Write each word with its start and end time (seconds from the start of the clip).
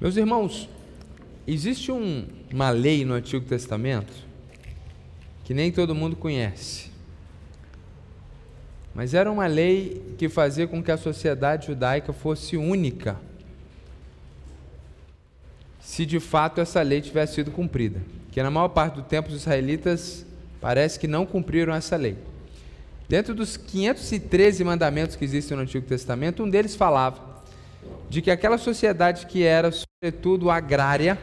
Meus 0.00 0.16
irmãos, 0.16 0.66
existe 1.46 1.92
um, 1.92 2.26
uma 2.50 2.70
lei 2.70 3.04
no 3.04 3.12
Antigo 3.12 3.44
Testamento 3.44 4.10
que 5.44 5.52
nem 5.52 5.70
todo 5.70 5.94
mundo 5.94 6.16
conhece. 6.16 6.90
Mas 8.94 9.12
era 9.12 9.30
uma 9.30 9.46
lei 9.46 10.14
que 10.16 10.26
fazia 10.28 10.66
com 10.66 10.82
que 10.82 10.90
a 10.90 10.96
sociedade 10.96 11.66
judaica 11.66 12.14
fosse 12.14 12.56
única, 12.56 13.20
se 15.82 16.06
de 16.06 16.18
fato 16.18 16.62
essa 16.62 16.80
lei 16.80 17.02
tivesse 17.02 17.34
sido 17.34 17.50
cumprida. 17.50 18.00
Que 18.32 18.42
na 18.42 18.50
maior 18.50 18.68
parte 18.68 18.94
do 18.94 19.02
tempo 19.02 19.28
os 19.28 19.34
israelitas 19.34 20.24
parece 20.62 20.98
que 20.98 21.06
não 21.06 21.26
cumpriram 21.26 21.74
essa 21.74 21.96
lei. 21.96 22.16
Dentro 23.06 23.34
dos 23.34 23.56
513 23.56 24.64
mandamentos 24.64 25.14
que 25.14 25.24
existem 25.26 25.56
no 25.56 25.64
Antigo 25.64 25.86
Testamento, 25.86 26.42
um 26.42 26.48
deles 26.48 26.74
falava 26.74 27.29
de 28.08 28.20
que 28.20 28.30
aquela 28.30 28.58
sociedade 28.58 29.26
que 29.26 29.42
era, 29.42 29.70
sobretudo, 29.70 30.50
agrária, 30.50 31.18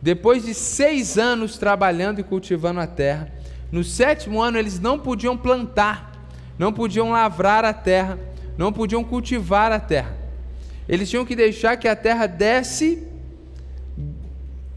depois 0.00 0.44
de 0.44 0.54
seis 0.54 1.18
anos 1.18 1.58
trabalhando 1.58 2.20
e 2.20 2.24
cultivando 2.24 2.80
a 2.80 2.86
terra, 2.86 3.32
no 3.70 3.82
sétimo 3.82 4.40
ano 4.40 4.58
eles 4.58 4.78
não 4.78 4.98
podiam 4.98 5.36
plantar, 5.36 6.12
não 6.58 6.72
podiam 6.72 7.10
lavrar 7.10 7.64
a 7.64 7.72
terra, 7.72 8.18
não 8.56 8.72
podiam 8.72 9.04
cultivar 9.04 9.72
a 9.72 9.80
terra. 9.80 10.16
Eles 10.88 11.10
tinham 11.10 11.26
que 11.26 11.34
deixar 11.34 11.76
que 11.76 11.88
a 11.88 11.96
terra 11.96 12.26
desse 12.26 13.06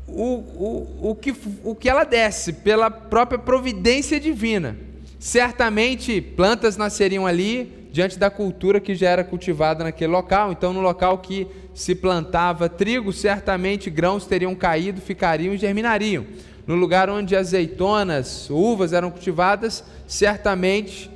o, 0.07 0.23
o, 0.23 1.10
o, 1.12 1.16
que, 1.16 1.34
o 1.63 1.76
que 1.76 1.88
ela 1.88 2.04
desse, 2.04 2.52
pela 2.52 2.90
própria 2.90 3.38
providência 3.38 4.20
divina. 4.20 4.76
Certamente 5.20 6.20
plantas 6.21 6.77
nasceriam 6.77 7.27
ali, 7.27 7.79
diante 7.91 8.20
da 8.20 8.29
cultura 8.29 8.79
que 8.79 8.95
já 8.95 9.09
era 9.09 9.23
cultivada 9.23 9.84
naquele 9.84 10.12
local. 10.12 10.51
Então, 10.51 10.71
no 10.71 10.82
local 10.82 11.18
que 11.18 11.48
se 11.73 11.96
plantava 11.96 12.70
trigo, 12.70 13.12
certamente 13.12 13.90
grãos 13.90 14.26
teriam 14.26 14.54
caído, 14.55 15.01
ficariam 15.01 15.54
e 15.54 15.57
germinariam. 15.57 16.26
No 16.68 16.76
lugar 16.76 17.09
onde 17.09 17.35
azeitonas, 17.35 18.49
uvas 18.49 18.93
eram 18.93 19.09
cultivadas, 19.09 19.84
certamente 20.07 21.09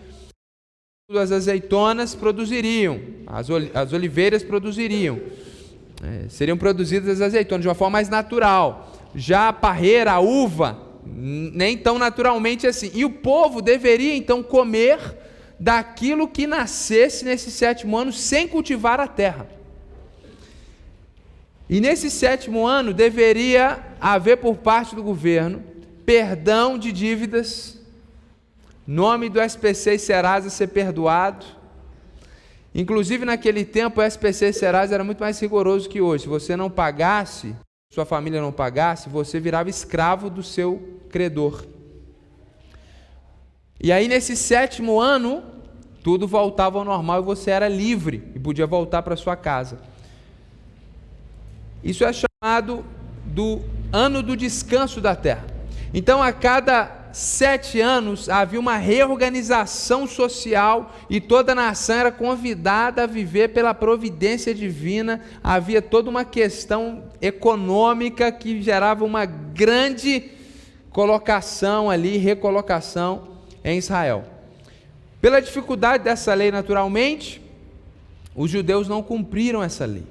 as 1.15 1.31
azeitonas 1.31 2.15
produziriam, 2.15 2.99
as, 3.27 3.47
as 3.73 3.93
oliveiras 3.93 4.41
produziriam, 4.41 5.19
é, 6.01 6.27
seriam 6.27 6.57
produzidas 6.57 7.09
as 7.09 7.21
azeitonas 7.21 7.61
de 7.61 7.67
uma 7.67 7.75
forma 7.75 7.91
mais 7.91 8.09
natural. 8.09 8.91
Já 9.13 9.49
a 9.49 9.53
parreira, 9.53 10.13
a 10.13 10.19
uva, 10.19 10.79
nem 11.05 11.77
tão 11.77 11.99
naturalmente 11.99 12.65
assim. 12.65 12.89
E 12.93 13.05
o 13.05 13.09
povo 13.11 13.61
deveria 13.61 14.15
então 14.15 14.41
comer 14.41 15.22
daquilo 15.63 16.27
que 16.27 16.45
nascesse 16.45 17.23
nesse 17.23 17.49
sétimo 17.49 17.97
ano 17.97 18.11
sem 18.11 18.49
cultivar 18.49 18.99
a 18.99 19.07
terra. 19.07 19.47
E 21.69 21.79
nesse 21.79 22.11
sétimo 22.11 22.67
ano 22.67 22.93
deveria 22.93 23.81
haver 24.01 24.37
por 24.37 24.57
parte 24.57 24.93
do 24.93 25.01
governo 25.01 25.63
perdão 26.05 26.77
de 26.77 26.91
dívidas, 26.91 27.79
nome 28.85 29.29
do 29.29 29.39
SPC 29.39 29.93
e 29.93 29.99
Serasa 29.99 30.49
ser 30.49 30.67
perdoado. 30.67 31.45
Inclusive 32.75 33.23
naquele 33.23 33.63
tempo 33.63 34.01
o 34.01 34.03
SPC 34.03 34.49
e 34.49 34.53
Serasa 34.53 34.93
era 34.93 35.03
muito 35.03 35.21
mais 35.21 35.39
rigoroso 35.39 35.87
que 35.87 36.01
hoje. 36.01 36.23
Se 36.23 36.29
você 36.29 36.57
não 36.57 36.69
pagasse, 36.69 37.55
sua 37.89 38.03
família 38.03 38.41
não 38.41 38.51
pagasse, 38.51 39.07
você 39.07 39.39
virava 39.39 39.69
escravo 39.69 40.29
do 40.29 40.43
seu 40.43 40.99
credor. 41.09 41.63
E 43.79 43.91
aí, 43.91 44.07
nesse 44.07 44.35
sétimo 44.37 44.99
ano, 44.99 45.52
tudo 46.03 46.27
voltava 46.27 46.77
ao 46.77 46.85
normal 46.85 47.21
e 47.21 47.23
você 47.23 47.49
era 47.49 47.69
livre 47.69 48.31
e 48.35 48.39
podia 48.39 48.67
voltar 48.67 49.01
para 49.01 49.15
sua 49.15 49.37
casa. 49.37 49.79
Isso 51.81 52.03
é 52.03 52.11
chamado 52.11 52.85
do 53.25 53.61
ano 53.91 54.21
do 54.21 54.35
descanso 54.35 54.99
da 54.99 55.15
terra. 55.15 55.45
Então, 55.93 56.21
a 56.21 56.33
cada 56.33 57.03
sete 57.13 57.79
anos 57.79 58.27
havia 58.27 58.59
uma 58.59 58.75
reorganização 58.75 60.07
social 60.07 60.91
e 61.09 61.21
toda 61.21 61.51
a 61.51 61.55
nação 61.55 61.95
era 61.95 62.11
convidada 62.11 63.03
a 63.03 63.07
viver 63.07 63.49
pela 63.49 63.73
providência 63.73 64.53
divina. 64.53 65.21
Havia 65.43 65.81
toda 65.81 66.09
uma 66.09 66.25
questão 66.25 67.03
econômica 67.21 68.31
que 68.31 68.61
gerava 68.61 69.05
uma 69.05 69.25
grande 69.25 70.31
colocação 70.89 71.89
ali, 71.89 72.17
recolocação 72.17 73.27
em 73.63 73.77
Israel. 73.77 74.32
Pela 75.23 75.41
dificuldade 75.41 76.03
dessa 76.03 76.33
lei, 76.33 76.51
naturalmente, 76.51 77.41
os 78.35 78.51
judeus 78.51 78.89
não 78.89 79.01
cumpriram 79.01 79.63
essa 79.63 79.85
lei. 79.85 80.03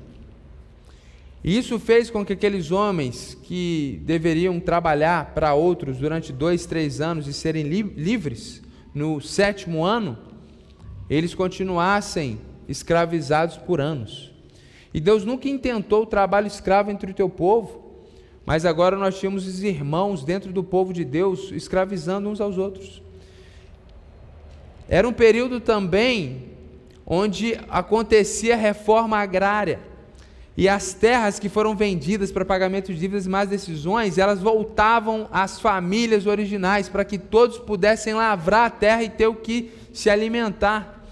E 1.45 1.55
isso 1.55 1.78
fez 1.78 2.09
com 2.09 2.25
que 2.25 2.33
aqueles 2.33 2.71
homens 2.71 3.37
que 3.43 4.00
deveriam 4.06 4.59
trabalhar 4.59 5.34
para 5.34 5.53
outros 5.53 5.99
durante 5.99 6.33
dois, 6.33 6.65
três 6.65 7.03
anos 7.03 7.28
e 7.28 7.34
serem 7.34 7.65
li 7.65 7.83
livres 7.83 8.62
no 8.95 9.21
sétimo 9.21 9.84
ano, 9.84 10.17
eles 11.11 11.34
continuassem 11.34 12.41
escravizados 12.67 13.59
por 13.59 13.83
anos. 13.83 14.33
E 14.94 14.99
Deus 14.99 15.27
nunca 15.27 15.47
intentou 15.47 16.05
o 16.05 16.06
trabalho 16.06 16.47
escravo 16.47 16.91
entre 16.91 17.11
o 17.11 17.15
teu 17.15 17.29
povo, 17.29 18.00
mas 18.47 18.65
agora 18.65 18.97
nós 18.97 19.21
tínhamos 19.21 19.47
os 19.47 19.62
irmãos 19.62 20.25
dentro 20.25 20.50
do 20.55 20.65
povo 20.65 20.91
de 20.91 21.05
Deus 21.05 21.53
escravizando 21.53 22.31
uns 22.31 22.41
aos 22.41 22.56
outros. 22.56 23.01
Era 24.92 25.08
um 25.08 25.12
período 25.14 25.58
também 25.58 26.50
onde 27.06 27.58
acontecia 27.70 28.54
reforma 28.54 29.16
agrária. 29.16 29.80
E 30.54 30.69
as 30.69 30.92
terras 30.92 31.38
que 31.38 31.48
foram 31.48 31.75
vendidas 31.75 32.30
para 32.30 32.44
pagamento 32.44 32.92
de 32.92 33.00
dívidas 33.00 33.25
e 33.25 33.28
más 33.31 33.48
decisões, 33.48 34.19
elas 34.19 34.41
voltavam 34.41 35.26
às 35.32 35.58
famílias 35.58 36.26
originais 36.26 36.91
para 36.91 37.06
que 37.06 37.16
todos 37.16 37.56
pudessem 37.58 38.12
lavrar 38.12 38.66
a 38.66 38.70
terra 38.70 39.02
e 39.02 39.08
ter 39.08 39.26
o 39.26 39.34
que 39.34 39.72
se 39.94 40.10
alimentar. 40.10 41.06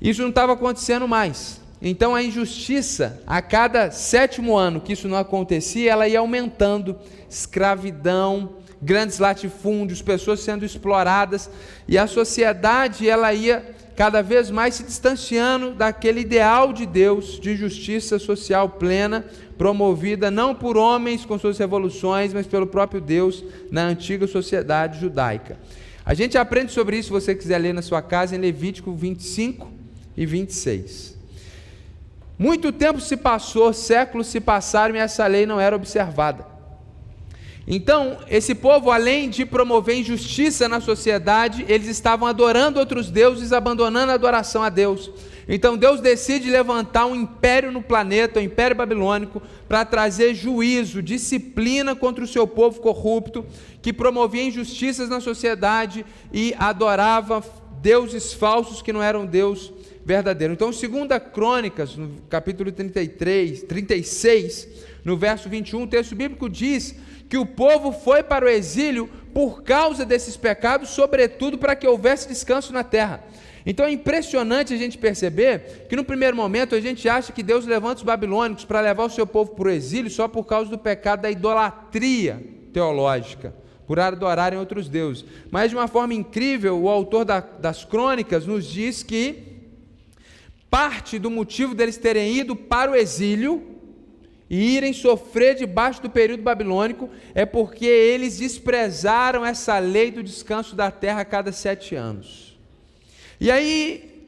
Isso 0.00 0.22
não 0.22 0.30
estava 0.30 0.54
acontecendo 0.54 1.06
mais. 1.06 1.60
Então 1.82 2.14
a 2.14 2.22
injustiça, 2.22 3.22
a 3.26 3.42
cada 3.42 3.90
sétimo 3.90 4.56
ano 4.56 4.80
que 4.80 4.94
isso 4.94 5.06
não 5.06 5.18
acontecia, 5.18 5.92
ela 5.92 6.08
ia 6.08 6.20
aumentando 6.20 6.96
escravidão, 7.28 8.54
grandes 8.82 9.18
latifúndios, 9.18 10.02
pessoas 10.02 10.40
sendo 10.40 10.64
exploradas, 10.64 11.50
e 11.86 11.98
a 11.98 12.06
sociedade 12.06 13.08
ela 13.08 13.32
ia 13.32 13.74
cada 13.96 14.22
vez 14.22 14.50
mais 14.50 14.76
se 14.76 14.82
distanciando 14.82 15.72
daquele 15.72 16.20
ideal 16.20 16.72
de 16.72 16.86
Deus 16.86 17.38
de 17.38 17.54
justiça 17.54 18.18
social 18.18 18.68
plena, 18.68 19.26
promovida 19.58 20.30
não 20.30 20.54
por 20.54 20.78
homens 20.78 21.26
com 21.26 21.38
suas 21.38 21.58
revoluções, 21.58 22.32
mas 22.32 22.46
pelo 22.46 22.66
próprio 22.66 23.00
Deus 23.00 23.44
na 23.70 23.82
antiga 23.84 24.26
sociedade 24.26 24.98
judaica. 24.98 25.58
A 26.04 26.14
gente 26.14 26.38
aprende 26.38 26.72
sobre 26.72 26.96
isso, 26.96 27.08
se 27.08 27.12
você 27.12 27.34
quiser 27.34 27.58
ler 27.58 27.74
na 27.74 27.82
sua 27.82 28.00
casa, 28.00 28.34
em 28.34 28.38
Levítico 28.38 28.92
25 28.94 29.70
e 30.16 30.24
26. 30.24 31.18
Muito 32.38 32.72
tempo 32.72 33.02
se 33.02 33.18
passou, 33.18 33.70
séculos 33.74 34.28
se 34.28 34.40
passaram 34.40 34.96
e 34.96 34.98
essa 34.98 35.26
lei 35.26 35.44
não 35.44 35.60
era 35.60 35.76
observada. 35.76 36.49
Então, 37.72 38.18
esse 38.28 38.52
povo, 38.52 38.90
além 38.90 39.30
de 39.30 39.46
promover 39.46 39.96
injustiça 39.96 40.68
na 40.68 40.80
sociedade, 40.80 41.64
eles 41.68 41.86
estavam 41.86 42.26
adorando 42.26 42.80
outros 42.80 43.12
deuses, 43.12 43.52
abandonando 43.52 44.10
a 44.10 44.16
adoração 44.16 44.60
a 44.60 44.68
Deus. 44.68 45.08
Então, 45.48 45.76
Deus 45.76 46.00
decide 46.00 46.50
levantar 46.50 47.06
um 47.06 47.14
império 47.14 47.70
no 47.70 47.80
planeta, 47.80 48.40
o 48.40 48.42
Império 48.42 48.76
Babilônico, 48.76 49.40
para 49.68 49.84
trazer 49.84 50.34
juízo, 50.34 51.00
disciplina 51.00 51.94
contra 51.94 52.24
o 52.24 52.26
seu 52.26 52.44
povo 52.44 52.80
corrupto, 52.80 53.46
que 53.80 53.92
promovia 53.92 54.42
injustiças 54.42 55.08
na 55.08 55.20
sociedade 55.20 56.04
e 56.32 56.52
adorava 56.58 57.40
deuses 57.80 58.32
falsos 58.32 58.82
que 58.82 58.92
não 58.92 59.00
eram 59.00 59.24
Deus 59.24 59.72
verdadeiro. 60.04 60.54
Então, 60.54 60.72
segunda 60.72 61.20
Crônicas, 61.20 61.94
no 61.94 62.16
capítulo 62.28 62.72
33, 62.72 63.62
36, 63.62 64.68
no 65.04 65.16
verso 65.16 65.48
21, 65.48 65.84
o 65.84 65.86
texto 65.86 66.16
bíblico 66.16 66.50
diz 66.50 66.96
que 67.30 67.38
o 67.38 67.46
povo 67.46 67.92
foi 67.92 68.24
para 68.24 68.44
o 68.44 68.48
exílio 68.48 69.08
por 69.32 69.62
causa 69.62 70.04
desses 70.04 70.36
pecados, 70.36 70.90
sobretudo 70.90 71.56
para 71.56 71.76
que 71.76 71.86
houvesse 71.86 72.26
descanso 72.26 72.72
na 72.72 72.82
terra. 72.82 73.22
Então 73.64 73.86
é 73.86 73.92
impressionante 73.92 74.74
a 74.74 74.76
gente 74.76 74.98
perceber 74.98 75.86
que 75.88 75.94
no 75.94 76.02
primeiro 76.02 76.36
momento 76.36 76.74
a 76.74 76.80
gente 76.80 77.08
acha 77.08 77.32
que 77.32 77.44
Deus 77.44 77.64
levanta 77.66 77.98
os 77.98 78.02
babilônicos 78.02 78.64
para 78.64 78.80
levar 78.80 79.04
o 79.04 79.10
seu 79.10 79.24
povo 79.24 79.52
para 79.54 79.68
o 79.68 79.70
exílio 79.70 80.10
só 80.10 80.26
por 80.26 80.44
causa 80.44 80.68
do 80.68 80.76
pecado 80.76 81.22
da 81.22 81.30
idolatria 81.30 82.44
teológica, 82.72 83.54
por 83.86 84.00
adorarem 84.00 84.58
outros 84.58 84.88
deuses. 84.88 85.24
Mas 85.52 85.70
de 85.70 85.76
uma 85.76 85.86
forma 85.86 86.14
incrível, 86.14 86.82
o 86.82 86.88
autor 86.88 87.24
da, 87.24 87.38
das 87.38 87.84
crônicas 87.84 88.44
nos 88.44 88.66
diz 88.66 89.04
que 89.04 89.50
parte 90.68 91.16
do 91.16 91.30
motivo 91.30 91.76
deles 91.76 91.96
terem 91.96 92.38
ido 92.38 92.56
para 92.56 92.90
o 92.90 92.96
exílio 92.96 93.69
e 94.50 94.76
irem 94.76 94.92
sofrer 94.92 95.54
debaixo 95.54 96.02
do 96.02 96.10
período 96.10 96.42
babilônico 96.42 97.08
é 97.36 97.46
porque 97.46 97.86
eles 97.86 98.38
desprezaram 98.38 99.46
essa 99.46 99.78
lei 99.78 100.10
do 100.10 100.24
descanso 100.24 100.74
da 100.74 100.90
terra 100.90 101.20
a 101.20 101.24
cada 101.24 101.52
sete 101.52 101.94
anos. 101.94 102.58
E 103.40 103.48
aí, 103.48 104.26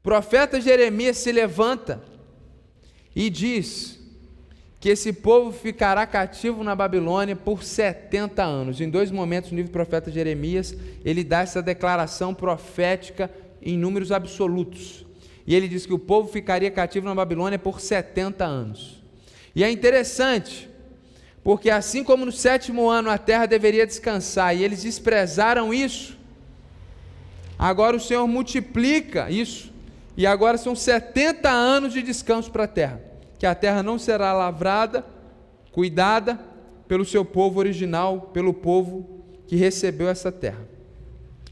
o 0.00 0.02
profeta 0.02 0.60
Jeremias 0.60 1.16
se 1.16 1.32
levanta 1.32 2.02
e 3.14 3.30
diz 3.30 3.98
que 4.78 4.90
esse 4.90 5.14
povo 5.14 5.50
ficará 5.50 6.06
cativo 6.06 6.62
na 6.62 6.76
Babilônia 6.76 7.34
por 7.34 7.64
70 7.64 8.44
anos. 8.44 8.82
Em 8.82 8.90
dois 8.90 9.10
momentos 9.10 9.50
no 9.50 9.56
livro 9.56 9.70
do 9.70 9.72
profeta 9.72 10.12
Jeremias, 10.12 10.76
ele 11.02 11.24
dá 11.24 11.40
essa 11.40 11.62
declaração 11.62 12.34
profética 12.34 13.30
em 13.62 13.78
números 13.78 14.12
absolutos. 14.12 15.06
E 15.46 15.54
ele 15.54 15.68
diz 15.68 15.86
que 15.86 15.94
o 15.94 15.98
povo 15.98 16.28
ficaria 16.28 16.70
cativo 16.70 17.06
na 17.06 17.14
Babilônia 17.14 17.58
por 17.58 17.80
70 17.80 18.44
anos. 18.44 18.95
E 19.56 19.64
é 19.64 19.70
interessante, 19.70 20.68
porque 21.42 21.70
assim 21.70 22.04
como 22.04 22.26
no 22.26 22.30
sétimo 22.30 22.90
ano 22.90 23.08
a 23.08 23.16
terra 23.16 23.46
deveria 23.46 23.86
descansar 23.86 24.54
e 24.54 24.62
eles 24.62 24.82
desprezaram 24.82 25.72
isso, 25.72 26.14
agora 27.58 27.96
o 27.96 28.00
Senhor 28.00 28.28
multiplica 28.28 29.30
isso, 29.30 29.72
e 30.14 30.26
agora 30.26 30.58
são 30.58 30.74
70 30.74 31.48
anos 31.48 31.94
de 31.94 32.02
descanso 32.02 32.50
para 32.50 32.64
a 32.64 32.68
terra, 32.68 33.00
que 33.38 33.46
a 33.46 33.54
terra 33.54 33.82
não 33.82 33.98
será 33.98 34.34
lavrada, 34.34 35.02
cuidada 35.72 36.38
pelo 36.86 37.06
seu 37.06 37.24
povo 37.24 37.58
original, 37.58 38.30
pelo 38.34 38.52
povo 38.52 39.24
que 39.46 39.56
recebeu 39.56 40.10
essa 40.10 40.30
terra. 40.30 40.68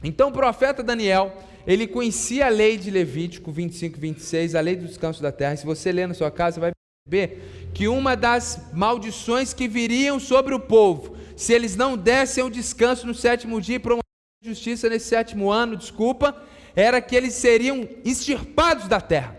Então 0.02 0.28
o 0.28 0.32
profeta 0.32 0.82
Daniel, 0.82 1.34
ele 1.66 1.86
conhecia 1.86 2.44
a 2.46 2.50
lei 2.50 2.76
de 2.76 2.90
Levítico 2.90 3.50
25, 3.50 3.98
26, 3.98 4.54
a 4.54 4.60
lei 4.60 4.76
do 4.76 4.86
descanso 4.86 5.22
da 5.22 5.32
terra. 5.32 5.56
Se 5.56 5.64
você 5.64 5.90
ler 5.90 6.06
na 6.06 6.12
sua 6.12 6.30
casa, 6.30 6.60
vai 6.60 6.74
perceber 7.04 7.70
que 7.74 7.86
uma 7.86 8.16
das 8.16 8.58
maldições 8.72 9.52
que 9.52 9.68
viriam 9.68 10.18
sobre 10.18 10.54
o 10.54 10.60
povo, 10.60 11.14
se 11.36 11.52
eles 11.52 11.76
não 11.76 11.98
dessem 11.98 12.42
o 12.42 12.48
descanso 12.48 13.06
no 13.06 13.14
sétimo 13.14 13.60
dia 13.60 13.76
e 13.76 13.78
promovessem 13.78 14.02
justiça 14.42 14.88
nesse 14.88 15.08
sétimo 15.08 15.50
ano, 15.50 15.76
desculpa, 15.76 16.34
era 16.74 17.02
que 17.02 17.14
eles 17.14 17.34
seriam 17.34 17.86
extirpados 18.04 18.88
da 18.88 19.02
terra. 19.02 19.36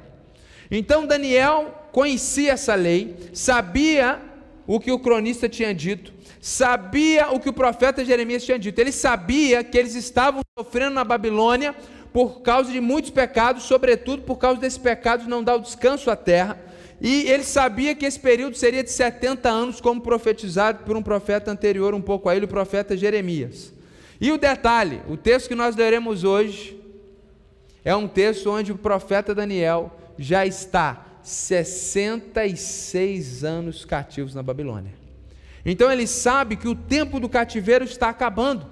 Então 0.69 1.07
Daniel 1.07 1.89
conhecia 1.91 2.53
essa 2.53 2.75
lei, 2.75 3.15
sabia 3.33 4.21
o 4.68 4.79
que 4.79 4.91
o 4.91 5.00
cronista 5.00 5.50
tinha 5.50 5.73
dito, 5.73 6.13
sabia 6.39 7.31
o 7.31 7.39
que 7.39 7.50
o 7.50 7.53
profeta 7.53 8.06
Jeremias 8.06 8.45
tinha 8.45 8.59
dito. 8.59 8.79
Ele 8.79 8.91
sabia 8.91 9.63
que 9.63 9.77
eles 9.77 9.95
estavam 9.95 10.41
sofrendo 10.57 10.94
na 10.94 11.03
Babilônia 11.03 11.75
por 12.13 12.41
causa 12.41 12.71
de 12.71 12.79
muitos 12.79 13.09
pecados, 13.09 13.63
sobretudo 13.63 14.21
por 14.21 14.38
causa 14.38 14.61
desse 14.61 14.79
pecado 14.79 15.23
de 15.23 15.29
não 15.29 15.44
dar 15.44 15.56
o 15.56 15.61
descanso 15.61 16.11
à 16.11 16.15
terra. 16.15 16.64
E 17.06 17.30
ele 17.30 17.44
sabia 17.44 17.94
que 17.94 18.04
esse 18.04 18.19
período 18.19 18.57
seria 18.57 18.84
de 18.84 18.90
70 18.90 19.48
anos, 19.48 19.80
como 19.80 20.02
profetizado 20.02 20.84
por 20.86 20.98
um 20.98 21.04
profeta 21.04 21.52
anterior, 21.52 21.94
um 21.94 22.02
pouco 22.02 22.28
a 22.28 22.36
ele, 22.36 22.46
o 22.46 22.48
profeta 22.48 22.98
Jeremias. 22.98 23.72
E 24.19 24.31
o 24.31 24.40
detalhe: 24.40 25.04
o 25.07 25.16
texto 25.16 25.50
que 25.50 25.54
nós 25.54 25.75
leremos 25.75 26.24
hoje 26.24 26.75
é 27.84 27.96
um 27.96 28.07
texto 28.07 28.50
onde 28.50 28.72
o 28.72 28.78
profeta 28.78 29.36
Daniel 29.36 29.96
já 30.18 30.48
está 30.48 31.06
66 31.22 33.44
anos 33.44 33.86
cativos 33.86 34.34
na 34.34 34.42
Babilônia. 34.42 34.96
Então 35.63 35.92
ele 35.92 36.07
sabe 36.07 36.56
que 36.56 36.68
o 36.68 36.74
tempo 36.74 37.19
do 37.19 37.30
cativeiro 37.30 37.86
está 37.86 38.10
acabando. 38.10 38.66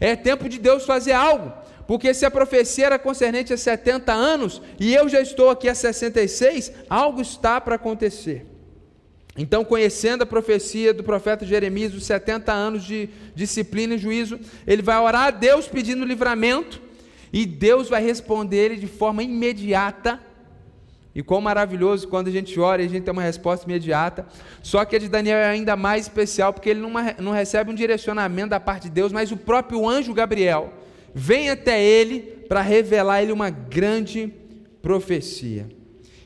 É 0.00 0.14
tempo 0.14 0.48
de 0.48 0.58
Deus 0.58 0.84
fazer 0.84 1.12
algo. 1.12 1.52
Porque 1.86 2.12
se 2.12 2.26
a 2.26 2.30
profecia 2.30 2.86
era 2.86 2.98
concernente 2.98 3.52
a 3.52 3.56
70 3.56 4.12
anos 4.12 4.60
e 4.78 4.94
eu 4.94 5.08
já 5.08 5.20
estou 5.20 5.50
aqui 5.50 5.68
a 5.68 5.74
66, 5.74 6.72
algo 6.90 7.20
está 7.20 7.60
para 7.60 7.76
acontecer. 7.76 8.44
Então, 9.38 9.64
conhecendo 9.64 10.22
a 10.22 10.26
profecia 10.26 10.94
do 10.94 11.04
profeta 11.04 11.44
Jeremias, 11.44 11.94
os 11.94 12.04
70 12.04 12.52
anos 12.52 12.84
de 12.84 13.10
disciplina 13.34 13.94
e 13.94 13.98
juízo, 13.98 14.40
ele 14.66 14.82
vai 14.82 14.98
orar 14.98 15.26
a 15.26 15.30
Deus 15.30 15.68
pedindo 15.68 16.04
livramento 16.04 16.80
e 17.32 17.44
Deus 17.44 17.88
vai 17.88 18.02
responder 18.02 18.56
ele 18.56 18.76
de 18.76 18.86
forma 18.86 19.22
imediata. 19.22 20.20
E 21.16 21.22
quão 21.22 21.40
maravilhoso 21.40 22.06
quando 22.08 22.28
a 22.28 22.30
gente 22.30 22.60
ora 22.60 22.82
e 22.82 22.84
a 22.84 22.88
gente 22.90 23.04
tem 23.04 23.10
uma 23.10 23.22
resposta 23.22 23.64
imediata. 23.64 24.26
Só 24.62 24.84
que 24.84 24.96
a 24.96 24.98
de 24.98 25.08
Daniel 25.08 25.38
é 25.38 25.46
ainda 25.46 25.74
mais 25.74 26.02
especial, 26.02 26.52
porque 26.52 26.68
ele 26.68 26.80
não, 26.80 26.92
não 27.18 27.32
recebe 27.32 27.70
um 27.70 27.74
direcionamento 27.74 28.50
da 28.50 28.60
parte 28.60 28.82
de 28.82 28.90
Deus, 28.90 29.12
mas 29.12 29.32
o 29.32 29.36
próprio 29.38 29.88
anjo 29.88 30.12
Gabriel 30.12 30.74
vem 31.14 31.48
até 31.48 31.82
ele 31.82 32.20
para 32.46 32.60
revelar 32.60 33.22
ele 33.22 33.32
uma 33.32 33.48
grande 33.48 34.30
profecia. 34.82 35.66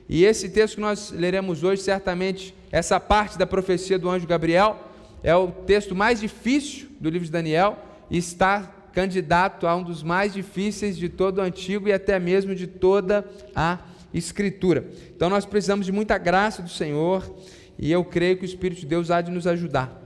E 0.08 0.24
esse 0.24 0.48
texto 0.48 0.74
que 0.74 0.80
nós 0.80 1.12
leremos 1.12 1.62
hoje, 1.62 1.82
certamente, 1.82 2.52
essa 2.72 2.98
parte 2.98 3.38
da 3.38 3.46
profecia 3.46 3.96
do 3.96 4.10
anjo 4.10 4.26
Gabriel, 4.26 4.76
é 5.22 5.36
o 5.36 5.52
texto 5.52 5.94
mais 5.94 6.18
difícil 6.18 6.88
do 6.98 7.08
livro 7.08 7.26
de 7.26 7.30
Daniel 7.30 7.78
e 8.10 8.18
está 8.18 8.62
candidato 8.92 9.68
a 9.68 9.76
um 9.76 9.84
dos 9.84 10.02
mais 10.02 10.32
difíceis 10.32 10.98
de 10.98 11.08
todo 11.08 11.38
o 11.38 11.42
Antigo 11.42 11.86
e 11.86 11.92
até 11.92 12.18
mesmo 12.18 12.56
de 12.56 12.66
toda 12.66 13.24
a 13.54 13.78
Escritura. 14.12 14.90
Então 15.14 15.28
nós 15.28 15.46
precisamos 15.46 15.86
de 15.86 15.92
muita 15.92 16.18
graça 16.18 16.62
do 16.62 16.68
Senhor 16.68 17.34
e 17.78 17.90
eu 17.90 18.04
creio 18.04 18.36
que 18.36 18.44
o 18.44 18.46
Espírito 18.46 18.80
de 18.80 18.86
Deus 18.86 19.10
há 19.10 19.20
de 19.20 19.30
nos 19.30 19.46
ajudar. 19.46 20.00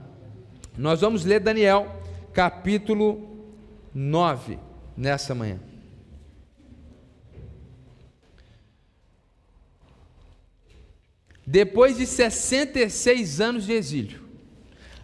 Nós 0.77 1.01
vamos 1.01 1.25
ler 1.25 1.39
Daniel, 1.39 2.01
capítulo 2.33 3.47
9 3.93 4.59
nessa 4.95 5.33
manhã. 5.33 5.59
Depois 11.47 11.97
de 11.97 12.05
66 12.07 13.39
anos 13.39 13.65
de 13.65 13.73
exílio, 13.73 14.25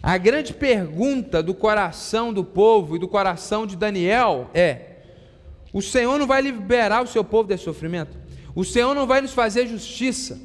a 0.01 0.18
grande 0.18 0.53
pergunta 0.53 1.44
do 1.44 1.53
coração 1.53 2.33
do 2.33 2.44
povo 2.44 2.95
e 2.95 3.00
do 3.00 3.07
coração 3.07 3.68
de 3.68 3.75
Daniel 3.75 4.50
é: 4.53 4.98
o 5.71 5.81
Senhor 5.81 6.18
não 6.18 6.25
vai 6.25 6.42
liberar 6.42 7.03
o 7.03 7.07
seu 7.07 7.24
povo 7.24 7.48
desse 7.48 7.63
sofrimento? 7.63 8.20
O 8.56 8.63
Senhor 8.63 8.94
não 8.94 9.07
vai 9.07 9.21
nos 9.21 9.33
fazer 9.33 9.68
justiça? 9.68 10.39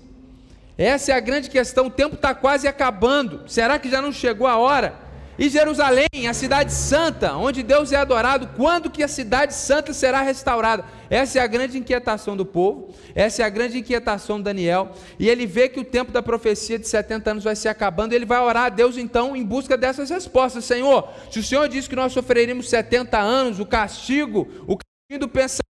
Essa 0.78 1.12
é 1.12 1.14
a 1.14 1.20
grande 1.20 1.50
questão. 1.50 1.86
O 1.86 1.90
tempo 1.90 2.16
está 2.16 2.34
quase 2.34 2.68
acabando. 2.68 3.48
Será 3.48 3.78
que 3.78 3.90
já 3.90 4.02
não 4.02 4.12
chegou 4.12 4.46
a 4.46 4.56
hora 4.56 5.06
e 5.38 5.50
Jerusalém, 5.50 6.06
a 6.28 6.32
cidade 6.32 6.72
santa, 6.72 7.34
onde 7.34 7.62
Deus 7.62 7.92
é 7.92 7.96
adorado, 7.96 8.48
quando 8.56 8.88
que 8.88 9.02
a 9.02 9.08
cidade 9.08 9.52
santa 9.52 9.92
será 9.92 10.22
restaurada? 10.22 10.84
Essa 11.10 11.38
é 11.38 11.42
a 11.42 11.46
grande 11.46 11.76
inquietação 11.76 12.34
do 12.34 12.46
povo, 12.46 12.94
essa 13.14 13.42
é 13.42 13.44
a 13.44 13.50
grande 13.50 13.78
inquietação 13.78 14.38
de 14.38 14.44
Daniel, 14.44 14.92
e 15.18 15.28
ele 15.28 15.46
vê 15.46 15.68
que 15.68 15.78
o 15.78 15.84
tempo 15.84 16.10
da 16.10 16.22
profecia 16.22 16.78
de 16.78 16.88
70 16.88 17.32
anos 17.32 17.44
vai 17.44 17.54
se 17.54 17.68
acabando, 17.68 18.14
ele 18.14 18.24
vai 18.24 18.40
orar 18.40 18.64
a 18.64 18.68
Deus 18.70 18.96
então 18.96 19.36
em 19.36 19.44
busca 19.44 19.76
dessas 19.76 20.08
respostas. 20.08 20.64
Senhor, 20.64 21.06
se 21.30 21.38
o 21.38 21.42
Senhor 21.42 21.68
diz 21.68 21.86
que 21.86 21.94
nós 21.94 22.14
sofreremos 22.14 22.70
70 22.70 23.18
anos, 23.18 23.60
o 23.60 23.66
castigo, 23.66 24.48
o 24.66 24.78
castigo 24.78 25.20
do 25.20 25.28
pensamento 25.28 25.65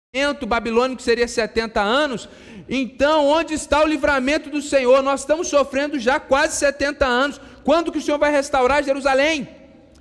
babilônico 0.46 1.02
seria 1.02 1.28
70 1.28 1.80
anos, 1.80 2.28
então 2.68 3.26
onde 3.26 3.54
está 3.54 3.82
o 3.82 3.86
livramento 3.86 4.48
do 4.48 4.62
Senhor? 4.62 5.02
Nós 5.02 5.20
estamos 5.20 5.48
sofrendo 5.48 5.98
já 5.98 6.18
quase 6.18 6.56
70 6.56 7.04
anos, 7.04 7.40
quando 7.64 7.92
que 7.92 7.98
o 7.98 8.02
Senhor 8.02 8.18
vai 8.18 8.30
restaurar 8.30 8.82
Jerusalém? 8.82 9.48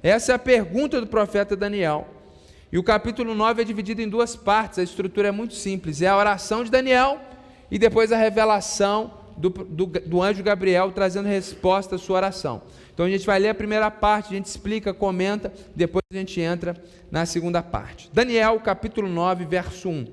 Essa 0.01 0.31
é 0.31 0.35
a 0.35 0.39
pergunta 0.39 1.01
do 1.01 1.07
profeta 1.07 1.55
Daniel. 1.55 2.07
E 2.71 2.77
o 2.77 2.83
capítulo 2.83 3.33
9 3.35 3.62
é 3.62 3.65
dividido 3.65 4.01
em 4.01 4.09
duas 4.09 4.35
partes, 4.35 4.79
a 4.79 4.83
estrutura 4.83 5.29
é 5.29 5.31
muito 5.31 5.53
simples: 5.53 6.01
é 6.01 6.07
a 6.07 6.17
oração 6.17 6.63
de 6.63 6.71
Daniel 6.71 7.19
e 7.69 7.77
depois 7.77 8.12
a 8.12 8.17
revelação 8.17 9.25
do, 9.38 9.50
do, 9.50 9.86
do 9.86 10.22
anjo 10.22 10.44
Gabriel 10.44 10.92
trazendo 10.92 11.27
resposta 11.27 11.96
à 11.96 11.98
sua 11.98 12.18
oração. 12.18 12.62
Então 12.94 13.06
a 13.06 13.10
gente 13.10 13.25
vai 13.25 13.38
ler 13.39 13.50
a 13.50 13.56
primeira 13.56 13.92
parte, 13.92 14.34
a 14.34 14.38
gente 14.38 14.46
explica, 14.46 14.94
comenta, 14.94 15.51
depois 15.75 16.04
a 16.12 16.15
gente 16.15 16.39
entra 16.39 16.75
na 17.12 17.25
segunda 17.25 17.62
parte. 17.62 18.10
Daniel, 18.13 18.60
capítulo 18.60 19.08
9, 19.08 19.46
verso 19.46 19.89
1. 19.89 20.08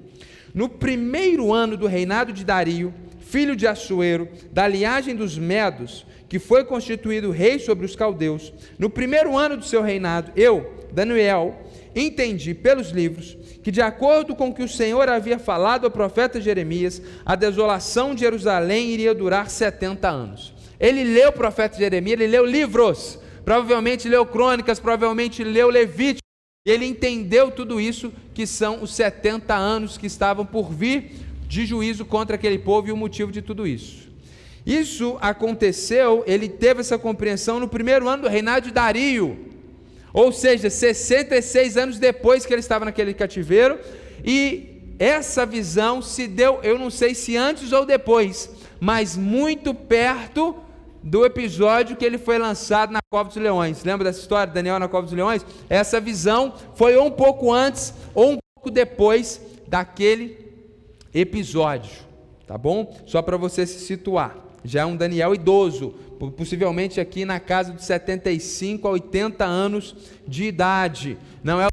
No 0.52 0.68
primeiro 0.68 1.52
ano 1.52 1.76
do 1.76 1.86
reinado 1.86 2.32
de 2.32 2.44
Dario, 2.44 2.92
filho 3.20 3.56
de 3.56 3.66
Assuero, 3.66 4.28
da 4.50 4.66
linhagem 4.66 5.14
dos 5.14 5.38
Medos, 5.38 6.04
que 6.28 6.38
foi 6.38 6.64
constituído 6.64 7.30
rei 7.30 7.58
sobre 7.58 7.86
os 7.86 7.94
caldeus, 7.94 8.52
no 8.78 8.90
primeiro 8.90 9.36
ano 9.38 9.56
do 9.56 9.64
seu 9.64 9.82
reinado, 9.82 10.32
eu, 10.34 10.72
Daniel, 10.92 11.62
entendi 11.94 12.54
pelos 12.54 12.90
livros 12.90 13.36
que, 13.62 13.70
de 13.70 13.80
acordo 13.80 14.34
com 14.34 14.48
o 14.48 14.54
que 14.54 14.62
o 14.62 14.68
Senhor 14.68 15.08
havia 15.08 15.38
falado 15.38 15.84
ao 15.84 15.90
profeta 15.90 16.40
Jeremias, 16.40 17.00
a 17.24 17.36
desolação 17.36 18.14
de 18.14 18.22
Jerusalém 18.22 18.90
iria 18.90 19.14
durar 19.14 19.48
70 19.48 20.08
anos. 20.08 20.52
Ele 20.80 21.04
leu 21.04 21.28
o 21.28 21.32
profeta 21.32 21.78
Jeremias, 21.78 22.18
ele 22.18 22.26
leu 22.26 22.44
livros, 22.44 23.18
provavelmente 23.44 24.08
leu 24.08 24.26
crônicas, 24.26 24.80
provavelmente 24.80 25.44
leu 25.44 25.68
Levítico, 25.68 26.26
e 26.66 26.70
ele 26.70 26.86
entendeu 26.86 27.50
tudo 27.50 27.80
isso, 27.80 28.12
que 28.34 28.46
são 28.46 28.82
os 28.82 28.94
70 28.94 29.54
anos 29.54 29.96
que 29.96 30.06
estavam 30.06 30.44
por 30.44 30.72
vir 30.72 31.12
de 31.46 31.66
juízo 31.66 32.04
contra 32.04 32.36
aquele 32.36 32.58
povo 32.58 32.88
e 32.88 32.92
o 32.92 32.96
motivo 32.96 33.30
de 33.30 33.42
tudo 33.42 33.66
isso. 33.66 34.10
Isso 34.64 35.18
aconteceu, 35.20 36.22
ele 36.26 36.48
teve 36.48 36.80
essa 36.80 36.96
compreensão 36.96 37.58
no 37.58 37.68
primeiro 37.68 38.08
ano 38.08 38.22
do 38.22 38.28
reinado 38.28 38.66
de 38.66 38.72
Dario, 38.72 39.51
ou 40.12 40.32
seja, 40.32 40.68
66 40.68 41.76
anos 41.76 41.98
depois 41.98 42.44
que 42.44 42.52
ele 42.52 42.60
estava 42.60 42.84
naquele 42.84 43.14
cativeiro, 43.14 43.78
e 44.24 44.94
essa 44.98 45.46
visão 45.46 46.02
se 46.02 46.26
deu, 46.26 46.60
eu 46.62 46.78
não 46.78 46.90
sei 46.90 47.14
se 47.14 47.36
antes 47.36 47.72
ou 47.72 47.86
depois, 47.86 48.50
mas 48.78 49.16
muito 49.16 49.74
perto 49.74 50.56
do 51.02 51.24
episódio 51.24 51.96
que 51.96 52.04
ele 52.04 52.18
foi 52.18 52.38
lançado 52.38 52.92
na 52.92 53.00
Cova 53.10 53.28
dos 53.28 53.36
Leões. 53.36 53.82
Lembra 53.82 54.04
dessa 54.04 54.20
história, 54.20 54.52
Daniel 54.52 54.78
na 54.78 54.86
Cova 54.86 55.04
dos 55.04 55.12
Leões? 55.12 55.44
Essa 55.68 56.00
visão 56.00 56.54
foi 56.74 56.96
ou 56.96 57.06
um 57.06 57.10
pouco 57.10 57.52
antes 57.52 57.92
ou 58.14 58.32
um 58.32 58.38
pouco 58.54 58.70
depois 58.70 59.40
daquele 59.66 60.38
episódio, 61.12 62.04
tá 62.46 62.56
bom? 62.56 62.96
Só 63.06 63.20
para 63.20 63.36
você 63.36 63.66
se 63.66 63.80
situar 63.80 64.36
já 64.64 64.82
é 64.82 64.84
um 64.84 64.96
Daniel 64.96 65.34
idoso, 65.34 65.90
possivelmente 66.36 67.00
aqui 67.00 67.24
na 67.24 67.40
casa 67.40 67.72
de 67.72 67.84
75 67.84 68.86
a 68.86 68.90
80 68.92 69.44
anos 69.44 69.96
de 70.26 70.44
idade. 70.44 71.18
Não 71.42 71.60
é 71.60 71.68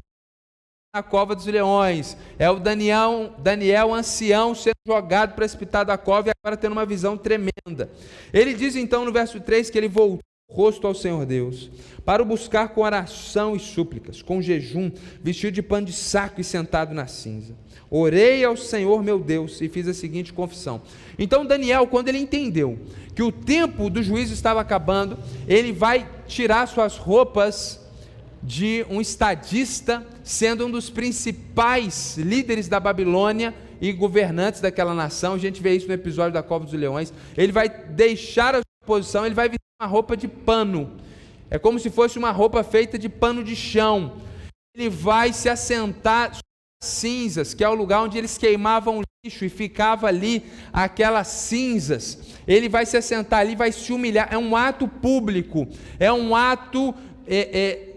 na 0.94 1.02
cova 1.04 1.36
dos 1.36 1.46
leões, 1.46 2.16
é 2.36 2.50
o 2.50 2.58
Daniel, 2.58 3.32
Daniel 3.38 3.94
ancião 3.94 4.56
sendo 4.56 4.74
jogado 4.84 5.36
precipitado 5.36 5.86
da 5.86 5.96
cova 5.96 6.28
e 6.28 6.32
agora 6.42 6.56
tendo 6.56 6.72
uma 6.72 6.84
visão 6.84 7.16
tremenda. 7.16 7.88
Ele 8.32 8.52
diz 8.54 8.74
então 8.74 9.04
no 9.04 9.12
verso 9.12 9.40
3 9.40 9.70
que 9.70 9.78
ele 9.78 9.88
voltou 9.88 10.18
o 10.50 10.52
rosto 10.52 10.88
ao 10.88 10.94
Senhor 10.94 11.24
Deus, 11.24 11.70
para 12.04 12.20
o 12.20 12.26
buscar 12.26 12.70
com 12.70 12.80
oração 12.80 13.54
e 13.54 13.60
súplicas, 13.60 14.20
com 14.20 14.42
jejum, 14.42 14.90
vestido 15.22 15.52
de 15.52 15.62
pano 15.62 15.86
de 15.86 15.92
saco 15.92 16.40
e 16.40 16.44
sentado 16.44 16.92
na 16.92 17.06
cinza. 17.06 17.54
Orei 17.90 18.44
ao 18.44 18.56
Senhor 18.56 19.02
meu 19.02 19.18
Deus 19.18 19.60
e 19.60 19.68
fiz 19.68 19.88
a 19.88 19.94
seguinte 19.94 20.32
confissão. 20.32 20.80
Então 21.18 21.44
Daniel, 21.44 21.88
quando 21.88 22.08
ele 22.08 22.18
entendeu 22.18 22.78
que 23.14 23.22
o 23.22 23.32
tempo 23.32 23.90
do 23.90 24.00
juízo 24.02 24.32
estava 24.32 24.60
acabando, 24.60 25.18
ele 25.48 25.72
vai 25.72 26.08
tirar 26.28 26.68
suas 26.68 26.96
roupas 26.96 27.80
de 28.42 28.86
um 28.88 29.00
estadista, 29.00 30.06
sendo 30.22 30.66
um 30.66 30.70
dos 30.70 30.88
principais 30.88 32.16
líderes 32.16 32.68
da 32.68 32.78
Babilônia 32.80 33.54
e 33.80 33.92
governantes 33.92 34.60
daquela 34.60 34.94
nação. 34.94 35.34
A 35.34 35.38
gente 35.38 35.60
vê 35.60 35.74
isso 35.74 35.88
no 35.88 35.94
episódio 35.94 36.32
da 36.32 36.42
Cova 36.42 36.64
dos 36.64 36.74
Leões. 36.74 37.12
Ele 37.36 37.52
vai 37.52 37.68
deixar 37.68 38.54
a 38.54 38.58
sua 38.58 38.86
posição, 38.86 39.26
ele 39.26 39.34
vai 39.34 39.48
vestir 39.48 39.58
uma 39.80 39.88
roupa 39.88 40.16
de 40.16 40.28
pano. 40.28 40.92
É 41.50 41.58
como 41.58 41.78
se 41.78 41.90
fosse 41.90 42.18
uma 42.18 42.30
roupa 42.30 42.62
feita 42.62 42.98
de 42.98 43.08
pano 43.08 43.42
de 43.42 43.56
chão. 43.56 44.18
Ele 44.76 44.88
vai 44.88 45.32
se 45.32 45.48
assentar 45.48 46.38
cinzas, 46.82 47.52
que 47.52 47.62
é 47.62 47.68
o 47.68 47.74
lugar 47.74 48.02
onde 48.02 48.16
eles 48.16 48.38
queimavam 48.38 49.02
lixo 49.24 49.44
e 49.44 49.50
ficava 49.50 50.06
ali 50.06 50.44
aquelas 50.72 51.28
cinzas. 51.28 52.18
Ele 52.46 52.70
vai 52.70 52.86
se 52.86 52.96
assentar 52.96 53.40
ali, 53.40 53.54
vai 53.54 53.70
se 53.70 53.92
humilhar. 53.92 54.28
É 54.32 54.38
um 54.38 54.56
ato 54.56 54.88
público, 54.88 55.68
é 55.98 56.10
um 56.10 56.34
ato 56.34 56.94
é, 57.26 57.58
é, 57.58 57.94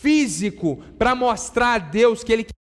físico 0.00 0.82
para 0.98 1.14
mostrar 1.14 1.74
a 1.74 1.78
Deus 1.78 2.24
que 2.24 2.32
ele 2.32 2.42
quer 2.42 2.52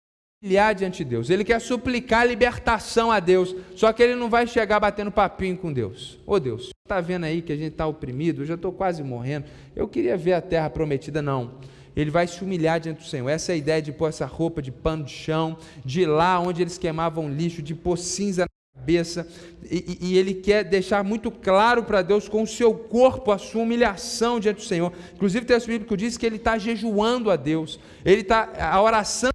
humilhar 0.44 0.76
diante 0.76 1.04
de 1.04 1.10
Deus. 1.10 1.32
Ele 1.32 1.44
quer 1.44 1.60
suplicar 1.60 2.28
libertação 2.28 3.12
a 3.12 3.20
Deus. 3.20 3.56
Só 3.76 3.92
que 3.92 4.04
ele 4.04 4.14
não 4.14 4.30
vai 4.30 4.46
chegar 4.46 4.80
batendo 4.80 5.12
papinho 5.12 5.58
com 5.58 5.74
Deus. 5.74 6.20
Ô 6.26 6.34
oh, 6.34 6.40
Deus, 6.40 6.70
está 6.86 7.02
vendo 7.02 7.24
aí 7.24 7.42
que 7.42 7.52
a 7.52 7.58
gente 7.58 7.72
está 7.72 7.88
oprimido? 7.88 8.44
Eu 8.44 8.46
já 8.46 8.54
estou 8.54 8.72
quase 8.72 9.02
morrendo. 9.02 9.48
Eu 9.76 9.88
queria 9.88 10.16
ver 10.16 10.34
a 10.34 10.42
terra 10.42 10.70
prometida, 10.70 11.20
não 11.20 11.73
ele 11.96 12.12
vai 12.12 12.28
se 12.28 12.44
humilhar 12.44 12.80
diante 12.80 13.00
do 13.00 13.08
Senhor. 13.08 13.30
Essa 13.30 13.52
é 13.52 13.56
a 13.56 13.58
ideia 13.58 13.82
de 13.82 13.92
pôr 13.92 14.08
essa 14.08 14.26
roupa 14.26 14.62
de 14.62 14.72
pano 14.72 15.04
de 15.04 15.12
chão, 15.12 15.58
de 15.84 16.06
lá 16.06 16.40
onde 16.40 16.62
eles 16.62 16.78
queimavam 16.78 17.30
lixo, 17.30 17.62
de 17.62 17.76
pôr 17.76 17.98
cinza 17.98 18.44
na 18.44 18.80
cabeça, 18.80 19.28
e, 19.70 19.98
e 20.02 20.18
ele 20.18 20.34
quer 20.34 20.64
deixar 20.64 21.04
muito 21.04 21.30
claro 21.30 21.84
para 21.84 22.02
Deus 22.02 22.28
com 22.28 22.44
o 22.44 22.48
seu 22.48 22.74
corpo 22.74 23.32
a 23.32 23.38
sua 23.38 23.62
humilhação 23.62 24.40
diante 24.40 24.58
do 24.58 24.64
Senhor. 24.64 24.92
Inclusive, 25.14 25.44
o 25.44 25.48
texto 25.48 25.68
bíblico 25.68 25.96
diz 25.96 26.18
que 26.18 26.26
ele 26.26 26.38
está 26.38 26.58
jejuando 26.58 27.30
a 27.30 27.36
Deus, 27.36 27.80
ele 28.04 28.22
está, 28.22 28.52
a 28.60 28.82
oração 28.82 29.30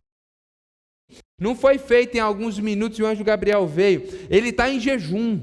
não 1.41 1.55
foi 1.55 1.79
feita 1.79 2.17
em 2.17 2.21
alguns 2.21 2.59
minutos 2.59 2.99
e 2.99 3.03
o 3.03 3.07
anjo 3.07 3.23
Gabriel 3.23 3.65
veio, 3.67 4.09
ele 4.29 4.49
está 4.49 4.69
em 4.69 4.81
jejum. 4.81 5.41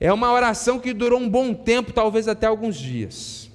É 0.00 0.12
uma 0.12 0.32
oração 0.32 0.80
que 0.80 0.92
durou 0.92 1.20
um 1.20 1.28
bom 1.28 1.54
tempo, 1.54 1.92
talvez 1.92 2.26
até 2.26 2.48
alguns 2.48 2.76
dias. 2.76 3.51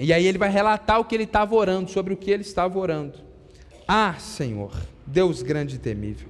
E 0.00 0.14
aí 0.14 0.26
ele 0.26 0.38
vai 0.38 0.48
relatar 0.48 0.98
o 0.98 1.04
que 1.04 1.14
ele 1.14 1.24
estava 1.24 1.54
orando, 1.54 1.90
sobre 1.90 2.14
o 2.14 2.16
que 2.16 2.30
ele 2.30 2.42
estava 2.42 2.78
orando. 2.78 3.18
Ah, 3.86 4.14
Senhor, 4.18 4.72
Deus 5.06 5.42
grande 5.42 5.76
e 5.76 5.78
temível, 5.78 6.28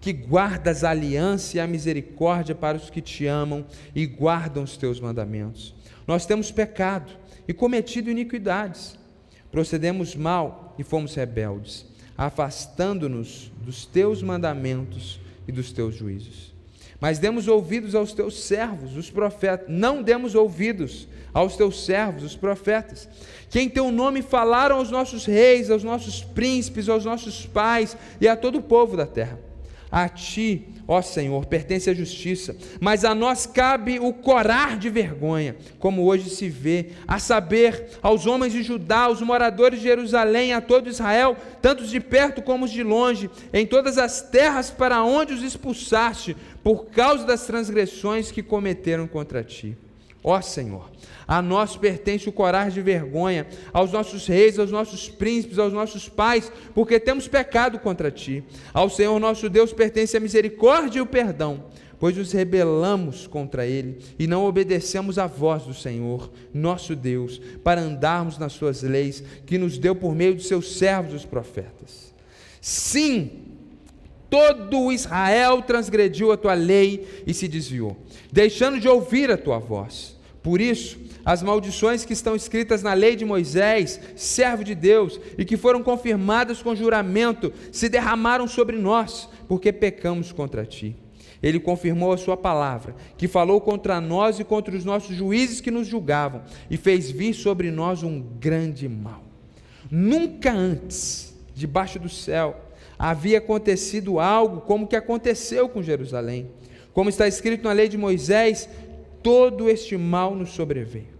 que 0.00 0.12
guardas 0.12 0.82
a 0.82 0.90
aliança 0.90 1.56
e 1.56 1.60
a 1.60 1.66
misericórdia 1.66 2.56
para 2.56 2.76
os 2.76 2.90
que 2.90 3.00
te 3.00 3.24
amam 3.24 3.64
e 3.94 4.04
guardam 4.04 4.64
os 4.64 4.76
teus 4.76 4.98
mandamentos. 4.98 5.72
Nós 6.08 6.26
temos 6.26 6.50
pecado 6.50 7.12
e 7.46 7.54
cometido 7.54 8.10
iniquidades. 8.10 8.98
Procedemos 9.48 10.16
mal 10.16 10.74
e 10.76 10.82
fomos 10.82 11.14
rebeldes, 11.14 11.86
afastando-nos 12.18 13.52
dos 13.62 13.86
teus 13.86 14.22
mandamentos 14.24 15.20
e 15.46 15.52
dos 15.52 15.70
teus 15.70 15.94
juízos. 15.94 16.52
Mas 17.00 17.18
demos 17.18 17.46
ouvidos 17.46 17.94
aos 17.94 18.12
teus 18.12 18.42
servos, 18.42 18.96
os 18.96 19.10
profetas. 19.10 19.66
Não 19.68 20.02
demos 20.02 20.34
ouvidos 20.34 21.06
aos 21.34 21.56
teus 21.56 21.84
servos, 21.84 22.22
os 22.22 22.36
profetas, 22.36 23.08
que 23.50 23.60
em 23.60 23.68
teu 23.68 23.90
nome 23.90 24.22
falaram 24.22 24.76
aos 24.76 24.90
nossos 24.90 25.26
reis, 25.26 25.68
aos 25.68 25.82
nossos 25.82 26.22
príncipes, 26.22 26.88
aos 26.88 27.04
nossos 27.04 27.44
pais 27.44 27.96
e 28.20 28.28
a 28.28 28.36
todo 28.36 28.58
o 28.58 28.62
povo 28.62 28.96
da 28.96 29.04
terra. 29.04 29.38
A 29.90 30.08
ti, 30.08 30.66
ó 30.88 31.00
Senhor, 31.00 31.46
pertence 31.46 31.88
a 31.88 31.94
justiça, 31.94 32.56
mas 32.80 33.04
a 33.04 33.14
nós 33.14 33.46
cabe 33.46 34.00
o 34.00 34.12
corar 34.12 34.76
de 34.76 34.90
vergonha, 34.90 35.54
como 35.78 36.04
hoje 36.04 36.30
se 36.30 36.48
vê, 36.48 36.90
a 37.06 37.20
saber, 37.20 37.90
aos 38.02 38.26
homens 38.26 38.52
de 38.52 38.64
Judá, 38.64 39.02
aos 39.02 39.20
moradores 39.20 39.78
de 39.78 39.84
Jerusalém, 39.84 40.52
a 40.52 40.60
todo 40.60 40.90
Israel, 40.90 41.36
tanto 41.62 41.84
os 41.84 41.90
de 41.90 42.00
perto 42.00 42.42
como 42.42 42.64
os 42.64 42.72
de 42.72 42.82
longe, 42.82 43.30
em 43.52 43.64
todas 43.64 43.96
as 43.96 44.20
terras 44.20 44.68
para 44.68 45.04
onde 45.04 45.32
os 45.32 45.44
expulsaste, 45.44 46.36
por 46.64 46.86
causa 46.86 47.24
das 47.24 47.46
transgressões 47.46 48.32
que 48.32 48.42
cometeram 48.42 49.06
contra 49.06 49.44
ti. 49.44 49.76
Ó 50.24 50.40
Senhor, 50.40 50.90
a 51.26 51.40
nós 51.40 51.76
pertence 51.76 52.28
o 52.28 52.32
coragem 52.32 52.74
de 52.74 52.82
vergonha, 52.82 53.46
aos 53.72 53.92
nossos 53.92 54.26
reis, 54.26 54.58
aos 54.58 54.70
nossos 54.70 55.08
príncipes, 55.08 55.58
aos 55.58 55.72
nossos 55.72 56.08
pais, 56.08 56.50
porque 56.74 57.00
temos 57.00 57.28
pecado 57.28 57.78
contra 57.78 58.10
ti. 58.10 58.42
Ao 58.72 58.88
Senhor 58.90 59.18
nosso 59.18 59.48
Deus 59.48 59.72
pertence 59.72 60.16
a 60.16 60.20
misericórdia 60.20 60.98
e 60.98 61.02
o 61.02 61.06
perdão, 61.06 61.64
pois 61.98 62.16
nos 62.16 62.32
rebelamos 62.32 63.26
contra 63.26 63.66
ele 63.66 63.98
e 64.18 64.26
não 64.26 64.44
obedecemos 64.44 65.18
à 65.18 65.26
voz 65.26 65.62
do 65.64 65.74
Senhor, 65.74 66.30
nosso 66.52 66.94
Deus, 66.94 67.40
para 67.62 67.80
andarmos 67.80 68.38
nas 68.38 68.52
suas 68.52 68.82
leis, 68.82 69.22
que 69.46 69.58
nos 69.58 69.78
deu 69.78 69.94
por 69.94 70.14
meio 70.14 70.34
de 70.34 70.42
seus 70.44 70.76
servos 70.76 71.14
os 71.14 71.24
profetas. 71.24 72.12
Sim, 72.60 73.30
todo 74.30 74.90
Israel 74.90 75.62
transgrediu 75.62 76.32
a 76.32 76.36
tua 76.36 76.54
lei 76.54 77.06
e 77.26 77.32
se 77.32 77.46
desviou, 77.46 77.96
deixando 78.32 78.80
de 78.80 78.88
ouvir 78.88 79.30
a 79.30 79.36
tua 79.36 79.58
voz. 79.58 80.16
Por 80.42 80.60
isso, 80.60 80.98
as 81.24 81.42
maldições 81.42 82.04
que 82.04 82.12
estão 82.12 82.36
escritas 82.36 82.82
na 82.82 82.92
lei 82.92 83.16
de 83.16 83.24
Moisés, 83.24 84.00
servo 84.14 84.62
de 84.62 84.74
Deus, 84.74 85.18
e 85.38 85.44
que 85.44 85.56
foram 85.56 85.82
confirmadas 85.82 86.62
com 86.62 86.74
juramento, 86.74 87.52
se 87.72 87.88
derramaram 87.88 88.46
sobre 88.46 88.76
nós, 88.76 89.28
porque 89.48 89.72
pecamos 89.72 90.32
contra 90.32 90.66
ti. 90.66 90.96
Ele 91.42 91.60
confirmou 91.60 92.12
a 92.12 92.16
sua 92.16 92.36
palavra, 92.36 92.94
que 93.16 93.28
falou 93.28 93.60
contra 93.60 94.00
nós 94.00 94.38
e 94.38 94.44
contra 94.44 94.76
os 94.76 94.84
nossos 94.84 95.16
juízes 95.16 95.60
que 95.60 95.70
nos 95.70 95.86
julgavam, 95.86 96.42
e 96.70 96.76
fez 96.76 97.10
vir 97.10 97.34
sobre 97.34 97.70
nós 97.70 98.02
um 98.02 98.20
grande 98.20 98.88
mal. 98.88 99.22
Nunca 99.90 100.52
antes, 100.52 101.34
debaixo 101.54 101.98
do 101.98 102.08
céu, 102.08 102.60
havia 102.98 103.38
acontecido 103.38 104.18
algo 104.18 104.62
como 104.62 104.86
que 104.86 104.96
aconteceu 104.96 105.68
com 105.68 105.82
Jerusalém. 105.82 106.50
Como 106.92 107.10
está 107.10 107.26
escrito 107.26 107.64
na 107.64 107.72
lei 107.72 107.88
de 107.88 107.98
Moisés, 107.98 108.68
todo 109.22 109.68
este 109.68 109.96
mal 109.96 110.34
nos 110.34 110.50
sobreveio. 110.50 111.13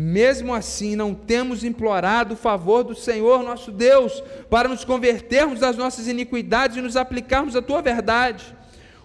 Mesmo 0.00 0.54
assim, 0.54 0.94
não 0.94 1.12
temos 1.12 1.64
implorado 1.64 2.34
o 2.34 2.36
favor 2.36 2.84
do 2.84 2.94
Senhor 2.94 3.42
nosso 3.42 3.72
Deus 3.72 4.22
para 4.48 4.68
nos 4.68 4.84
convertermos 4.84 5.58
das 5.58 5.76
nossas 5.76 6.06
iniquidades 6.06 6.76
e 6.76 6.80
nos 6.80 6.94
aplicarmos 6.96 7.56
à 7.56 7.60
tua 7.60 7.82
verdade. 7.82 8.54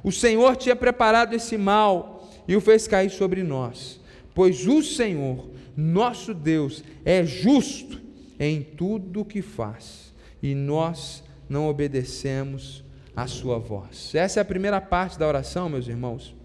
O 0.03 0.11
Senhor 0.11 0.55
tinha 0.55 0.75
preparado 0.75 1.33
esse 1.33 1.57
mal 1.57 2.29
e 2.47 2.55
o 2.55 2.61
fez 2.61 2.87
cair 2.87 3.09
sobre 3.09 3.41
nós, 3.41 3.99
pois 4.35 4.67
o 4.67 4.83
Senhor, 4.83 5.49
nosso 5.75 6.31
Deus, 6.31 6.83
é 7.03 7.25
justo 7.25 7.99
em 8.39 8.61
tudo 8.61 9.21
o 9.21 9.25
que 9.25 9.41
faz 9.41 10.13
e 10.43 10.53
nós 10.53 11.23
não 11.49 11.67
obedecemos 11.67 12.83
a 13.15 13.25
sua 13.25 13.57
voz. 13.57 14.13
Essa 14.13 14.39
é 14.39 14.41
a 14.41 14.45
primeira 14.45 14.79
parte 14.79 15.17
da 15.17 15.27
oração, 15.27 15.69
meus 15.69 15.87
irmãos 15.87 16.35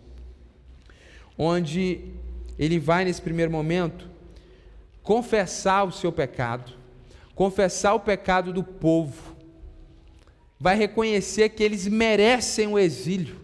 onde 1.38 2.00
ele 2.58 2.80
vai, 2.80 3.04
nesse 3.04 3.22
primeiro 3.22 3.52
momento, 3.52 4.10
confessar 5.08 5.84
o 5.84 5.90
seu 5.90 6.12
pecado, 6.12 6.74
confessar 7.34 7.94
o 7.94 8.00
pecado 8.00 8.52
do 8.52 8.62
povo, 8.62 9.34
vai 10.60 10.76
reconhecer 10.76 11.48
que 11.48 11.62
eles 11.62 11.88
merecem 11.88 12.68
o 12.68 12.78
exílio. 12.78 13.40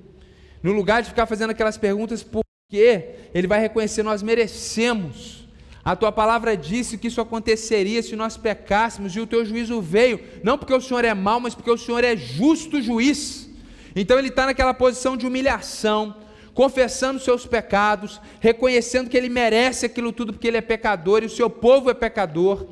No 0.62 0.72
lugar 0.72 1.00
de 1.00 1.08
ficar 1.08 1.24
fazendo 1.24 1.52
aquelas 1.52 1.78
perguntas, 1.78 2.22
por 2.22 2.42
quê? 2.70 3.14
Ele 3.32 3.46
vai 3.46 3.60
reconhecer: 3.60 4.02
nós 4.02 4.22
merecemos. 4.22 5.48
A 5.82 5.96
tua 5.96 6.12
palavra 6.12 6.54
disse 6.54 6.98
que 6.98 7.08
isso 7.08 7.22
aconteceria 7.22 8.02
se 8.02 8.14
nós 8.14 8.36
pecássemos, 8.36 9.16
e 9.16 9.20
o 9.20 9.26
teu 9.26 9.42
juízo 9.42 9.80
veio, 9.80 10.20
não 10.42 10.58
porque 10.58 10.74
o 10.74 10.82
Senhor 10.82 11.02
é 11.02 11.14
mau, 11.14 11.40
mas 11.40 11.54
porque 11.54 11.70
o 11.70 11.78
Senhor 11.78 12.04
é 12.04 12.14
justo 12.14 12.82
juiz. 12.82 13.48
Então 13.96 14.18
ele 14.18 14.28
está 14.28 14.44
naquela 14.44 14.74
posição 14.74 15.16
de 15.16 15.26
humilhação, 15.26 16.14
confessando 16.54 17.18
seus 17.18 17.44
pecados, 17.44 18.20
reconhecendo 18.40 19.10
que 19.10 19.16
ele 19.16 19.28
merece 19.28 19.86
aquilo 19.86 20.12
tudo 20.12 20.32
porque 20.32 20.48
ele 20.48 20.56
é 20.56 20.62
pecador 20.62 21.22
e 21.22 21.26
o 21.26 21.30
seu 21.30 21.50
povo 21.50 21.90
é 21.90 21.94
pecador. 21.94 22.66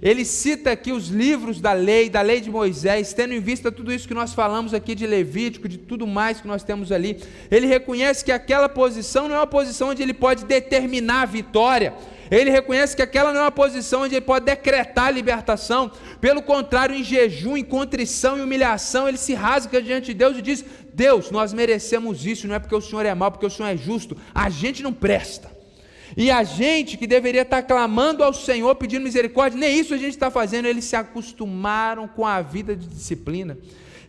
Ele 0.00 0.24
cita 0.24 0.70
aqui 0.70 0.92
os 0.92 1.08
livros 1.08 1.60
da 1.60 1.72
lei, 1.72 2.08
da 2.08 2.20
lei 2.20 2.40
de 2.40 2.50
Moisés, 2.50 3.12
tendo 3.12 3.34
em 3.34 3.40
vista 3.40 3.72
tudo 3.72 3.92
isso 3.92 4.06
que 4.06 4.14
nós 4.14 4.32
falamos 4.32 4.72
aqui 4.72 4.94
de 4.94 5.06
Levítico, 5.06 5.68
de 5.68 5.76
tudo 5.76 6.06
mais 6.06 6.40
que 6.40 6.46
nós 6.46 6.62
temos 6.62 6.92
ali. 6.92 7.20
Ele 7.50 7.66
reconhece 7.66 8.24
que 8.24 8.30
aquela 8.30 8.68
posição 8.68 9.28
não 9.28 9.34
é 9.34 9.38
uma 9.38 9.46
posição 9.46 9.88
onde 9.88 10.02
ele 10.02 10.14
pode 10.14 10.44
determinar 10.44 11.22
a 11.22 11.26
vitória, 11.26 11.94
Ele 12.30 12.50
reconhece 12.50 12.94
que 12.94 13.02
aquela 13.02 13.32
não 13.32 13.40
é 13.40 13.44
uma 13.44 13.50
posição 13.50 14.02
onde 14.02 14.14
ele 14.14 14.24
pode 14.24 14.44
decretar 14.44 15.06
a 15.06 15.10
libertação. 15.10 15.90
Pelo 16.20 16.42
contrário, 16.42 16.94
em 16.94 17.02
jejum, 17.02 17.56
em 17.56 17.64
contrição 17.64 18.36
e 18.36 18.42
humilhação, 18.42 19.08
ele 19.08 19.16
se 19.16 19.32
rasga 19.34 19.80
diante 19.80 20.08
de 20.08 20.14
Deus 20.14 20.36
e 20.36 20.42
diz: 20.42 20.64
Deus, 20.98 21.30
nós 21.30 21.52
merecemos 21.52 22.26
isso, 22.26 22.48
não 22.48 22.56
é 22.56 22.58
porque 22.58 22.74
o 22.74 22.80
Senhor 22.80 23.06
é 23.06 23.14
mau, 23.14 23.30
porque 23.30 23.46
o 23.46 23.50
Senhor 23.50 23.68
é 23.68 23.76
justo. 23.76 24.16
A 24.34 24.50
gente 24.50 24.82
não 24.82 24.92
presta. 24.92 25.48
E 26.16 26.28
a 26.28 26.42
gente 26.42 26.96
que 26.96 27.06
deveria 27.06 27.42
estar 27.42 27.62
clamando 27.62 28.24
ao 28.24 28.34
Senhor, 28.34 28.74
pedindo 28.74 29.04
misericórdia, 29.04 29.60
nem 29.60 29.78
isso 29.78 29.94
a 29.94 29.96
gente 29.96 30.14
está 30.14 30.28
fazendo. 30.28 30.66
Eles 30.66 30.86
se 30.86 30.96
acostumaram 30.96 32.08
com 32.08 32.26
a 32.26 32.42
vida 32.42 32.74
de 32.74 32.88
disciplina. 32.88 33.56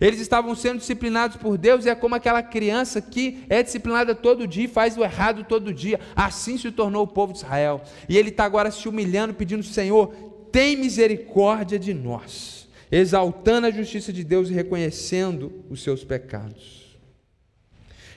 Eles 0.01 0.19
estavam 0.19 0.55
sendo 0.55 0.79
disciplinados 0.79 1.37
por 1.37 1.59
Deus, 1.59 1.85
e 1.85 1.89
é 1.89 1.93
como 1.93 2.15
aquela 2.15 2.41
criança 2.41 2.99
que 2.99 3.43
é 3.47 3.61
disciplinada 3.61 4.15
todo 4.15 4.47
dia 4.47 4.63
e 4.63 4.67
faz 4.67 4.97
o 4.97 5.03
errado 5.03 5.43
todo 5.43 5.71
dia. 5.71 5.99
Assim 6.15 6.57
se 6.57 6.71
tornou 6.71 7.03
o 7.03 7.07
povo 7.07 7.33
de 7.33 7.39
Israel. 7.39 7.83
E 8.07 8.17
ele 8.17 8.29
está 8.29 8.45
agora 8.45 8.71
se 8.71 8.89
humilhando, 8.89 9.35
pedindo: 9.35 9.61
Senhor, 9.61 10.07
tem 10.51 10.75
misericórdia 10.75 11.77
de 11.77 11.93
nós, 11.93 12.67
exaltando 12.91 13.67
a 13.67 13.71
justiça 13.71 14.11
de 14.11 14.23
Deus 14.23 14.49
e 14.49 14.53
reconhecendo 14.53 15.51
os 15.69 15.83
seus 15.83 16.03
pecados. 16.03 16.78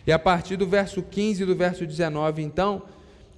E 0.06 0.12
a 0.12 0.18
partir 0.18 0.56
do 0.56 0.66
verso 0.66 1.02
15 1.02 1.42
e 1.42 1.46
do 1.46 1.54
verso 1.54 1.86
19, 1.86 2.42
então, 2.42 2.82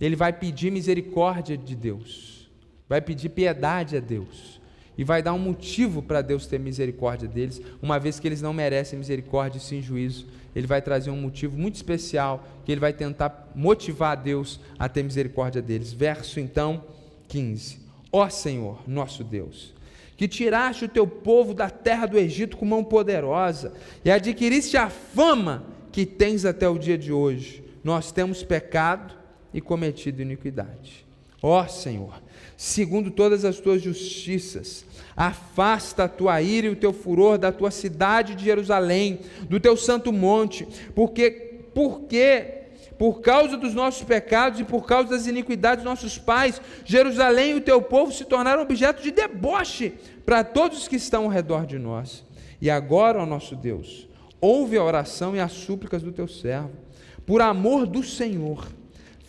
ele 0.01 0.17
vai 0.17 0.33
pedir 0.33 0.71
misericórdia 0.73 1.57
de 1.57 1.75
Deus, 1.75 2.51
vai 2.89 3.01
pedir 3.01 3.29
piedade 3.29 3.97
a 3.97 4.01
Deus 4.01 4.61
e 4.97 5.05
vai 5.05 5.23
dar 5.23 5.33
um 5.33 5.39
motivo 5.39 6.03
para 6.03 6.23
Deus 6.23 6.47
ter 6.47 6.59
misericórdia 6.59 7.29
deles, 7.29 7.61
uma 7.83 7.99
vez 7.99 8.21
que 8.21 8.29
eles 8.29 8.41
não 8.41 8.53
merecem 8.53 8.99
misericórdia 8.99 9.59
e 9.59 9.61
sim 9.61 9.83
juízo. 9.83 10.27
Ele 10.55 10.67
vai 10.67 10.81
trazer 10.81 11.11
um 11.11 11.21
motivo 11.21 11.59
muito 11.59 11.75
especial 11.75 12.47
que 12.65 12.71
ele 12.71 12.81
vai 12.81 12.93
tentar 12.93 13.51
motivar 13.55 14.17
Deus 14.17 14.61
a 14.79 14.89
ter 14.89 15.03
misericórdia 15.03 15.61
deles. 15.61 15.93
Verso 15.93 16.39
então 16.39 16.85
15: 17.27 17.81
Ó 18.13 18.29
Senhor, 18.29 18.79
nosso 18.87 19.25
Deus, 19.25 19.75
que 20.17 20.29
tiraste 20.29 20.85
o 20.85 20.89
teu 20.89 21.09
povo 21.09 21.55
da 21.55 21.69
terra 21.69 22.07
do 22.07 22.17
Egito 22.17 22.57
com 22.57 22.65
mão 22.65 22.85
poderosa 22.85 23.75
e 24.05 24.11
adquiriste 24.13 24.77
a 24.77 24.89
fama 24.89 25.75
que 25.95 26.05
tens 26.05 26.45
até 26.45 26.69
o 26.69 26.77
dia 26.77 26.99
de 26.99 27.13
hoje. 27.13 27.63
Nós 27.85 28.11
temos 28.11 28.43
pecado 28.43 29.15
e 29.53 29.61
cometido 29.61 30.21
iniquidade. 30.21 31.07
Ó 31.41 31.65
Senhor, 31.69 32.21
segundo 32.57 33.13
todas 33.13 33.45
as 33.45 33.61
tuas 33.61 33.81
justiças. 33.81 34.85
Afasta 35.17 36.03
a 36.03 36.09
tua 36.09 36.43
ira 36.43 36.67
e 36.67 36.71
o 36.71 36.75
teu 36.75 36.93
furor 36.93 37.39
da 37.39 37.53
tua 37.53 37.71
cidade 37.71 38.35
de 38.35 38.43
Jerusalém, 38.45 39.21
do 39.49 39.61
teu 39.61 39.77
santo 39.77 40.13
monte, 40.13 40.67
porque 40.97 41.31
porque 41.73 42.63
por 42.99 43.21
causa 43.21 43.57
dos 43.57 43.73
nossos 43.73 44.03
pecados 44.03 44.59
e 44.59 44.65
por 44.65 44.87
causa 44.87 45.11
das 45.11 45.29
iniquidades 45.29 45.85
dos 45.85 45.93
nossos 45.93 46.19
pais, 46.19 46.61
Jerusalém 46.85 47.53
e 47.53 47.55
o 47.55 47.61
teu 47.61 47.81
povo 47.81 48.11
se 48.11 48.25
tornaram 48.25 48.63
objeto 48.63 49.01
de 49.01 49.13
deboche 49.13 49.93
para 50.27 50.43
todos 50.43 50.79
os 50.79 50.89
que 50.89 50.97
estão 50.97 51.25
ao 51.25 51.31
redor 51.31 51.65
de 51.67 51.79
nós. 51.79 52.25
E 52.61 52.69
agora, 52.69 53.23
ó 53.23 53.27
nosso 53.27 53.55
Deus, 53.55 54.09
ouve 54.45 54.77
a 54.77 54.85
oração 54.85 55.35
e 55.35 55.41
as 55.41 55.53
súplicas 55.53 56.03
do 56.03 56.13
teu 56.13 56.29
servo, 56.29 56.73
por 57.27 57.41
amor 57.41 57.87
do 57.87 58.03
Senhor 58.03 58.67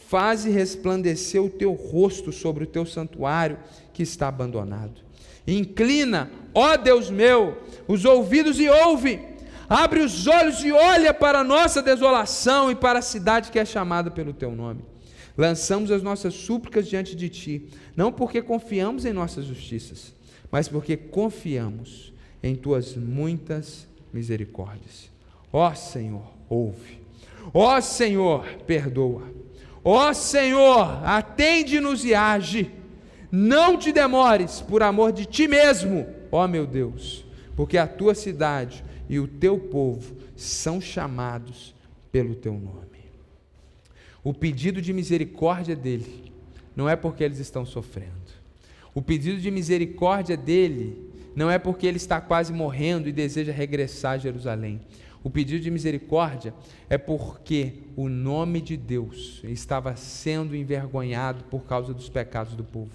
Faze 0.07 0.51
resplandecer 0.51 1.43
o 1.43 1.49
teu 1.49 1.73
rosto 1.73 2.31
sobre 2.31 2.63
o 2.63 2.67
teu 2.67 2.85
santuário 2.85 3.57
que 3.91 4.03
está 4.03 4.27
abandonado. 4.27 5.01
Inclina, 5.47 6.29
ó 6.53 6.77
Deus 6.77 7.09
meu, 7.09 7.57
os 7.87 8.05
ouvidos 8.05 8.59
e 8.59 8.69
ouve. 8.69 9.19
Abre 9.67 10.01
os 10.01 10.27
olhos 10.27 10.63
e 10.63 10.71
olha 10.71 11.11
para 11.11 11.39
a 11.39 11.43
nossa 11.43 11.81
desolação 11.81 12.69
e 12.69 12.75
para 12.75 12.99
a 12.99 13.01
cidade 13.01 13.49
que 13.49 13.57
é 13.57 13.65
chamada 13.65 14.11
pelo 14.11 14.31
teu 14.31 14.51
nome. 14.51 14.85
Lançamos 15.35 15.89
as 15.89 16.03
nossas 16.03 16.35
súplicas 16.35 16.87
diante 16.87 17.15
de 17.15 17.27
ti, 17.27 17.67
não 17.95 18.11
porque 18.11 18.43
confiamos 18.43 19.05
em 19.05 19.11
nossas 19.11 19.45
justiças, 19.45 20.13
mas 20.51 20.67
porque 20.67 20.95
confiamos 20.95 22.13
em 22.43 22.55
tuas 22.55 22.95
muitas 22.95 23.87
misericórdias. 24.13 25.14
Ó 25.57 25.73
Senhor, 25.73 26.33
ouve. 26.49 26.99
Ó 27.53 27.79
Senhor, 27.79 28.45
perdoa. 28.67 29.23
Ó 29.85 30.11
Senhor, 30.11 31.01
atende-nos 31.05 32.03
e 32.03 32.13
age. 32.13 32.69
Não 33.31 33.77
te 33.77 33.93
demores, 33.93 34.59
por 34.59 34.83
amor 34.83 35.13
de 35.13 35.25
ti 35.25 35.47
mesmo, 35.47 36.05
ó 36.29 36.45
meu 36.45 36.67
Deus, 36.67 37.25
porque 37.55 37.77
a 37.77 37.87
tua 37.87 38.13
cidade 38.13 38.83
e 39.07 39.17
o 39.17 39.29
teu 39.29 39.57
povo 39.57 40.17
são 40.35 40.81
chamados 40.81 41.73
pelo 42.11 42.35
teu 42.35 42.51
nome. 42.51 43.05
O 44.25 44.33
pedido 44.33 44.81
de 44.81 44.91
misericórdia 44.91 45.73
dele 45.75 46.33
não 46.75 46.89
é 46.89 46.97
porque 46.97 47.23
eles 47.23 47.39
estão 47.39 47.65
sofrendo. 47.65 48.11
O 48.93 49.01
pedido 49.01 49.39
de 49.39 49.49
misericórdia 49.49 50.35
dele 50.35 51.09
não 51.33 51.49
é 51.49 51.57
porque 51.57 51.87
ele 51.87 51.95
está 51.95 52.19
quase 52.19 52.51
morrendo 52.51 53.07
e 53.07 53.13
deseja 53.13 53.53
regressar 53.53 54.13
a 54.13 54.17
Jerusalém. 54.17 54.81
O 55.25 55.29
pedido 55.31 55.63
de 55.63 55.71
misericórdia 55.71 56.53
é 56.87 56.99
porque 56.99 57.79
o 57.95 58.07
nome 58.07 58.61
de 58.61 58.77
Deus 58.77 59.41
estava 59.45 59.95
sendo 59.95 60.55
envergonhado 60.55 61.45
por 61.45 61.63
causa 61.63 61.95
dos 61.95 62.07
pecados 62.07 62.53
do 62.53 62.63
povo. 62.63 62.91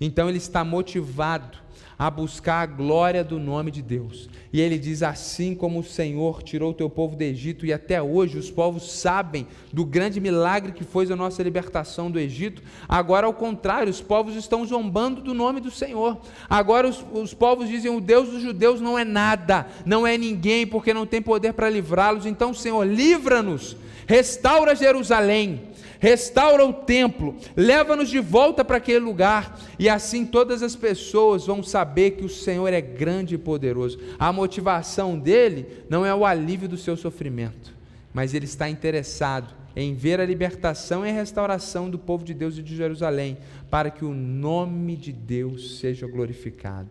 Então 0.00 0.28
ele 0.28 0.38
está 0.38 0.64
motivado 0.64 1.56
a 1.98 2.08
buscar 2.08 2.62
a 2.62 2.66
glória 2.66 3.24
do 3.24 3.40
nome 3.40 3.70
de 3.70 3.82
Deus. 3.82 4.28
E 4.52 4.60
ele 4.60 4.78
diz: 4.78 5.02
Assim 5.02 5.54
como 5.54 5.80
o 5.80 5.84
Senhor 5.84 6.42
tirou 6.42 6.70
o 6.70 6.74
teu 6.74 6.88
povo 6.88 7.16
do 7.16 7.22
Egito, 7.22 7.66
e 7.66 7.72
até 7.72 8.00
hoje 8.00 8.38
os 8.38 8.50
povos 8.50 8.90
sabem 8.92 9.46
do 9.72 9.84
grande 9.84 10.20
milagre 10.20 10.72
que 10.72 10.84
foi 10.84 11.10
a 11.10 11.16
nossa 11.16 11.42
libertação 11.42 12.10
do 12.10 12.20
Egito, 12.20 12.62
agora 12.88 13.26
ao 13.26 13.34
contrário, 13.34 13.90
os 13.90 14.00
povos 14.00 14.36
estão 14.36 14.64
zombando 14.64 15.20
do 15.20 15.34
nome 15.34 15.60
do 15.60 15.70
Senhor. 15.70 16.18
Agora 16.48 16.86
os, 16.86 17.04
os 17.12 17.34
povos 17.34 17.68
dizem: 17.68 17.94
O 17.94 18.00
Deus 18.00 18.28
dos 18.28 18.42
judeus 18.42 18.80
não 18.80 18.98
é 18.98 19.04
nada, 19.04 19.66
não 19.84 20.06
é 20.06 20.16
ninguém, 20.16 20.66
porque 20.66 20.94
não 20.94 21.06
tem 21.06 21.20
poder 21.20 21.52
para 21.52 21.68
livrá-los. 21.68 22.26
Então, 22.26 22.54
Senhor, 22.54 22.84
livra-nos, 22.86 23.76
restaura 24.06 24.76
Jerusalém 24.76 25.68
restaura 25.98 26.64
o 26.64 26.72
templo, 26.72 27.36
leva-nos 27.56 28.08
de 28.08 28.20
volta 28.20 28.64
para 28.64 28.76
aquele 28.76 29.00
lugar, 29.00 29.58
e 29.78 29.88
assim 29.88 30.24
todas 30.24 30.62
as 30.62 30.76
pessoas 30.76 31.46
vão 31.46 31.62
saber 31.62 32.12
que 32.12 32.24
o 32.24 32.28
Senhor 32.28 32.72
é 32.72 32.80
grande 32.80 33.34
e 33.34 33.38
poderoso. 33.38 33.98
A 34.18 34.32
motivação 34.32 35.18
dele 35.18 35.84
não 35.88 36.04
é 36.04 36.14
o 36.14 36.24
alívio 36.24 36.68
do 36.68 36.76
seu 36.76 36.96
sofrimento, 36.96 37.74
mas 38.12 38.34
ele 38.34 38.44
está 38.44 38.68
interessado 38.68 39.54
em 39.76 39.94
ver 39.94 40.20
a 40.20 40.26
libertação 40.26 41.06
e 41.06 41.10
a 41.10 41.12
restauração 41.12 41.88
do 41.88 41.98
povo 41.98 42.24
de 42.24 42.34
Deus 42.34 42.58
e 42.58 42.62
de 42.62 42.74
Jerusalém, 42.74 43.38
para 43.70 43.90
que 43.90 44.04
o 44.04 44.12
nome 44.12 44.96
de 44.96 45.12
Deus 45.12 45.78
seja 45.78 46.06
glorificado. 46.06 46.90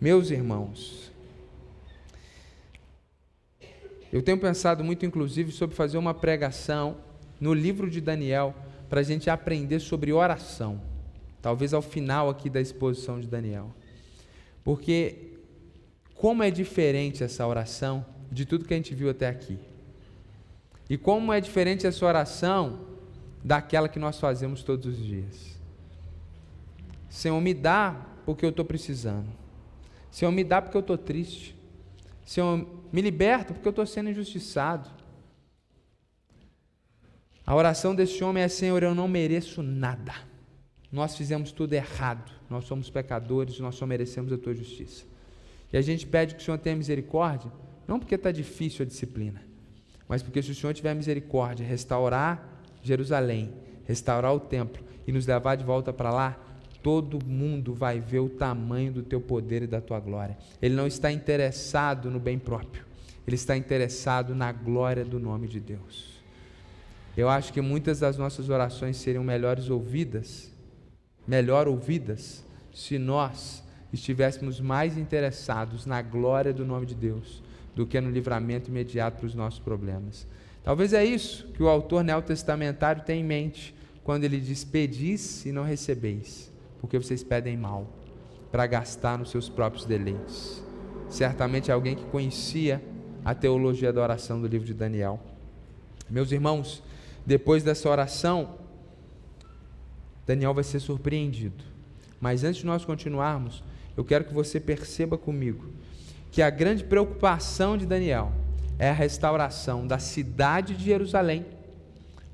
Meus 0.00 0.30
irmãos, 0.30 1.12
eu 4.12 4.22
tenho 4.22 4.38
pensado 4.38 4.82
muito, 4.84 5.06
inclusive, 5.06 5.52
sobre 5.52 5.76
fazer 5.76 5.96
uma 5.96 6.12
pregação 6.12 6.96
no 7.42 7.52
livro 7.52 7.90
de 7.90 8.00
Daniel 8.00 8.54
para 8.88 9.00
a 9.00 9.02
gente 9.02 9.28
aprender 9.28 9.80
sobre 9.80 10.12
oração. 10.12 10.80
Talvez 11.42 11.74
ao 11.74 11.82
final 11.82 12.30
aqui 12.30 12.48
da 12.48 12.60
exposição 12.60 13.18
de 13.18 13.26
Daniel. 13.26 13.74
Porque 14.62 15.32
como 16.14 16.44
é 16.44 16.52
diferente 16.52 17.24
essa 17.24 17.44
oração 17.44 18.06
de 18.30 18.46
tudo 18.46 18.64
que 18.64 18.72
a 18.72 18.76
gente 18.76 18.94
viu 18.94 19.10
até 19.10 19.28
aqui. 19.28 19.58
E 20.88 20.96
como 20.96 21.32
é 21.32 21.40
diferente 21.40 21.84
essa 21.84 22.06
oração 22.06 22.86
daquela 23.42 23.88
que 23.88 23.98
nós 23.98 24.20
fazemos 24.20 24.62
todos 24.62 24.86
os 24.86 25.04
dias. 25.04 25.58
Senhor, 27.10 27.40
me 27.40 27.52
dá 27.52 28.06
porque 28.24 28.44
eu 28.44 28.50
estou 28.50 28.64
precisando. 28.64 29.26
Senhor, 30.12 30.30
me 30.30 30.44
dá 30.44 30.62
porque 30.62 30.76
eu 30.76 30.80
estou 30.80 30.96
triste. 30.96 31.56
Senhor, 32.24 32.64
me 32.92 33.02
liberta 33.02 33.52
porque 33.52 33.66
eu 33.66 33.70
estou 33.70 33.84
sendo 33.84 34.10
injustiçado. 34.10 35.01
A 37.52 37.54
oração 37.54 37.94
desse 37.94 38.24
homem 38.24 38.42
é: 38.42 38.48
Senhor, 38.48 38.82
eu 38.82 38.94
não 38.94 39.06
mereço 39.06 39.62
nada. 39.62 40.14
Nós 40.90 41.14
fizemos 41.14 41.52
tudo 41.52 41.74
errado. 41.74 42.32
Nós 42.48 42.64
somos 42.64 42.88
pecadores, 42.88 43.58
nós 43.58 43.74
só 43.74 43.86
merecemos 43.86 44.32
a 44.32 44.38
tua 44.38 44.54
justiça. 44.54 45.04
E 45.70 45.76
a 45.76 45.82
gente 45.82 46.06
pede 46.06 46.34
que 46.34 46.40
o 46.40 46.42
Senhor 46.42 46.56
tenha 46.56 46.74
misericórdia, 46.74 47.52
não 47.86 47.98
porque 47.98 48.14
está 48.14 48.32
difícil 48.32 48.84
a 48.84 48.88
disciplina, 48.88 49.42
mas 50.08 50.22
porque 50.22 50.42
se 50.42 50.50
o 50.50 50.54
Senhor 50.54 50.72
tiver 50.72 50.94
misericórdia, 50.94 51.66
restaurar 51.66 52.62
Jerusalém, 52.82 53.52
restaurar 53.84 54.34
o 54.34 54.40
templo 54.40 54.82
e 55.06 55.12
nos 55.12 55.26
levar 55.26 55.54
de 55.54 55.64
volta 55.64 55.92
para 55.92 56.10
lá, 56.10 56.40
todo 56.82 57.22
mundo 57.22 57.74
vai 57.74 58.00
ver 58.00 58.20
o 58.20 58.30
tamanho 58.30 58.94
do 58.94 59.02
teu 59.02 59.20
poder 59.20 59.64
e 59.64 59.66
da 59.66 59.80
tua 59.82 60.00
glória. 60.00 60.38
Ele 60.62 60.74
não 60.74 60.86
está 60.86 61.12
interessado 61.12 62.10
no 62.10 62.18
bem 62.18 62.38
próprio, 62.38 62.82
ele 63.26 63.36
está 63.36 63.54
interessado 63.54 64.34
na 64.34 64.50
glória 64.52 65.04
do 65.04 65.20
nome 65.20 65.46
de 65.46 65.60
Deus. 65.60 66.11
Eu 67.16 67.28
acho 67.28 67.52
que 67.52 67.60
muitas 67.60 68.00
das 68.00 68.16
nossas 68.16 68.48
orações 68.48 68.96
seriam 68.96 69.22
melhores 69.22 69.68
ouvidas, 69.68 70.52
melhor 71.26 71.68
ouvidas, 71.68 72.44
se 72.72 72.98
nós 72.98 73.62
estivéssemos 73.92 74.60
mais 74.60 74.96
interessados 74.96 75.84
na 75.84 76.00
glória 76.00 76.52
do 76.52 76.64
nome 76.64 76.86
de 76.86 76.94
Deus 76.94 77.42
do 77.74 77.86
que 77.86 78.00
no 78.00 78.10
livramento 78.10 78.70
imediato 78.70 79.18
para 79.18 79.26
os 79.26 79.34
nossos 79.34 79.60
problemas. 79.60 80.26
Talvez 80.62 80.92
é 80.92 81.04
isso 81.04 81.48
que 81.48 81.62
o 81.62 81.68
autor 81.68 82.04
neotestamentário 82.04 83.02
tem 83.02 83.20
em 83.20 83.24
mente 83.24 83.74
quando 84.04 84.24
ele 84.24 84.40
diz: 84.40 84.64
Pedis 84.64 85.44
e 85.44 85.52
não 85.52 85.64
recebeis, 85.64 86.50
porque 86.80 86.98
vocês 86.98 87.22
pedem 87.22 87.56
mal, 87.56 87.86
para 88.50 88.66
gastar 88.66 89.18
nos 89.18 89.30
seus 89.30 89.48
próprios 89.48 89.84
deleites. 89.84 90.62
Certamente 91.08 91.70
é 91.70 91.74
alguém 91.74 91.96
que 91.96 92.04
conhecia 92.04 92.82
a 93.24 93.34
teologia 93.34 93.92
da 93.92 94.00
oração 94.00 94.40
do 94.40 94.46
livro 94.46 94.66
de 94.66 94.74
Daniel. 94.74 95.20
Meus 96.08 96.32
irmãos, 96.32 96.82
depois 97.24 97.62
dessa 97.62 97.88
oração, 97.88 98.58
Daniel 100.26 100.54
vai 100.54 100.64
ser 100.64 100.80
surpreendido. 100.80 101.64
Mas 102.20 102.44
antes 102.44 102.60
de 102.60 102.66
nós 102.66 102.84
continuarmos, 102.84 103.62
eu 103.96 104.04
quero 104.04 104.24
que 104.24 104.32
você 104.32 104.60
perceba 104.60 105.18
comigo 105.18 105.70
que 106.30 106.40
a 106.40 106.48
grande 106.48 106.82
preocupação 106.82 107.76
de 107.76 107.84
Daniel 107.84 108.32
é 108.78 108.88
a 108.88 108.94
restauração 108.94 109.86
da 109.86 109.98
cidade 109.98 110.74
de 110.74 110.84
Jerusalém, 110.84 111.44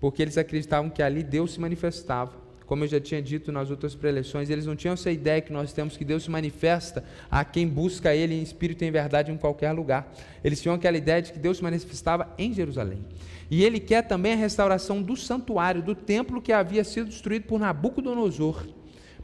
porque 0.01 0.23
eles 0.23 0.39
acreditavam 0.39 0.89
que 0.89 1.03
ali 1.03 1.23
Deus 1.23 1.53
se 1.53 1.61
manifestava. 1.61 2.33
Como 2.69 2.85
eu 2.85 2.89
já 2.89 3.01
tinha 3.01 3.23
dito 3.23 3.51
nas 3.51 3.71
outras 3.71 3.95
preleções, 3.95 4.51
eles 4.51 4.67
não 4.67 4.77
tinham 4.77 4.93
essa 4.93 5.11
ideia 5.11 5.41
que 5.41 5.51
nós 5.51 5.73
temos 5.73 5.97
que 5.97 6.05
Deus 6.05 6.25
se 6.25 6.31
manifesta 6.31 7.03
a 7.31 7.43
quem 7.43 7.67
busca 7.67 8.15
Ele 8.15 8.35
em 8.35 8.43
espírito 8.43 8.85
e 8.85 8.87
em 8.87 8.91
verdade 8.91 9.33
em 9.33 9.39
qualquer 9.39 9.73
lugar. 9.73 10.15
Eles 10.45 10.61
tinham 10.61 10.75
aquela 10.75 10.99
ideia 10.99 11.23
de 11.23 11.33
que 11.33 11.39
Deus 11.39 11.57
se 11.57 11.63
manifestava 11.63 12.31
em 12.37 12.53
Jerusalém. 12.53 13.03
E 13.51 13.65
Ele 13.65 13.81
quer 13.81 14.03
também 14.03 14.35
a 14.35 14.37
restauração 14.37 15.01
do 15.01 15.17
santuário, 15.17 15.81
do 15.81 15.95
templo 15.95 16.43
que 16.43 16.53
havia 16.53 16.85
sido 16.85 17.09
destruído 17.09 17.45
por 17.45 17.59
Nabucodonosor. 17.59 18.63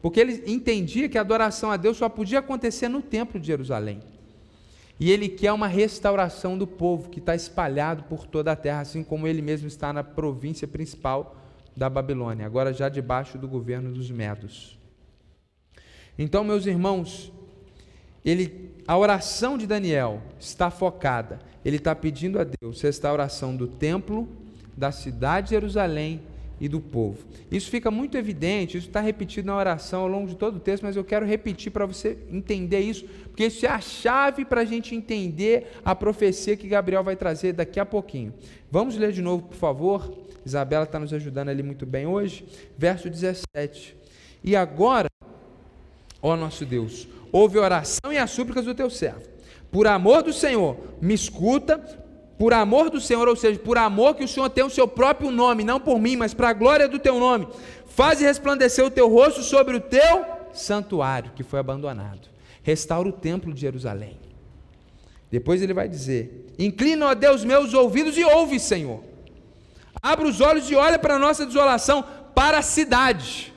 Porque 0.01 0.21
ele 0.21 0.43
entendia 0.47 1.07
que 1.07 1.19
a 1.19 1.21
adoração 1.21 1.71
a 1.71 1.77
Deus 1.77 1.99
só 1.99 2.09
podia 2.09 2.39
acontecer 2.39 2.89
no 2.89 3.03
templo 3.03 3.39
de 3.39 3.47
Jerusalém. 3.47 4.01
E 4.99 5.11
ele 5.11 5.29
quer 5.29 5.53
uma 5.53 5.67
restauração 5.67 6.57
do 6.57 6.67
povo 6.67 7.11
que 7.11 7.19
está 7.19 7.35
espalhado 7.35 8.05
por 8.05 8.27
toda 8.27 8.53
a 8.53 8.57
terra, 8.57 8.81
assim 8.81 9.05
como 9.05 9.27
ele 9.27 9.43
mesmo 9.43 9.69
está 9.69 9.93
na 9.93 10.03
província 10.03 10.67
principal 10.67 11.44
da 11.77 11.91
Babilônia, 11.91 12.47
agora 12.47 12.73
já 12.73 12.89
debaixo 12.89 13.39
do 13.39 13.49
governo 13.49 13.93
dos 13.93 14.11
Medos. 14.11 14.79
Então, 16.19 16.45
meus 16.45 16.67
irmãos, 16.67 17.33
ele, 18.25 18.71
a 18.87 18.97
oração 18.97 19.59
de 19.59 19.67
Daniel 19.67 20.23
está 20.39 20.71
focada, 20.71 21.41
ele 21.65 21.77
está 21.77 21.95
pedindo 21.95 22.39
a 22.39 22.45
Deus 22.45 22.81
restauração 22.81 23.57
do 23.57 23.67
templo, 23.67 24.29
da 24.77 24.93
cidade 24.93 25.49
de 25.49 25.51
Jerusalém 25.51 26.23
e 26.61 26.69
do 26.69 26.81
povo. 26.81 27.27
Isso 27.51 27.69
fica 27.69 27.91
muito 27.91 28.17
evidente, 28.17 28.79
isso 28.79 28.87
está 28.87 29.01
repetido 29.01 29.47
na 29.47 29.57
oração 29.57 30.03
ao 30.03 30.09
longo 30.09 30.29
de 30.29 30.37
todo 30.37 30.57
o 30.57 30.61
texto, 30.61 30.85
mas 30.85 30.97
eu 30.97 31.05
quero 31.05 31.27
repetir 31.27 31.73
para 31.73 31.85
você 31.85 32.17
entender 32.31 32.81
isso, 32.81 33.05
porque 33.25 33.47
isso 33.47 33.67
é 33.67 33.69
a 33.69 33.81
chave 33.81 34.45
para 34.45 34.61
a 34.61 34.65
gente 34.65 34.95
entender 34.95 35.81
a 35.85 35.95
profecia 35.95 36.57
que 36.57 36.69
Gabriel 36.69 37.03
vai 37.03 37.17
trazer 37.17 37.53
daqui 37.53 37.81
a 37.81 37.85
pouquinho. 37.85 38.33
Vamos 38.71 38.97
ler 38.97 39.13
de 39.13 39.21
novo, 39.21 39.49
por 39.49 39.57
favor. 39.57 40.24
Isabela 40.45 40.85
está 40.85 40.99
nos 40.99 41.13
ajudando 41.13 41.49
ali 41.49 41.63
muito 41.63 41.87
bem 41.87 42.07
hoje. 42.07 42.45
Verso 42.77 43.09
17. 43.09 43.97
E 44.43 44.55
agora, 44.55 45.09
ó 46.21 46.37
nosso 46.37 46.67
Deus, 46.67 47.09
ouve 47.33 47.59
a 47.59 47.63
oração 47.63 48.13
e 48.13 48.19
as 48.19 48.31
súplicas 48.31 48.65
do 48.65 48.75
teu 48.75 48.91
servo. 48.91 49.23
Por 49.71 49.87
amor 49.87 50.23
do 50.23 50.33
Senhor, 50.33 50.77
me 51.01 51.15
escuta, 51.15 51.79
por 52.39 52.53
amor 52.53 52.91
do 52.91 53.01
Senhor, 53.01 53.27
ou 53.27 53.35
seja, 53.35 53.59
por 53.59 53.79
amor 53.79 54.15
que 54.15 54.25
o 54.25 54.29
Senhor 54.29 54.49
tem 54.51 54.63
o 54.63 54.71
seu 54.71 54.87
próprio 54.87 55.31
nome, 55.31 55.65
não 55.65 55.81
por 55.81 55.99
mim, 55.99 56.17
mas 56.17 56.35
para 56.35 56.51
a 56.51 56.53
glória 56.53 56.87
do 56.87 56.99
teu 56.99 57.19
nome. 57.19 57.49
Faze 57.87 58.25
resplandecer 58.25 58.85
o 58.85 58.91
teu 58.91 59.09
rosto 59.09 59.43
sobre 59.43 59.77
o 59.77 59.81
teu 59.81 60.25
santuário 60.53 61.33
que 61.35 61.43
foi 61.43 61.59
abandonado. 61.59 62.29
Restaura 62.63 63.09
o 63.09 63.13
templo 63.13 63.53
de 63.53 63.61
Jerusalém. 63.61 64.19
Depois 65.31 65.63
ele 65.63 65.75
vai 65.75 65.89
dizer: 65.89 66.47
Inclina, 66.59 67.07
ó 67.07 67.15
Deus, 67.15 67.45
meus 67.45 67.75
ouvidos 67.75 68.17
e 68.17 68.25
ouve, 68.25 68.61
Senhor. 68.61 69.13
Abra 70.03 70.27
os 70.27 70.41
olhos 70.41 70.71
e 70.71 70.75
olha 70.75 70.99
para 70.99 71.15
a 71.15 71.19
nossa 71.19 71.47
desolação, 71.47 72.05
para 72.35 72.59
a 72.59 72.63
cidade 72.63 73.55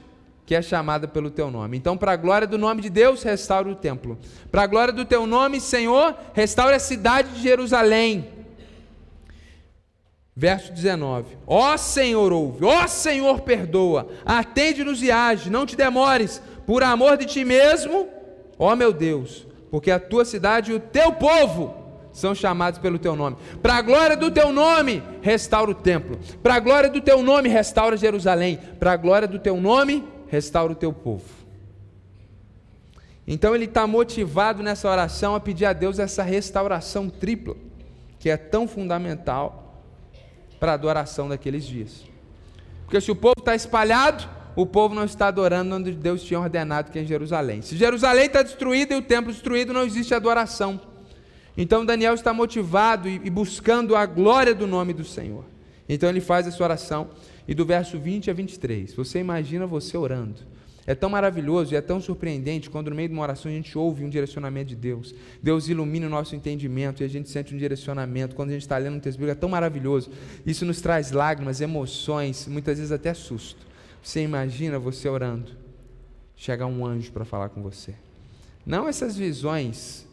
que 0.48 0.56
é 0.56 0.62
chamada 0.62 1.10
pelo 1.10 1.30
teu 1.30 1.52
nome. 1.52 1.78
Então, 1.78 1.98
para 1.98 2.14
a 2.14 2.16
glória 2.16 2.48
do 2.48 2.58
nome 2.58 2.82
de 2.82 2.90
Deus, 2.90 3.22
restaura 3.22 3.68
o 3.68 3.76
templo. 3.76 4.18
Para 4.50 4.64
a 4.64 4.68
glória 4.68 4.94
do 4.94 5.04
teu 5.04 5.28
nome, 5.28 5.60
Senhor, 5.60 6.16
restaure 6.34 6.74
a 6.74 6.80
cidade 6.80 7.34
de 7.34 7.42
Jerusalém. 7.42 8.30
Verso 10.34 10.72
19: 10.72 11.36
Ó 11.46 11.76
Senhor, 11.76 12.32
ouve, 12.32 12.64
ó 12.64 12.88
Senhor, 12.88 13.42
perdoa, 13.42 14.08
atende-nos 14.26 15.04
e 15.04 15.12
age, 15.12 15.50
não 15.50 15.66
te 15.66 15.76
demores, 15.76 16.42
por 16.66 16.82
amor 16.82 17.18
de 17.18 17.26
ti 17.26 17.44
mesmo, 17.44 18.08
ó 18.58 18.74
meu 18.74 18.94
Deus, 18.94 19.46
porque 19.70 19.92
a 19.92 20.00
tua 20.00 20.24
cidade 20.24 20.72
e 20.72 20.76
o 20.76 20.80
teu 20.80 21.12
povo 21.12 21.87
são 22.18 22.34
chamados 22.34 22.80
pelo 22.80 22.98
teu 22.98 23.16
nome. 23.16 23.38
Para 23.62 23.76
a 23.76 23.82
glória 23.82 24.18
do 24.18 24.32
teu 24.32 24.52
nome, 24.52 25.04
restaura 25.22 25.70
o 25.70 25.76
templo. 25.76 26.20
Para 26.42 26.56
a 26.56 26.60
glória 26.60 26.90
do 26.90 27.00
teu 27.00 27.22
nome, 27.22 27.48
restaura 27.48 27.96
Jerusalém. 27.96 28.58
Para 28.80 28.94
a 28.94 28.98
glória 28.98 29.28
do 29.28 29.38
teu 29.38 29.62
nome, 29.62 30.04
restaura 30.28 30.74
o 30.74 30.76
teu 30.76 30.92
povo. 30.92 31.26
Então 33.28 33.54
ele 33.54 33.66
está 33.66 33.86
motivado 33.86 34.64
nessa 34.64 34.90
oração 34.90 35.36
a 35.36 35.40
pedir 35.40 35.66
a 35.66 35.74
Deus 35.74 36.00
essa 36.00 36.24
restauração 36.24 37.08
tripla, 37.08 37.56
que 38.18 38.32
é 38.32 38.38
tão 38.38 38.68
fundamental 38.68 39.84
para 40.60 40.72
a 40.72 40.76
adoração 40.76 41.30
daqueles 41.30 41.66
dias. 41.66 42.04
Porque 42.86 43.00
se 43.00 43.12
o 43.12 43.16
povo 43.16 43.36
está 43.38 43.54
espalhado, 43.54 44.28
o 44.56 44.66
povo 44.66 44.96
não 44.96 45.04
está 45.04 45.28
adorando 45.28 45.76
onde 45.76 45.92
Deus 45.92 46.24
tinha 46.24 46.40
ordenado 46.40 46.90
que 46.90 46.98
é 46.98 47.04
em 47.04 47.06
Jerusalém. 47.06 47.62
Se 47.62 47.78
Jerusalém 47.78 48.26
está 48.26 48.42
destruída 48.42 48.96
e 48.96 48.98
o 48.98 49.04
templo 49.04 49.32
destruído, 49.32 49.72
não 49.72 49.84
existe 49.84 50.16
adoração. 50.16 50.87
Então 51.58 51.86
Daniel 51.86 52.14
está 52.14 52.34
motivado 52.34 53.10
e 53.10 53.30
buscando 53.30 53.96
a 53.96 54.06
glória 54.06 54.54
do 54.54 54.68
nome 54.68 54.94
do 54.94 55.04
Senhor. 55.04 55.44
Então 55.90 56.08
ele 56.08 56.22
faz 56.22 56.46
essa 56.48 56.64
oração, 56.64 57.10
e 57.48 57.56
do 57.56 57.66
verso 57.66 57.98
20 57.98 58.30
a 58.30 58.34
23, 58.34 58.94
você 58.94 59.20
imagina 59.20 59.66
você 59.66 59.98
orando 59.98 60.46
é 60.88 60.96
tão 60.96 61.10
maravilhoso 61.10 61.74
e 61.74 61.76
é 61.76 61.82
tão 61.82 62.00
surpreendente 62.00 62.70
quando 62.70 62.90
no 62.90 62.96
meio 62.96 63.10
de 63.10 63.14
uma 63.14 63.22
oração 63.22 63.52
a 63.52 63.54
gente 63.54 63.78
ouve 63.78 64.06
um 64.06 64.10
direcionamento 64.10 64.70
de 64.70 64.76
Deus. 64.78 65.14
Deus 65.44 65.68
ilumina 65.68 66.08
o 66.08 66.10
nosso 66.10 66.34
entendimento 66.34 67.04
e 67.04 67.06
a 67.06 67.10
gente 67.10 67.30
sente 67.30 67.54
um 67.54 67.58
direcionamento. 67.58 68.34
Quando 68.34 68.52
a 68.52 68.54
gente 68.54 68.62
está 68.62 68.78
lendo 68.78 68.96
um 68.96 69.00
texto 69.02 69.18
bíblico, 69.18 69.38
é 69.38 69.40
tão 69.40 69.50
maravilhoso. 69.50 70.10
Isso 70.46 70.66
nos 70.66 70.80
traz 70.80 71.12
lágrimas, 71.12 71.60
emoções, 71.60 72.48
muitas 72.48 72.78
vezes 72.78 72.94
até 72.94 73.14
susto. 73.14 73.68
Você 74.02 74.22
imagina 74.22 74.80
você 74.80 75.10
orando, 75.10 75.52
chega 76.38 76.66
um 76.66 76.86
anjo 76.86 77.12
para 77.12 77.26
falar 77.26 77.50
com 77.50 77.62
você. 77.62 77.94
Não 78.66 78.88
essas 78.88 79.18
visões, 79.18 80.07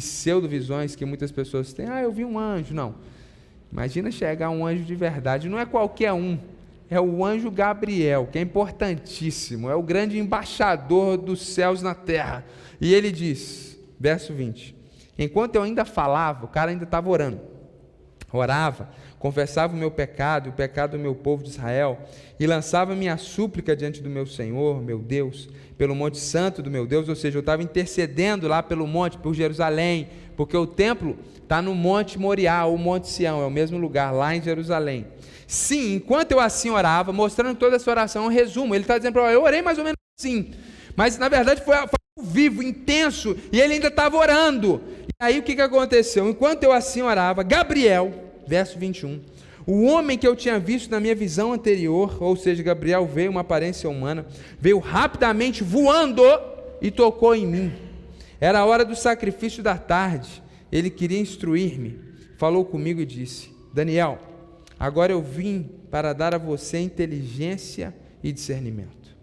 pseudo-visões 0.00 0.96
que 0.96 1.04
muitas 1.04 1.30
pessoas 1.30 1.72
têm. 1.72 1.88
Ah, 1.88 2.02
eu 2.02 2.10
vi 2.10 2.24
um 2.24 2.38
anjo. 2.38 2.74
Não. 2.74 2.94
Imagina 3.70 4.10
chegar 4.10 4.50
um 4.50 4.66
anjo 4.66 4.84
de 4.84 4.94
verdade. 4.94 5.48
Não 5.48 5.58
é 5.58 5.66
qualquer 5.66 6.12
um 6.12 6.38
é 6.94 7.00
o 7.00 7.24
anjo 7.24 7.50
Gabriel, 7.50 8.28
que 8.30 8.38
é 8.38 8.42
importantíssimo, 8.42 9.70
é 9.70 9.74
o 9.74 9.82
grande 9.82 10.18
embaixador 10.18 11.16
dos 11.16 11.40
céus 11.40 11.80
na 11.80 11.94
terra. 11.94 12.44
E 12.78 12.92
ele 12.92 13.10
diz, 13.10 13.78
verso 13.98 14.34
20: 14.34 14.76
Enquanto 15.18 15.54
eu 15.56 15.62
ainda 15.62 15.86
falava, 15.86 16.44
o 16.44 16.48
cara 16.48 16.70
ainda 16.70 16.84
estava 16.84 17.08
orando, 17.08 17.40
orava, 18.32 18.88
confessava 19.18 19.74
o 19.74 19.76
meu 19.76 19.90
pecado 19.90 20.50
o 20.50 20.52
pecado 20.52 20.92
do 20.92 20.98
meu 20.98 21.14
povo 21.14 21.42
de 21.42 21.50
Israel, 21.50 21.98
e 22.38 22.46
lançava 22.46 22.94
minha 22.94 23.16
súplica 23.16 23.76
diante 23.76 24.02
do 24.02 24.10
meu 24.10 24.26
Senhor, 24.26 24.82
meu 24.82 24.98
Deus, 24.98 25.48
pelo 25.76 25.94
Monte 25.94 26.18
Santo 26.18 26.62
do 26.62 26.70
meu 26.70 26.86
Deus, 26.86 27.08
ou 27.08 27.14
seja, 27.14 27.38
eu 27.38 27.40
estava 27.40 27.62
intercedendo 27.62 28.48
lá 28.48 28.62
pelo 28.62 28.86
monte, 28.86 29.18
por 29.18 29.34
Jerusalém, 29.34 30.08
porque 30.36 30.56
o 30.56 30.66
templo 30.66 31.18
está 31.42 31.60
no 31.60 31.74
Monte 31.74 32.18
Moriá, 32.18 32.64
ou 32.64 32.78
Monte 32.78 33.08
Sião, 33.08 33.42
é 33.42 33.46
o 33.46 33.50
mesmo 33.50 33.78
lugar, 33.78 34.12
lá 34.12 34.34
em 34.34 34.42
Jerusalém. 34.42 35.06
Sim, 35.46 35.96
enquanto 35.96 36.32
eu 36.32 36.40
assim 36.40 36.70
orava, 36.70 37.12
mostrando 37.12 37.56
toda 37.56 37.76
essa 37.76 37.90
oração, 37.90 38.24
um 38.24 38.28
resumo, 38.28 38.74
ele 38.74 38.84
está 38.84 38.96
dizendo 38.96 39.12
para 39.12 39.32
eu 39.32 39.42
orei 39.42 39.60
mais 39.60 39.78
ou 39.78 39.84
menos 39.84 39.98
assim, 40.18 40.52
mas 40.96 41.18
na 41.18 41.28
verdade 41.28 41.62
foi, 41.64 41.76
foi 41.76 42.01
vivo, 42.20 42.62
intenso, 42.62 43.36
e 43.52 43.60
ele 43.60 43.74
ainda 43.74 43.88
estava 43.88 44.16
orando. 44.16 44.80
E 45.08 45.12
aí 45.18 45.38
o 45.38 45.42
que, 45.42 45.54
que 45.54 45.60
aconteceu? 45.60 46.28
Enquanto 46.28 46.64
eu 46.64 46.72
assim 46.72 47.02
orava, 47.02 47.42
Gabriel, 47.42 48.12
verso 48.46 48.78
21, 48.78 49.20
o 49.66 49.84
homem 49.84 50.18
que 50.18 50.26
eu 50.26 50.34
tinha 50.34 50.58
visto 50.58 50.90
na 50.90 51.00
minha 51.00 51.14
visão 51.14 51.52
anterior, 51.52 52.16
ou 52.20 52.36
seja, 52.36 52.62
Gabriel 52.62 53.06
veio 53.06 53.30
uma 53.30 53.40
aparência 53.40 53.88
humana, 53.88 54.26
veio 54.58 54.78
rapidamente 54.78 55.62
voando 55.62 56.22
e 56.80 56.90
tocou 56.90 57.34
em 57.34 57.46
mim. 57.46 57.72
Era 58.40 58.58
a 58.60 58.64
hora 58.64 58.84
do 58.84 58.96
sacrifício 58.96 59.62
da 59.62 59.78
tarde. 59.78 60.42
Ele 60.70 60.90
queria 60.90 61.20
instruir-me. 61.20 62.00
Falou 62.36 62.64
comigo 62.64 63.00
e 63.00 63.06
disse: 63.06 63.50
Daniel, 63.72 64.18
Agora 64.82 65.12
eu 65.12 65.22
vim 65.22 65.70
para 65.92 66.12
dar 66.12 66.34
a 66.34 66.38
você 66.38 66.76
inteligência 66.80 67.94
e 68.20 68.32
discernimento. 68.32 69.16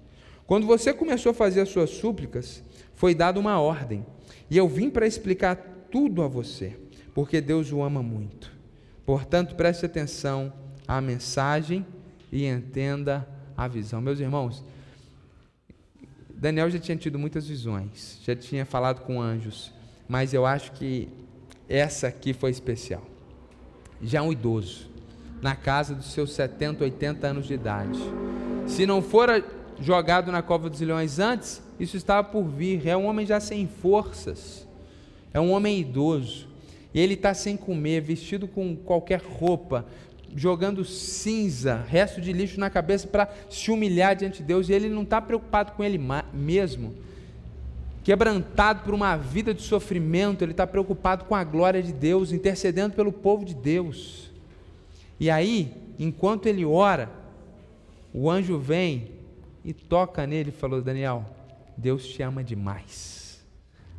Quando 0.47 0.65
você 0.65 0.93
começou 0.93 1.31
a 1.31 1.35
fazer 1.35 1.59
as 1.59 1.67
suas 1.67 1.89
súplicas, 1.89 2.63
foi 2.99 3.15
dada 3.15 3.39
uma 3.39 3.57
ordem, 3.57 4.05
e 4.49 4.57
eu 4.57 4.67
vim 4.67 4.89
para 4.89 5.07
explicar 5.07 5.55
tudo 5.89 6.21
a 6.21 6.27
você, 6.27 6.77
porque 7.15 7.39
Deus 7.39 7.71
o 7.71 7.81
ama 7.81 8.03
muito. 8.03 8.51
Portanto, 9.05 9.55
preste 9.55 9.85
atenção 9.85 10.51
à 10.85 10.99
mensagem 10.99 11.87
e 12.29 12.45
entenda 12.45 13.25
a 13.55 13.69
visão. 13.69 14.01
Meus 14.01 14.19
irmãos, 14.19 14.65
Daniel 16.29 16.69
já 16.69 16.77
tinha 16.77 16.97
tido 16.97 17.17
muitas 17.17 17.47
visões, 17.47 18.19
já 18.21 18.35
tinha 18.35 18.65
falado 18.65 18.99
com 19.03 19.21
anjos, 19.21 19.73
mas 20.05 20.33
eu 20.33 20.45
acho 20.45 20.73
que 20.73 21.07
essa 21.69 22.05
aqui 22.05 22.33
foi 22.33 22.51
especial. 22.51 23.05
Já 24.01 24.21
um 24.21 24.33
idoso, 24.33 24.91
na 25.41 25.55
casa 25.55 25.95
dos 25.95 26.11
seus 26.11 26.33
70, 26.33 26.83
80 26.83 27.27
anos 27.27 27.47
de 27.47 27.53
idade, 27.53 27.97
Se 28.67 28.85
não 28.85 29.01
fora 29.01 29.41
jogado 29.81 30.31
na 30.31 30.41
cova 30.41 30.69
dos 30.69 30.79
leões 30.81 31.19
antes, 31.19 31.61
isso 31.79 31.97
estava 31.97 32.27
por 32.27 32.43
vir. 32.43 32.87
É 32.87 32.95
um 32.95 33.05
homem 33.05 33.25
já 33.25 33.39
sem 33.39 33.67
forças, 33.67 34.67
é 35.33 35.39
um 35.39 35.51
homem 35.51 35.79
idoso, 35.79 36.47
e 36.93 36.99
ele 36.99 37.13
está 37.13 37.33
sem 37.33 37.55
comer, 37.55 38.01
vestido 38.01 38.47
com 38.47 38.75
qualquer 38.75 39.21
roupa, 39.21 39.85
jogando 40.35 40.85
cinza, 40.85 41.83
resto 41.87 42.21
de 42.21 42.31
lixo 42.31 42.59
na 42.59 42.69
cabeça 42.69 43.07
para 43.07 43.29
se 43.49 43.71
humilhar 43.71 44.15
diante 44.15 44.39
de 44.39 44.43
Deus, 44.43 44.69
e 44.69 44.73
ele 44.73 44.89
não 44.89 45.03
está 45.03 45.21
preocupado 45.21 45.71
com 45.73 45.83
ele 45.83 45.99
mesmo. 46.33 46.93
Quebrantado 48.03 48.83
por 48.83 48.93
uma 48.93 49.15
vida 49.17 49.53
de 49.53 49.61
sofrimento, 49.61 50.43
ele 50.43 50.51
está 50.51 50.65
preocupado 50.65 51.25
com 51.25 51.35
a 51.35 51.43
glória 51.43 51.81
de 51.81 51.93
Deus, 51.93 52.31
intercedendo 52.31 52.95
pelo 52.95 53.11
povo 53.11 53.45
de 53.45 53.53
Deus. 53.53 54.31
E 55.19 55.29
aí, 55.29 55.73
enquanto 55.99 56.47
ele 56.47 56.65
ora, 56.65 57.09
o 58.13 58.29
anjo 58.29 58.57
vem 58.57 59.18
e 59.63 59.73
toca 59.73 60.25
nele 60.25 60.49
e 60.49 60.53
falou: 60.53 60.81
Daniel, 60.81 61.25
Deus 61.77 62.07
te 62.07 62.21
ama 62.21 62.43
demais. 62.43 63.45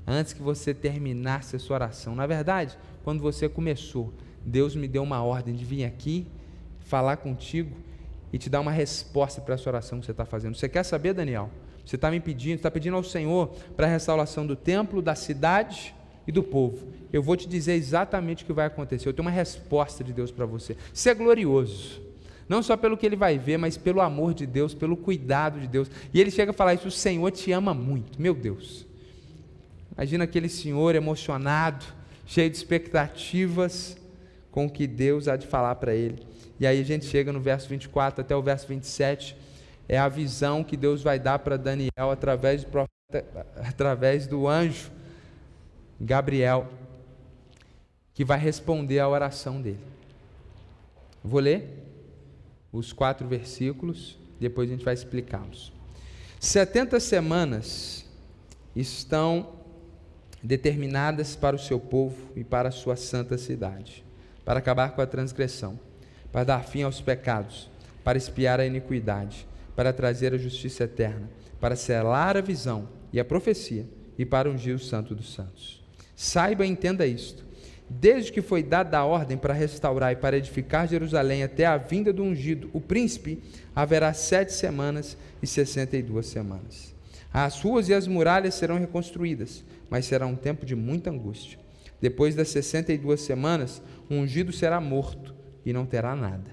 Antes 0.07 0.33
que 0.33 0.43
você 0.43 0.75
terminasse 0.75 1.57
a 1.57 1.59
sua 1.59 1.75
oração, 1.75 2.15
na 2.15 2.27
verdade, 2.27 2.77
quando 3.05 3.21
você 3.21 3.49
começou, 3.49 4.13
Deus 4.45 4.75
me 4.75 4.89
deu 4.89 5.03
uma 5.03 5.23
ordem 5.23 5.55
de 5.55 5.65
vir 5.65 5.85
aqui 5.85 6.27
falar 6.81 7.19
contigo 7.19 7.77
e 8.33 8.39
te 8.39 8.49
dar 8.49 8.61
uma 8.61 8.73
resposta 8.73 9.41
para 9.41 9.55
a 9.55 9.59
sua 9.59 9.71
oração 9.71 10.01
que 10.01 10.07
você 10.07 10.11
está 10.11 10.25
fazendo. 10.25 10.57
Você 10.57 10.69
quer 10.69 10.83
saber, 10.83 11.15
Daniel? 11.15 11.51
Você 11.85 11.97
está 11.97 12.11
me 12.11 12.21
pedindo, 12.21 12.57
está 12.57 12.71
pedindo 12.71 12.97
ao 12.97 13.03
Senhor 13.03 13.49
para 13.77 13.87
a 13.87 13.91
restauração 13.91 14.47
do 14.47 14.55
templo, 14.55 15.03
da 15.03 15.15
cidade 15.15 15.95
e 16.27 16.33
do 16.33 16.43
povo. 16.43 16.89
Eu 17.13 17.23
vou 17.23 17.37
te 17.37 17.49
dizer 17.49 17.75
exatamente 17.75 18.45
o 18.45 18.47
que 18.47 18.53
vai 18.53 18.67
acontecer. 18.67 19.09
Eu 19.09 19.13
tenho 19.13 19.27
uma 19.27 19.35
resposta 19.35 20.05
de 20.05 20.13
Deus 20.13 20.31
para 20.31 20.47
você. 20.47 20.77
Você 20.93 21.11
é 21.11 21.15
glorioso. 21.15 22.01
Não 22.51 22.65
só 22.65 22.77
pelo 22.77 22.97
que 22.97 23.07
ele 23.07 23.15
vai 23.15 23.39
ver, 23.39 23.59
mas 23.59 23.77
pelo 23.77 24.01
amor 24.01 24.35
de 24.35 24.45
Deus, 24.45 24.75
pelo 24.75 24.97
cuidado 24.97 25.61
de 25.61 25.69
Deus. 25.69 25.89
E 26.13 26.21
ele 26.21 26.33
chega 26.33 26.51
a 26.51 26.53
falar 26.53 26.75
isso: 26.75 26.89
o 26.89 26.91
Senhor 26.91 27.31
te 27.31 27.53
ama 27.53 27.73
muito. 27.73 28.21
Meu 28.21 28.35
Deus. 28.35 28.85
Imagina 29.97 30.25
aquele 30.25 30.49
senhor 30.49 30.97
emocionado, 30.97 31.85
cheio 32.27 32.51
de 32.51 32.57
expectativas 32.57 33.97
com 34.51 34.67
o 34.67 34.71
que 34.71 34.89
Deus 34.89 35.29
há 35.29 35.37
de 35.37 35.47
falar 35.47 35.77
para 35.77 35.95
ele. 35.95 36.27
E 36.59 36.67
aí 36.67 36.81
a 36.81 36.85
gente 36.85 37.05
chega 37.05 37.33
no 37.33 37.39
verso 37.39 37.69
24 37.69 38.21
até 38.21 38.35
o 38.35 38.43
verso 38.43 38.67
27, 38.67 39.37
é 39.89 39.97
a 39.97 40.09
visão 40.09 40.65
que 40.65 40.77
Deus 40.77 41.05
vai 41.05 41.21
dar 41.21 41.39
para 41.39 41.57
Daniel 41.57 42.11
através 42.11 42.65
do 42.65 42.71
profeta, 42.71 43.47
através 43.59 44.27
do 44.27 44.49
anjo 44.49 44.91
Gabriel, 46.01 46.67
que 48.13 48.25
vai 48.25 48.41
responder 48.41 48.99
à 48.99 49.09
oração 49.09 49.63
dele. 49.63 49.79
Vou 51.23 51.39
ler 51.39 51.90
os 52.73 52.93
quatro 52.93 53.27
versículos, 53.27 54.19
depois 54.39 54.69
a 54.69 54.73
gente 54.73 54.85
vai 54.85 54.95
explicá-los. 54.95 55.73
70 56.39 56.99
semanas 57.01 58.05
estão 58.75 59.61
determinadas 60.43 61.37
para 61.37 61.57
o 61.57 61.59
seu 61.59 61.79
povo 61.79 62.33
e 62.35 62.43
para 62.43 62.69
a 62.71 62.73
sua 62.73 62.97
santa 62.97 63.37
cidade 63.37 64.05
para 64.51 64.59
acabar 64.59 64.91
com 64.97 65.01
a 65.01 65.07
transgressão, 65.07 65.79
para 66.33 66.43
dar 66.43 66.65
fim 66.65 66.83
aos 66.83 67.01
pecados, 67.01 67.71
para 68.03 68.19
espiar 68.19 68.59
a 68.59 68.67
iniquidade, 68.67 69.47
para 69.77 69.93
trazer 69.93 70.35
a 70.35 70.39
justiça 70.39 70.83
eterna, 70.83 71.31
para 71.61 71.77
selar 71.77 72.37
a 72.37 72.41
visão 72.41 72.89
e 73.13 73.21
a 73.21 73.25
profecia 73.25 73.87
e 74.19 74.25
para 74.25 74.51
ungir 74.51 74.75
o 74.75 74.79
santo 74.81 75.15
dos 75.15 75.33
santos. 75.33 75.81
Saiba 76.17 76.67
e 76.67 76.69
entenda 76.69 77.07
isto. 77.07 77.45
Desde 77.93 78.31
que 78.31 78.41
foi 78.41 78.63
dada 78.63 78.97
a 78.99 79.05
ordem 79.05 79.37
para 79.37 79.53
restaurar 79.53 80.13
e 80.13 80.17
para 80.17 80.39
edificar 80.39 80.87
Jerusalém 80.87 81.43
até 81.43 81.67
a 81.67 81.77
vinda 81.77 82.13
do 82.13 82.23
ungido, 82.23 82.71
o 82.73 82.81
príncipe, 82.81 83.43
haverá 83.75 84.13
sete 84.13 84.53
semanas 84.53 85.17
e 85.43 85.47
sessenta 85.47 85.97
e 85.97 86.03
duas 86.03 86.27
semanas. 86.27 86.95
As 87.33 87.61
ruas 87.61 87.89
e 87.89 87.95
as 87.95 88.07
muralhas 88.07 88.55
serão 88.55 88.79
reconstruídas, 88.79 89.65
mas 89.91 90.07
será 90.07 90.25
um 90.25 90.37
tempo 90.37 90.65
de 90.65 90.77
muita 90.77 91.11
angústia. 91.11 91.59
Depois 92.01 92.37
das 92.37 92.49
sessenta 92.49 92.93
e 92.93 92.99
duas 92.99 93.23
semanas, 93.23 93.83
o 94.09 94.15
ungido 94.15 94.53
será 94.53 94.81
morto 94.81 95.35
e 95.67 95.73
não 95.73 95.85
terá 95.85 96.15
nada. 96.15 96.51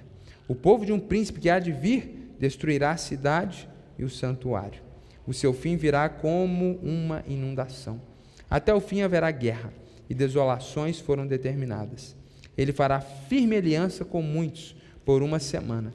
O 0.48 0.56
povo 0.56 0.88
de 0.88 0.92
um 0.92 1.00
príncipe 1.00 1.40
que 1.40 1.52
há 1.52 1.60
de 1.60 1.72
vir 1.72 2.34
destruirá 2.40 2.92
a 2.92 2.98
cidade 2.98 3.70
e 3.98 4.04
o 4.04 4.10
santuário. 4.10 4.82
O 5.26 5.34
seu 5.34 5.54
fim 5.54 5.76
virá 5.76 6.10
como 6.10 6.80
uma 6.82 7.24
inundação. 7.28 8.02
Até 8.50 8.74
o 8.74 8.80
fim 8.80 9.02
haverá 9.02 9.30
guerra, 9.30 9.72
e 10.10 10.14
desolações 10.14 11.00
foram 11.00 11.26
determinadas. 11.28 12.16
Ele 12.58 12.74
fará 12.74 13.00
firme 13.00 13.56
aliança 13.56 14.04
com 14.04 14.22
muitos 14.22 14.76
por 15.06 15.22
uma 15.22 15.40
semana. 15.40 15.94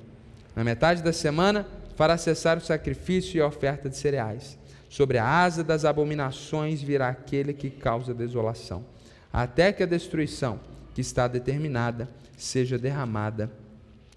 Na 0.54 0.62
metade 0.62 1.02
da 1.02 1.12
semana, 1.12 1.66
fará 1.96 2.16
cessar 2.16 2.58
o 2.58 2.60
sacrifício 2.60 3.38
e 3.38 3.40
a 3.40 3.46
oferta 3.46 3.88
de 3.88 3.96
cereais. 3.96 4.58
Sobre 4.88 5.18
a 5.18 5.26
asa 5.26 5.64
das 5.64 5.84
abominações 5.84 6.82
virá 6.82 7.08
aquele 7.08 7.52
que 7.54 7.70
causa 7.70 8.12
desolação, 8.12 8.84
até 9.32 9.72
que 9.72 9.82
a 9.82 9.86
destruição 9.86 10.60
que 10.94 11.00
está 11.00 11.26
determinada 11.26 12.08
seja 12.36 12.78
derramada 12.78 13.50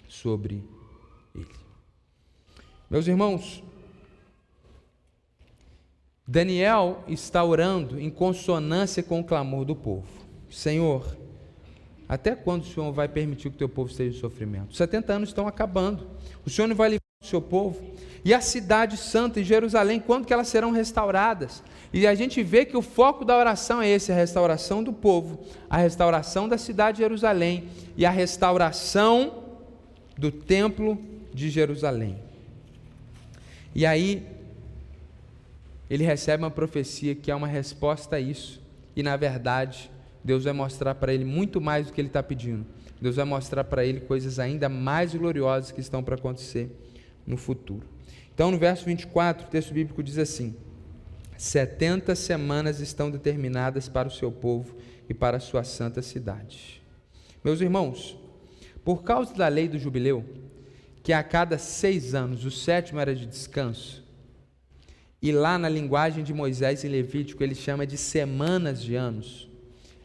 sobre 0.07 0.63
ele. 1.33 1.47
Meus 2.89 3.07
irmãos, 3.07 3.63
Daniel 6.27 7.03
está 7.07 7.43
orando 7.43 7.99
em 7.99 8.09
consonância 8.09 9.03
com 9.03 9.19
o 9.19 9.23
clamor 9.23 9.63
do 9.63 9.75
povo. 9.75 10.07
Senhor, 10.49 11.15
até 12.09 12.35
quando 12.35 12.63
o 12.63 12.65
Senhor 12.65 12.91
vai 12.91 13.07
permitir 13.07 13.49
que 13.49 13.55
o 13.55 13.59
teu 13.59 13.69
povo 13.69 13.91
esteja 13.91 14.17
em 14.17 14.19
sofrimento? 14.19 14.71
Os 14.71 14.77
70 14.77 15.13
anos 15.13 15.29
estão 15.29 15.47
acabando. 15.47 16.07
O 16.45 16.49
Senhor 16.49 16.67
não 16.67 16.75
vai 16.75 16.89
livrar 16.89 17.01
o 17.23 17.27
seu 17.27 17.41
povo. 17.41 17.79
E 18.23 18.33
a 18.33 18.41
cidade 18.41 18.97
santa 18.97 19.39
em 19.39 19.43
Jerusalém, 19.43 19.99
quando 19.99 20.25
que 20.25 20.33
elas 20.33 20.47
serão 20.47 20.71
restauradas? 20.71 21.63
E 21.93 22.07
a 22.07 22.15
gente 22.15 22.41
vê 22.41 22.65
que 22.65 22.75
o 22.75 22.81
foco 22.81 23.23
da 23.23 23.37
oração 23.37 23.79
é 23.81 23.87
esse, 23.87 24.11
a 24.11 24.15
restauração 24.15 24.83
do 24.83 24.91
povo, 24.91 25.39
a 25.69 25.77
restauração 25.77 26.49
da 26.49 26.57
cidade 26.57 26.97
de 26.97 27.03
Jerusalém 27.03 27.65
e 27.95 28.03
a 28.03 28.09
restauração 28.09 29.43
do 30.17 30.31
templo 30.31 30.97
de 31.33 31.51
Jerusalém. 31.51 32.17
E 33.75 33.85
aí 33.85 34.34
ele 35.89 36.03
recebe 36.03 36.43
uma 36.43 36.51
profecia 36.51 37.15
que 37.15 37.29
é 37.29 37.35
uma 37.35 37.47
resposta 37.47 38.15
a 38.15 38.19
isso. 38.19 38.61
E 38.95 39.03
na 39.03 39.15
verdade, 39.15 39.91
Deus 40.23 40.45
vai 40.45 40.53
mostrar 40.53 40.95
para 40.95 41.13
ele 41.13 41.25
muito 41.25 41.61
mais 41.61 41.87
do 41.87 41.93
que 41.93 42.01
ele 42.01 42.07
está 42.07 42.23
pedindo. 42.23 42.65
Deus 42.99 43.17
vai 43.17 43.25
mostrar 43.25 43.63
para 43.63 43.85
ele 43.85 43.99
coisas 43.99 44.39
ainda 44.39 44.67
mais 44.69 45.13
gloriosas 45.13 45.71
que 45.71 45.81
estão 45.81 46.03
para 46.03 46.15
acontecer 46.15 46.69
no 47.27 47.37
futuro. 47.37 47.87
Então, 48.33 48.51
no 48.51 48.57
verso 48.57 48.85
24, 48.85 49.47
o 49.47 49.49
texto 49.49 49.73
bíblico 49.73 50.01
diz 50.01 50.17
assim: 50.17 50.55
70 51.37 52.15
semanas 52.15 52.79
estão 52.79 53.11
determinadas 53.11 53.89
para 53.89 54.07
o 54.07 54.11
seu 54.11 54.31
povo 54.31 54.75
e 55.09 55.13
para 55.13 55.37
a 55.37 55.39
sua 55.39 55.63
santa 55.63 56.01
cidade. 56.01 56.81
Meus 57.43 57.61
irmãos, 57.61 58.17
por 58.83 59.03
causa 59.03 59.33
da 59.33 59.47
lei 59.47 59.67
do 59.67 59.77
jubileu, 59.77 60.25
que 61.03 61.13
a 61.13 61.23
cada 61.23 61.57
seis 61.57 62.15
anos 62.15 62.45
o 62.45 62.51
sétimo 62.51 62.99
era 62.99 63.15
de 63.15 63.25
descanso, 63.25 64.04
e 65.25 65.31
lá 65.31 65.57
na 65.57 65.67
linguagem 65.67 66.23
de 66.23 66.31
Moisés 66.31 66.83
e 66.83 66.87
Levítico 66.87 67.43
ele 67.43 67.55
chama 67.55 67.87
de 67.87 67.97
semanas 67.97 68.79
de 68.79 68.93
anos, 68.93 69.49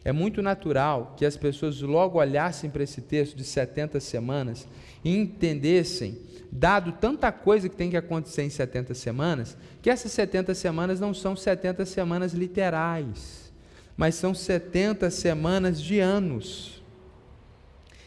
é 0.03 0.11
muito 0.11 0.41
natural 0.41 1.13
que 1.15 1.23
as 1.23 1.37
pessoas 1.37 1.79
logo 1.79 2.17
olhassem 2.17 2.71
para 2.71 2.81
esse 2.81 3.01
texto 3.01 3.37
de 3.37 3.43
70 3.43 3.99
semanas 3.99 4.67
e 5.03 5.15
entendessem 5.15 6.17
dado 6.51 6.93
tanta 6.93 7.31
coisa 7.31 7.69
que 7.69 7.75
tem 7.75 7.91
que 7.91 7.97
acontecer 7.97 8.41
em 8.41 8.49
70 8.49 8.95
semanas, 8.95 9.55
que 9.79 9.91
essas 9.91 10.11
70 10.11 10.55
semanas 10.55 10.99
não 10.99 11.13
são 11.13 11.35
70 11.35 11.85
semanas 11.85 12.33
literais, 12.33 13.53
mas 13.95 14.15
são 14.15 14.33
70 14.33 15.11
semanas 15.11 15.79
de 15.79 15.99
anos. 15.99 16.81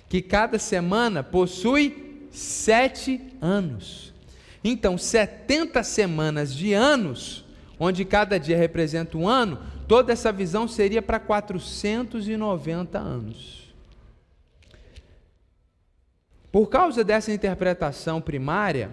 Que 0.09 0.21
cada 0.21 0.59
semana 0.59 1.23
possui 1.23 2.27
sete 2.33 3.21
anos. 3.41 4.13
Então, 4.67 4.97
70 4.97 5.83
semanas 5.83 6.55
de 6.55 6.73
anos, 6.73 7.45
onde 7.79 8.03
cada 8.03 8.41
dia 8.41 8.57
representa 8.57 9.19
um 9.19 9.29
ano, 9.29 9.59
toda 9.87 10.11
essa 10.11 10.33
visão 10.33 10.67
seria 10.67 11.03
para 11.03 11.21
490 11.21 12.99
anos. 12.99 13.75
Por 16.51 16.69
causa 16.69 17.05
dessa 17.05 17.31
interpretação 17.31 18.23
primária, 18.23 18.91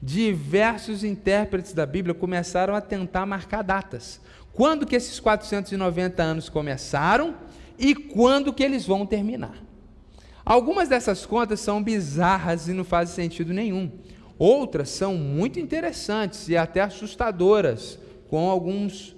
diversos 0.00 1.02
intérpretes 1.02 1.72
da 1.72 1.86
Bíblia 1.86 2.14
começaram 2.14 2.74
a 2.74 2.80
tentar 2.80 3.26
marcar 3.26 3.62
datas. 3.62 4.20
Quando 4.52 4.86
que 4.86 4.94
esses 4.94 5.18
490 5.18 6.22
anos 6.22 6.48
começaram 6.48 7.34
e 7.76 7.94
quando 7.94 8.52
que 8.52 8.62
eles 8.62 8.86
vão 8.86 9.04
terminar? 9.06 9.56
Algumas 10.44 10.88
dessas 10.88 11.24
contas 11.24 11.58
são 11.58 11.82
bizarras 11.82 12.68
e 12.68 12.72
não 12.74 12.84
fazem 12.84 13.14
sentido 13.14 13.52
nenhum. 13.52 13.90
Outras 14.38 14.88
são 14.88 15.14
muito 15.14 15.60
interessantes 15.60 16.48
e 16.48 16.56
até 16.56 16.80
assustadoras, 16.80 17.98
com 18.28 18.48
alguns 18.50 19.14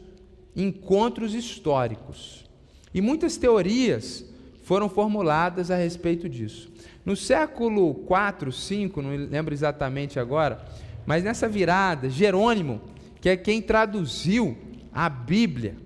encontros 0.54 1.34
históricos. 1.34 2.44
E 2.92 3.00
muitas 3.00 3.36
teorias 3.36 4.24
foram 4.62 4.88
formuladas 4.88 5.70
a 5.70 5.76
respeito 5.76 6.28
disso. 6.28 6.70
No 7.04 7.14
século 7.14 7.94
4, 7.94 8.50
5, 8.50 9.00
não 9.00 9.10
lembro 9.10 9.54
exatamente 9.54 10.18
agora, 10.18 10.60
Mas 11.06 11.22
nessa 11.22 11.48
virada, 11.48 12.10
Jerônimo, 12.10 12.80
que 13.20 13.28
é 13.28 13.36
quem 13.36 13.62
traduziu 13.62 14.58
a 14.92 15.08
Bíblia 15.08 15.76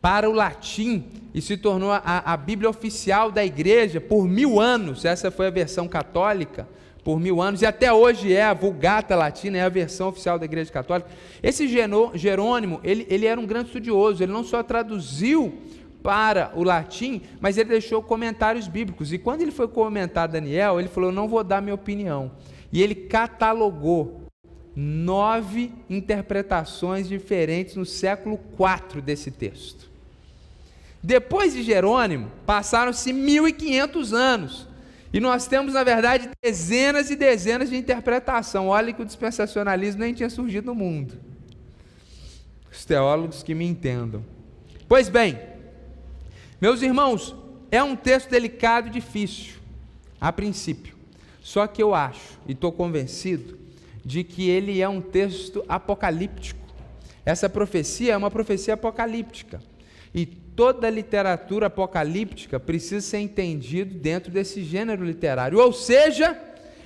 para 0.00 0.28
o 0.28 0.32
latim 0.32 1.04
e 1.34 1.42
se 1.42 1.56
tornou 1.58 1.92
a, 1.92 2.00
a 2.24 2.36
Bíblia 2.36 2.70
oficial 2.70 3.30
da 3.30 3.44
igreja 3.44 4.00
por 4.00 4.26
mil 4.26 4.58
anos, 4.58 5.04
essa 5.04 5.30
foi 5.30 5.48
a 5.48 5.50
versão 5.50 5.86
católica, 5.86 6.66
por 7.10 7.18
mil 7.18 7.42
anos, 7.42 7.60
e 7.60 7.66
até 7.66 7.92
hoje 7.92 8.32
é 8.32 8.44
a 8.44 8.54
Vulgata 8.54 9.16
Latina, 9.16 9.58
é 9.58 9.62
a 9.62 9.68
versão 9.68 10.10
oficial 10.10 10.38
da 10.38 10.44
Igreja 10.44 10.70
Católica. 10.70 11.10
Esse 11.42 11.66
Jerônimo, 12.14 12.78
ele, 12.84 13.04
ele 13.10 13.26
era 13.26 13.40
um 13.40 13.44
grande 13.44 13.66
estudioso, 13.66 14.22
ele 14.22 14.30
não 14.30 14.44
só 14.44 14.62
traduziu 14.62 15.52
para 16.04 16.52
o 16.54 16.62
latim, 16.62 17.22
mas 17.40 17.58
ele 17.58 17.70
deixou 17.70 18.00
comentários 18.00 18.68
bíblicos. 18.68 19.12
E 19.12 19.18
quando 19.18 19.42
ele 19.42 19.50
foi 19.50 19.66
comentar 19.66 20.28
Daniel, 20.28 20.78
ele 20.78 20.88
falou: 20.88 21.10
Não 21.10 21.26
vou 21.26 21.42
dar 21.42 21.60
minha 21.60 21.74
opinião. 21.74 22.30
E 22.72 22.80
ele 22.80 22.94
catalogou 22.94 24.22
nove 24.76 25.72
interpretações 25.90 27.08
diferentes 27.08 27.74
no 27.74 27.84
século 27.84 28.38
IV 28.54 29.02
desse 29.02 29.32
texto. 29.32 29.90
Depois 31.02 31.54
de 31.54 31.64
Jerônimo, 31.64 32.30
passaram-se 32.46 33.12
1500 33.12 34.14
anos. 34.14 34.69
E 35.12 35.18
nós 35.18 35.46
temos, 35.46 35.74
na 35.74 35.82
verdade, 35.82 36.30
dezenas 36.42 37.10
e 37.10 37.16
dezenas 37.16 37.68
de 37.68 37.76
interpretação. 37.76 38.68
Olha 38.68 38.92
que 38.92 39.02
o 39.02 39.04
dispensacionalismo 39.04 40.00
nem 40.00 40.14
tinha 40.14 40.30
surgido 40.30 40.66
no 40.66 40.74
mundo. 40.74 41.14
Os 42.70 42.84
teólogos 42.84 43.42
que 43.42 43.54
me 43.54 43.64
entendam. 43.64 44.24
Pois 44.88 45.08
bem, 45.08 45.38
meus 46.60 46.82
irmãos, 46.82 47.34
é 47.70 47.82
um 47.82 47.96
texto 47.96 48.30
delicado 48.30 48.88
e 48.88 48.90
difícil, 48.90 49.54
a 50.20 50.32
princípio. 50.32 50.94
Só 51.42 51.66
que 51.66 51.82
eu 51.82 51.94
acho, 51.94 52.38
e 52.46 52.52
estou 52.52 52.70
convencido, 52.70 53.58
de 54.04 54.22
que 54.22 54.48
ele 54.48 54.80
é 54.80 54.88
um 54.88 55.00
texto 55.00 55.64
apocalíptico. 55.68 56.60
Essa 57.24 57.48
profecia 57.48 58.12
é 58.12 58.16
uma 58.16 58.30
profecia 58.30 58.74
apocalíptica. 58.74 59.60
E 60.14 60.26
toda 60.60 60.90
literatura 60.90 61.68
apocalíptica 61.68 62.60
precisa 62.60 63.00
ser 63.00 63.20
entendido 63.20 63.94
dentro 63.94 64.30
desse 64.30 64.62
gênero 64.62 65.02
literário. 65.02 65.58
Ou 65.58 65.72
seja, 65.72 66.38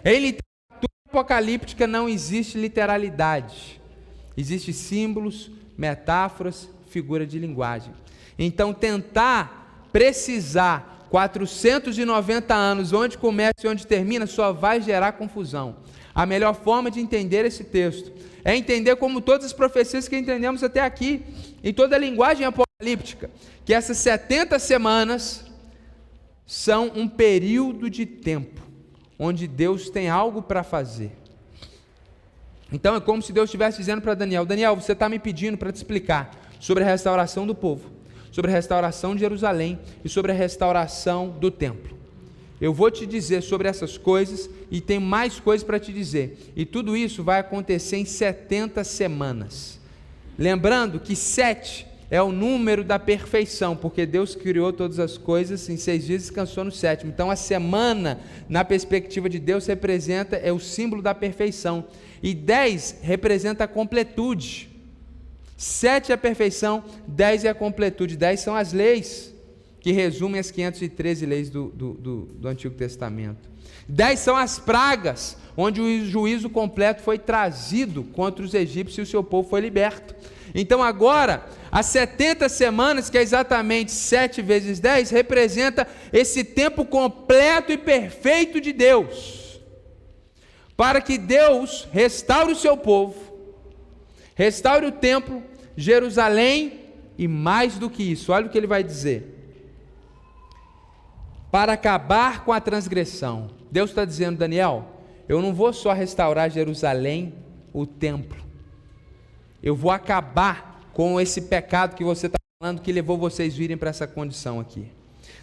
em 0.05 0.21
literatura 0.21 0.93
apocalíptica 1.09 1.85
não 1.85 2.09
existe 2.09 2.57
literalidade. 2.57 3.81
Existem 4.37 4.73
símbolos, 4.73 5.51
metáforas, 5.77 6.71
figura 6.87 7.27
de 7.27 7.37
linguagem. 7.37 7.93
Então 8.39 8.73
tentar 8.73 9.89
precisar 9.93 11.09
490 11.11 12.55
anos, 12.55 12.93
onde 12.93 13.19
começa 13.19 13.55
e 13.65 13.67
onde 13.67 13.89
termina, 13.89 14.25
só 14.25 14.53
vai 14.53 14.81
gerar 14.81 15.15
confusão. 15.15 15.79
A 16.15 16.25
melhor 16.25 16.55
forma 16.55 16.93
de 16.93 17.01
entender 17.01 17.45
esse 17.45 17.65
texto 17.65 18.13
é 18.45 18.57
entender 18.57 18.95
como 18.95 19.21
todas 19.21 19.47
as 19.47 19.53
profecias 19.53 20.07
que 20.07 20.17
entendemos 20.17 20.63
até 20.63 20.81
aqui, 20.81 21.25
em 21.61 21.75
toda 21.75 21.97
a 21.97 21.99
linguagem 21.99 22.47
apocalíptica, 22.47 22.64
que 23.65 23.73
essas 23.73 23.97
70 23.99 24.59
semanas 24.59 25.45
são 26.47 26.93
um 26.95 27.09
período 27.09 27.89
de 27.89 28.05
tempo 28.05 28.61
onde 29.19 29.47
Deus 29.47 29.89
tem 29.89 30.09
algo 30.09 30.43
para 30.43 30.63
fazer. 30.63 31.13
Então 32.73 32.97
é 32.97 33.01
como 33.01 33.23
se 33.23 33.33
Deus 33.33 33.49
estivesse 33.49 33.79
dizendo 33.79 34.03
para 34.03 34.15
Daniel: 34.15 34.45
Daniel, 34.45 34.75
você 34.75 34.93
está 34.93 35.09
me 35.09 35.19
pedindo 35.19 35.57
para 35.57 35.73
te 35.73 35.77
explicar 35.77 36.37
sobre 36.59 36.83
a 36.85 36.87
restauração 36.87 37.47
do 37.47 37.55
povo 37.55 37.95
sobre 38.35 38.51
a 38.51 38.55
restauração 38.55 39.15
de 39.15 39.21
Jerusalém 39.21 39.79
e 40.05 40.09
sobre 40.09 40.33
a 40.33 40.35
restauração 40.35 41.29
do 41.29 41.53
templo. 41.53 41.97
Eu 42.61 42.75
vou 42.75 42.91
te 42.91 43.07
dizer 43.07 43.43
sobre 43.43 43.69
essas 43.69 43.97
coisas 43.97 44.51
e 44.73 44.81
tem 44.81 44.99
mais 44.99 45.39
coisas 45.39 45.65
para 45.65 45.79
te 45.79 45.93
dizer. 45.93 46.53
E 46.57 46.67
tudo 46.67 46.97
isso 46.97 47.23
vai 47.23 47.39
acontecer 47.39 47.97
em 47.97 48.05
70 48.05 48.83
semanas. 48.83 49.79
Lembrando 50.37 50.99
que 50.99 51.15
sete 51.15 51.87
é 52.15 52.23
o 52.23 52.31
número 52.31 52.85
da 52.85 52.97
perfeição, 52.97 53.77
porque 53.77 54.07
Deus 54.07 54.37
criou 54.37 54.73
todas 54.73 55.01
as 55.01 55.19
coisas 55.19 55.69
em 55.69 55.77
seis 55.77 56.07
dias 56.07 56.23
e 56.23 56.27
descansou 56.27 56.63
no 56.63 56.71
sétimo. 56.71 57.11
Então 57.11 57.29
a 57.29 57.35
semana, 57.35 58.21
na 58.49 58.65
perspectiva 58.65 59.29
de 59.29 59.41
Deus, 59.41 59.67
representa, 59.67 60.37
é 60.37 60.53
o 60.53 60.61
símbolo 60.61 61.03
da 61.03 61.13
perfeição. 61.13 61.89
E 62.23 62.33
dez 62.33 62.99
representa 63.03 63.65
a 63.65 63.67
completude. 63.67 64.71
Sete 65.57 66.13
é 66.13 66.15
a 66.15 66.19
perfeição, 66.19 66.85
dez 67.05 67.45
é 67.45 67.49
a 67.49 67.55
completude. 67.55 68.17
Dez 68.17 68.39
são 68.39 68.55
as 68.55 68.73
leis 68.73 69.35
que 69.81 69.91
resumem 69.91 70.39
as 70.39 70.53
513 70.53 71.27
leis 71.27 71.51
do, 71.51 71.67
do, 71.71 71.95
do, 71.95 72.21
do 72.27 72.47
Antigo 72.47 72.77
Testamento. 72.77 73.51
Dez 73.89 74.21
são 74.21 74.37
as 74.37 74.57
pragas, 74.57 75.37
onde 75.57 75.81
o 75.81 76.07
juízo 76.07 76.49
completo 76.49 77.03
foi 77.03 77.19
trazido 77.19 78.05
contra 78.05 78.45
os 78.45 78.55
egípcios 78.55 78.99
e 78.99 79.03
o 79.03 79.11
seu 79.11 79.25
povo 79.25 79.49
foi 79.49 79.61
liberto. 79.61 80.15
Então 80.55 80.81
agora, 80.81 81.45
as 81.75 81.87
70 81.87 82.49
semanas, 82.49 83.11
que 83.11 83.19
é 83.19 83.23
exatamente 83.23 83.91
7 83.91 84.41
vezes 84.41 84.79
10, 84.79 85.11
representa 85.11 85.87
esse 86.13 86.45
tempo 86.45 86.87
completo 86.87 87.71
e 87.71 87.77
perfeito 87.77 88.61
de 88.61 88.73
Deus. 88.73 89.61
Para 90.77 91.01
que 91.01 91.19
Deus 91.19 91.87
restaure 91.93 92.53
o 92.53 92.57
seu 92.57 92.77
povo, 92.77 93.35
Restaure 94.35 94.87
o 94.87 94.93
templo, 94.93 95.43
Jerusalém 95.77 96.81
e 97.17 97.29
mais 97.29 97.79
do 97.79 97.89
que 97.89 98.03
isso, 98.03 98.33
olha 98.33 98.47
o 98.47 98.49
que 98.49 98.59
ele 98.59 98.67
vai 98.67 98.83
dizer. 98.83 99.31
Para 101.51 101.75
acabar 101.75 102.45
com 102.45 102.53
a 102.53 102.61
transgressão. 102.61 103.51
Deus 103.71 103.91
está 103.91 104.05
dizendo, 104.05 104.39
Daniel, 104.39 104.89
eu 105.29 105.41
não 105.41 105.55
vou 105.55 105.73
só 105.73 105.93
restaurar 105.93 106.51
Jerusalém, 106.51 107.33
o 107.73 107.87
templo. 107.87 108.43
Eu 109.63 109.77
vou 109.77 109.91
acabar 109.91 110.74
com 110.95 111.21
esse 111.21 111.43
pecado 111.43 111.97
que 111.97 112.05
você 112.05 112.27
está 112.27 112.39
falando 112.63 112.81
que 112.81 112.93
levou 112.93 113.19
vocês 113.19 113.55
virem 113.55 113.77
para 113.77 113.91
essa 113.91 114.07
condição 114.07 114.61
aqui. 114.61 114.87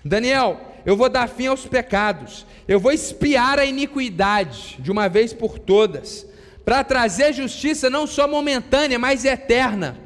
Daniel, 0.03 0.59
eu 0.85 0.97
vou 0.97 1.09
dar 1.09 1.27
fim 1.27 1.47
aos 1.47 1.65
pecados, 1.65 2.45
eu 2.67 2.79
vou 2.79 2.91
espiar 2.91 3.59
a 3.59 3.65
iniquidade 3.65 4.77
de 4.79 4.91
uma 4.91 5.07
vez 5.07 5.33
por 5.33 5.59
todas, 5.59 6.25
para 6.65 6.83
trazer 6.83 7.33
justiça 7.33 7.89
não 7.89 8.07
só 8.07 8.27
momentânea, 8.27 8.97
mas 8.97 9.25
eterna. 9.25 9.99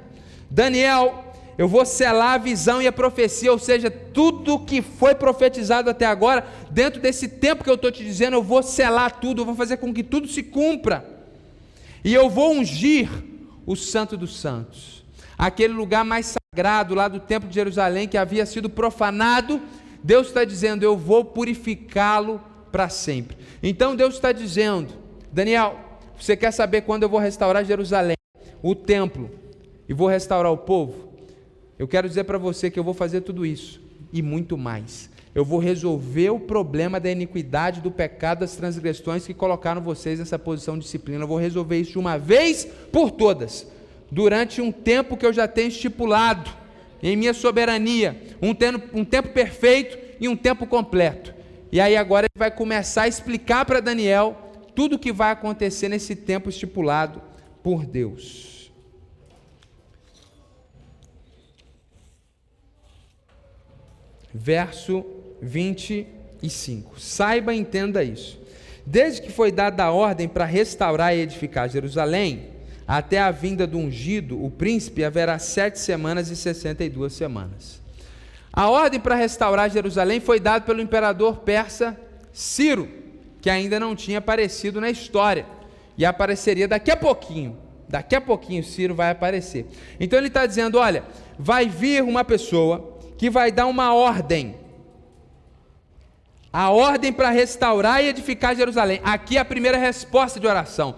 Daniel, 0.49 1.33
eu 1.57 1.67
vou 1.67 1.85
selar 1.85 2.33
a 2.33 2.37
visão 2.37 2.81
e 2.81 2.87
a 2.87 2.91
profecia, 2.91 3.51
ou 3.51 3.59
seja, 3.59 3.89
tudo 3.89 4.59
que 4.59 4.81
foi 4.81 5.15
profetizado 5.15 5.89
até 5.89 6.05
agora, 6.05 6.45
dentro 6.69 7.01
desse 7.01 7.29
tempo 7.29 7.63
que 7.63 7.69
eu 7.69 7.75
estou 7.75 7.91
te 7.91 8.03
dizendo, 8.03 8.35
eu 8.35 8.43
vou 8.43 8.61
selar 8.61 9.19
tudo, 9.19 9.41
eu 9.41 9.45
vou 9.45 9.55
fazer 9.55 9.77
com 9.77 9.93
que 9.93 10.03
tudo 10.03 10.27
se 10.27 10.43
cumpra. 10.43 11.05
E 12.03 12.13
eu 12.13 12.29
vou 12.29 12.51
ungir 12.51 13.09
o 13.65 13.75
Santo 13.75 14.17
dos 14.17 14.39
Santos, 14.39 15.04
aquele 15.37 15.73
lugar 15.73 16.03
mais 16.05 16.35
sagrado 16.53 16.95
lá 16.95 17.07
do 17.07 17.19
Templo 17.19 17.49
de 17.49 17.55
Jerusalém 17.55 18.07
que 18.07 18.17
havia 18.17 18.45
sido 18.45 18.69
profanado. 18.69 19.61
Deus 20.03 20.27
está 20.27 20.43
dizendo: 20.43 20.83
Eu 20.83 20.97
vou 20.97 21.25
purificá-lo 21.25 22.41
para 22.71 22.89
sempre. 22.89 23.37
Então 23.63 23.95
Deus 23.95 24.15
está 24.15 24.31
dizendo, 24.31 24.93
Daniel, 25.31 25.79
você 26.19 26.35
quer 26.35 26.51
saber 26.51 26.81
quando 26.81 27.03
eu 27.03 27.09
vou 27.09 27.19
restaurar 27.19 27.63
Jerusalém, 27.63 28.17
o 28.61 28.75
templo, 28.75 29.29
e 29.87 29.93
vou 29.93 30.07
restaurar 30.07 30.51
o 30.51 30.57
povo? 30.57 31.13
Eu 31.77 31.87
quero 31.87 32.07
dizer 32.07 32.23
para 32.23 32.37
você 32.37 32.71
que 32.71 32.79
eu 32.79 32.83
vou 32.83 32.93
fazer 32.93 33.21
tudo 33.21 33.45
isso 33.45 33.81
e 34.11 34.21
muito 34.21 34.57
mais. 34.57 35.09
Eu 35.33 35.43
vou 35.43 35.59
resolver 35.59 36.29
o 36.29 36.39
problema 36.39 36.97
da 36.97 37.11
iniquidade, 37.11 37.81
do 37.81 37.91
pecado, 37.91 38.39
das 38.39 38.55
transgressões 38.55 39.27
que 39.27 39.33
colocaram 39.33 39.81
vocês 39.81 40.19
nessa 40.19 40.39
posição 40.39 40.75
de 40.75 40.85
disciplina. 40.85 41.23
Eu 41.23 41.27
vou 41.27 41.37
resolver 41.37 41.77
isso 41.77 41.91
de 41.91 41.99
uma 41.99 42.17
vez 42.17 42.65
por 42.91 43.11
todas, 43.11 43.67
durante 44.15 44.61
um 44.61 44.71
tempo 44.71 45.17
que 45.17 45.25
eu 45.25 45.33
já 45.33 45.45
tenho 45.45 45.67
estipulado, 45.67 46.49
em 47.03 47.17
minha 47.17 47.33
soberania, 47.33 48.17
um 48.41 48.55
tempo, 48.55 48.97
um 48.97 49.03
tempo 49.03 49.27
perfeito 49.27 49.97
e 50.21 50.29
um 50.29 50.37
tempo 50.37 50.65
completo. 50.65 51.35
E 51.69 51.81
aí 51.81 51.97
agora 51.97 52.27
ele 52.27 52.39
vai 52.39 52.49
começar 52.49 53.01
a 53.01 53.07
explicar 53.09 53.65
para 53.65 53.81
Daniel 53.81 54.53
tudo 54.73 54.95
o 54.95 54.99
que 54.99 55.11
vai 55.11 55.31
acontecer 55.31 55.89
nesse 55.89 56.15
tempo 56.15 56.47
estipulado 56.49 57.21
por 57.61 57.85
Deus. 57.85 58.71
Verso 64.33 65.05
25. 65.41 67.01
Saiba 67.01 67.53
e 67.53 67.59
entenda 67.59 68.01
isso. 68.01 68.39
Desde 68.85 69.21
que 69.21 69.29
foi 69.29 69.51
dada 69.51 69.83
a 69.83 69.91
ordem 69.91 70.29
para 70.29 70.45
restaurar 70.45 71.13
e 71.13 71.19
edificar 71.19 71.67
Jerusalém, 71.67 72.54
até 72.87 73.19
a 73.19 73.31
vinda 73.31 73.65
do 73.65 73.77
ungido, 73.77 74.43
o 74.43 74.49
príncipe, 74.49 75.03
haverá 75.03 75.39
sete 75.39 75.79
semanas 75.79 76.29
e 76.29 76.35
sessenta 76.35 76.83
e 76.83 76.89
duas 76.89 77.13
semanas. 77.13 77.81
A 78.53 78.69
ordem 78.69 78.99
para 78.99 79.15
restaurar 79.15 79.69
Jerusalém 79.69 80.19
foi 80.19 80.39
dada 80.39 80.63
pelo 80.63 80.81
imperador 80.81 81.37
persa 81.37 81.97
Ciro 82.31 83.05
que 83.45 83.49
ainda 83.51 83.79
não 83.79 83.95
tinha 83.95 84.17
aparecido 84.17 84.81
na 84.81 84.89
história 84.89 85.45
e 85.95 86.03
apareceria 86.03 86.67
daqui 86.67 86.89
a 86.89 86.97
pouquinho. 86.97 87.55
Daqui 87.87 88.15
a 88.15 88.19
pouquinho 88.19 88.63
Ciro 88.63 88.95
vai 88.95 89.11
aparecer. 89.11 89.67
Então 89.99 90.17
ele 90.17 90.29
está 90.29 90.47
dizendo: 90.47 90.79
olha, 90.79 91.03
vai 91.37 91.69
vir 91.69 92.01
uma 92.01 92.23
pessoa 92.23 92.97
que 93.19 93.29
vai 93.29 93.51
dar 93.51 93.67
uma 93.67 93.93
ordem. 93.93 94.55
A 96.51 96.71
ordem 96.71 97.13
para 97.13 97.29
restaurar 97.29 98.03
e 98.03 98.07
edificar 98.07 98.55
Jerusalém. 98.55 98.99
Aqui 99.03 99.37
é 99.37 99.41
a 99.41 99.45
primeira 99.45 99.77
resposta 99.77 100.39
de 100.39 100.47
oração. 100.47 100.95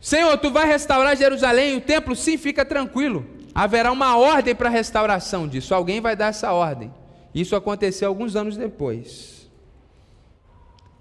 Senhor, 0.00 0.36
tu 0.38 0.50
vai 0.50 0.66
restaurar 0.66 1.16
Jerusalém, 1.16 1.76
o 1.76 1.80
templo? 1.80 2.16
Sim, 2.16 2.38
fica 2.38 2.64
tranquilo. 2.64 3.26
Haverá 3.54 3.92
uma 3.92 4.16
ordem 4.16 4.54
para 4.54 4.68
a 4.68 4.72
restauração 4.72 5.46
disso. 5.46 5.74
Alguém 5.74 6.00
vai 6.00 6.16
dar 6.16 6.28
essa 6.28 6.52
ordem. 6.52 6.92
Isso 7.34 7.54
aconteceu 7.54 8.08
alguns 8.08 8.34
anos 8.34 8.56
depois. 8.56 9.50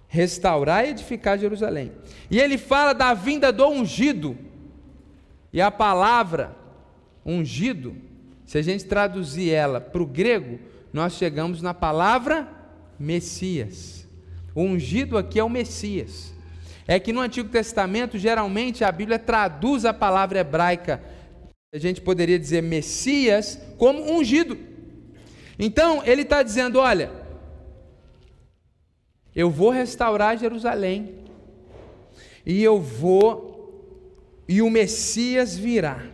Restaurar 0.07 0.85
e 0.85 0.89
edificar 0.89 1.39
Jerusalém. 1.39 1.93
E 2.29 2.39
ele 2.39 2.57
fala 2.57 2.93
da 2.93 3.13
vinda 3.13 3.51
do 3.51 3.65
ungido. 3.67 4.37
E 5.53 5.61
a 5.61 5.71
palavra 5.71 6.55
ungido, 7.25 7.95
se 8.45 8.57
a 8.57 8.61
gente 8.61 8.85
traduzir 8.85 9.51
ela 9.51 9.79
para 9.79 10.01
o 10.01 10.05
grego, 10.05 10.59
nós 10.91 11.13
chegamos 11.13 11.61
na 11.61 11.73
palavra 11.73 12.47
Messias. 12.99 14.07
O 14.53 14.61
ungido 14.61 15.17
aqui 15.17 15.39
é 15.39 15.43
o 15.43 15.49
Messias. 15.49 16.33
É 16.89 16.99
que 16.99 17.13
no 17.13 17.21
Antigo 17.21 17.49
Testamento, 17.49 18.17
geralmente, 18.17 18.83
a 18.83 18.91
Bíblia 18.91 19.19
traduz 19.19 19.85
a 19.85 19.93
palavra 19.93 20.39
hebraica, 20.39 20.99
a 21.71 21.77
gente 21.77 22.01
poderia 22.01 22.39
dizer 22.39 22.63
Messias, 22.63 23.59
como 23.77 24.11
ungido. 24.11 24.57
Então, 25.59 26.01
ele 26.03 26.23
está 26.23 26.41
dizendo: 26.41 26.79
olha, 26.79 27.11
eu 29.35 29.51
vou 29.51 29.69
restaurar 29.69 30.35
Jerusalém, 30.35 31.13
e 32.43 32.63
eu 32.63 32.81
vou, 32.81 34.43
e 34.47 34.59
o 34.59 34.69
Messias 34.71 35.55
virá 35.55 36.07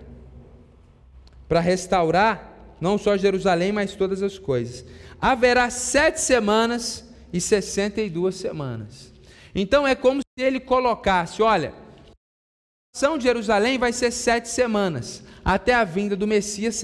para 1.47 1.61
restaurar 1.61 2.75
não 2.81 2.97
só 2.97 3.15
Jerusalém, 3.15 3.71
mas 3.71 3.95
todas 3.95 4.21
as 4.21 4.37
coisas. 4.37 4.83
Haverá 5.21 5.69
sete 5.69 6.19
semanas 6.19 7.05
e 7.31 7.39
sessenta 7.39 8.01
e 8.01 8.09
duas 8.09 8.35
semanas. 8.35 9.14
Então 9.55 9.87
é 9.87 9.95
como 9.95 10.19
se 10.19 10.45
ele 10.45 10.59
colocasse: 10.59 11.41
olha, 11.41 11.69
a 11.69 12.93
restauração 12.93 13.17
de 13.17 13.23
Jerusalém 13.23 13.77
vai 13.77 13.93
ser 13.93 14.11
sete 14.11 14.49
semanas, 14.49 15.23
até 15.43 15.73
a 15.73 15.85
vinda 15.85 16.15
do 16.17 16.27
Messias. 16.27 16.83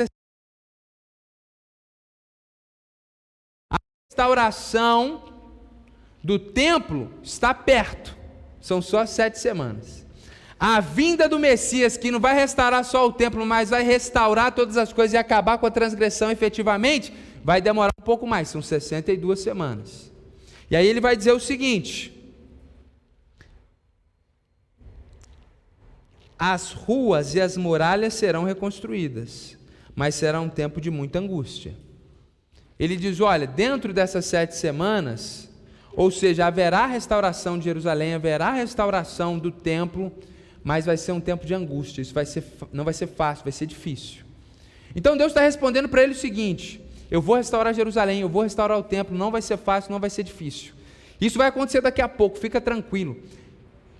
A 3.69 3.75
restauração 4.09 5.21
do 6.23 6.39
templo 6.39 7.13
está 7.21 7.53
perto, 7.53 8.17
são 8.61 8.81
só 8.81 9.05
sete 9.05 9.37
semanas. 9.37 10.05
A 10.57 10.79
vinda 10.79 11.27
do 11.27 11.39
Messias, 11.39 11.97
que 11.97 12.11
não 12.11 12.19
vai 12.19 12.35
restaurar 12.35 12.85
só 12.85 13.07
o 13.07 13.11
templo, 13.11 13.43
mas 13.45 13.71
vai 13.71 13.81
restaurar 13.81 14.53
todas 14.53 14.77
as 14.77 14.93
coisas 14.93 15.13
e 15.13 15.17
acabar 15.17 15.57
com 15.57 15.65
a 15.65 15.71
transgressão 15.71 16.29
efetivamente, 16.29 17.11
vai 17.43 17.59
demorar 17.59 17.91
um 17.99 18.03
pouco 18.03 18.27
mais, 18.27 18.47
são 18.47 18.61
62 18.61 19.39
semanas. 19.39 20.11
E 20.69 20.75
aí 20.75 20.85
ele 20.85 21.01
vai 21.01 21.17
dizer 21.17 21.31
o 21.31 21.39
seguinte: 21.39 22.20
as 26.43 26.71
ruas 26.71 27.35
e 27.35 27.39
as 27.39 27.55
muralhas 27.55 28.15
serão 28.15 28.43
reconstruídas, 28.43 29.55
mas 29.93 30.15
será 30.15 30.41
um 30.41 30.49
tempo 30.49 30.81
de 30.81 30.89
muita 30.89 31.19
angústia. 31.19 31.75
Ele 32.79 32.95
diz: 32.95 33.19
olha, 33.19 33.45
dentro 33.45 33.93
dessas 33.93 34.25
sete 34.25 34.55
semanas, 34.55 35.47
ou 35.93 36.09
seja, 36.09 36.47
haverá 36.47 36.87
restauração 36.87 37.59
de 37.59 37.65
Jerusalém, 37.65 38.15
haverá 38.15 38.51
restauração 38.51 39.37
do 39.37 39.51
templo 39.51 40.11
mas 40.63 40.85
vai 40.85 40.97
ser 40.97 41.11
um 41.11 41.19
tempo 41.19 41.45
de 41.45 41.53
angústia, 41.53 42.01
isso 42.01 42.13
vai 42.13 42.25
ser, 42.25 42.43
não 42.71 42.83
vai 42.83 42.93
ser 42.93 43.07
fácil, 43.07 43.43
vai 43.43 43.51
ser 43.51 43.65
difícil. 43.65 44.23
Então 44.95 45.17
Deus 45.17 45.31
está 45.31 45.41
respondendo 45.41 45.89
para 45.89 46.03
ele 46.03 46.13
o 46.13 46.15
seguinte: 46.15 46.81
eu 47.09 47.21
vou 47.21 47.35
restaurar 47.35 47.73
Jerusalém, 47.73 48.21
eu 48.21 48.29
vou 48.29 48.43
restaurar 48.43 48.77
o 48.77 48.83
templo, 48.83 49.17
não 49.17 49.31
vai 49.31 49.41
ser 49.41 49.57
fácil, 49.57 49.91
não 49.91 49.99
vai 49.99 50.09
ser 50.09 50.23
difícil. 50.23 50.73
Isso 51.19 51.37
vai 51.37 51.47
acontecer 51.47 51.81
daqui 51.81 52.01
a 52.01 52.09
pouco, 52.09 52.37
fica 52.37 52.59
tranquilo. 52.59 53.17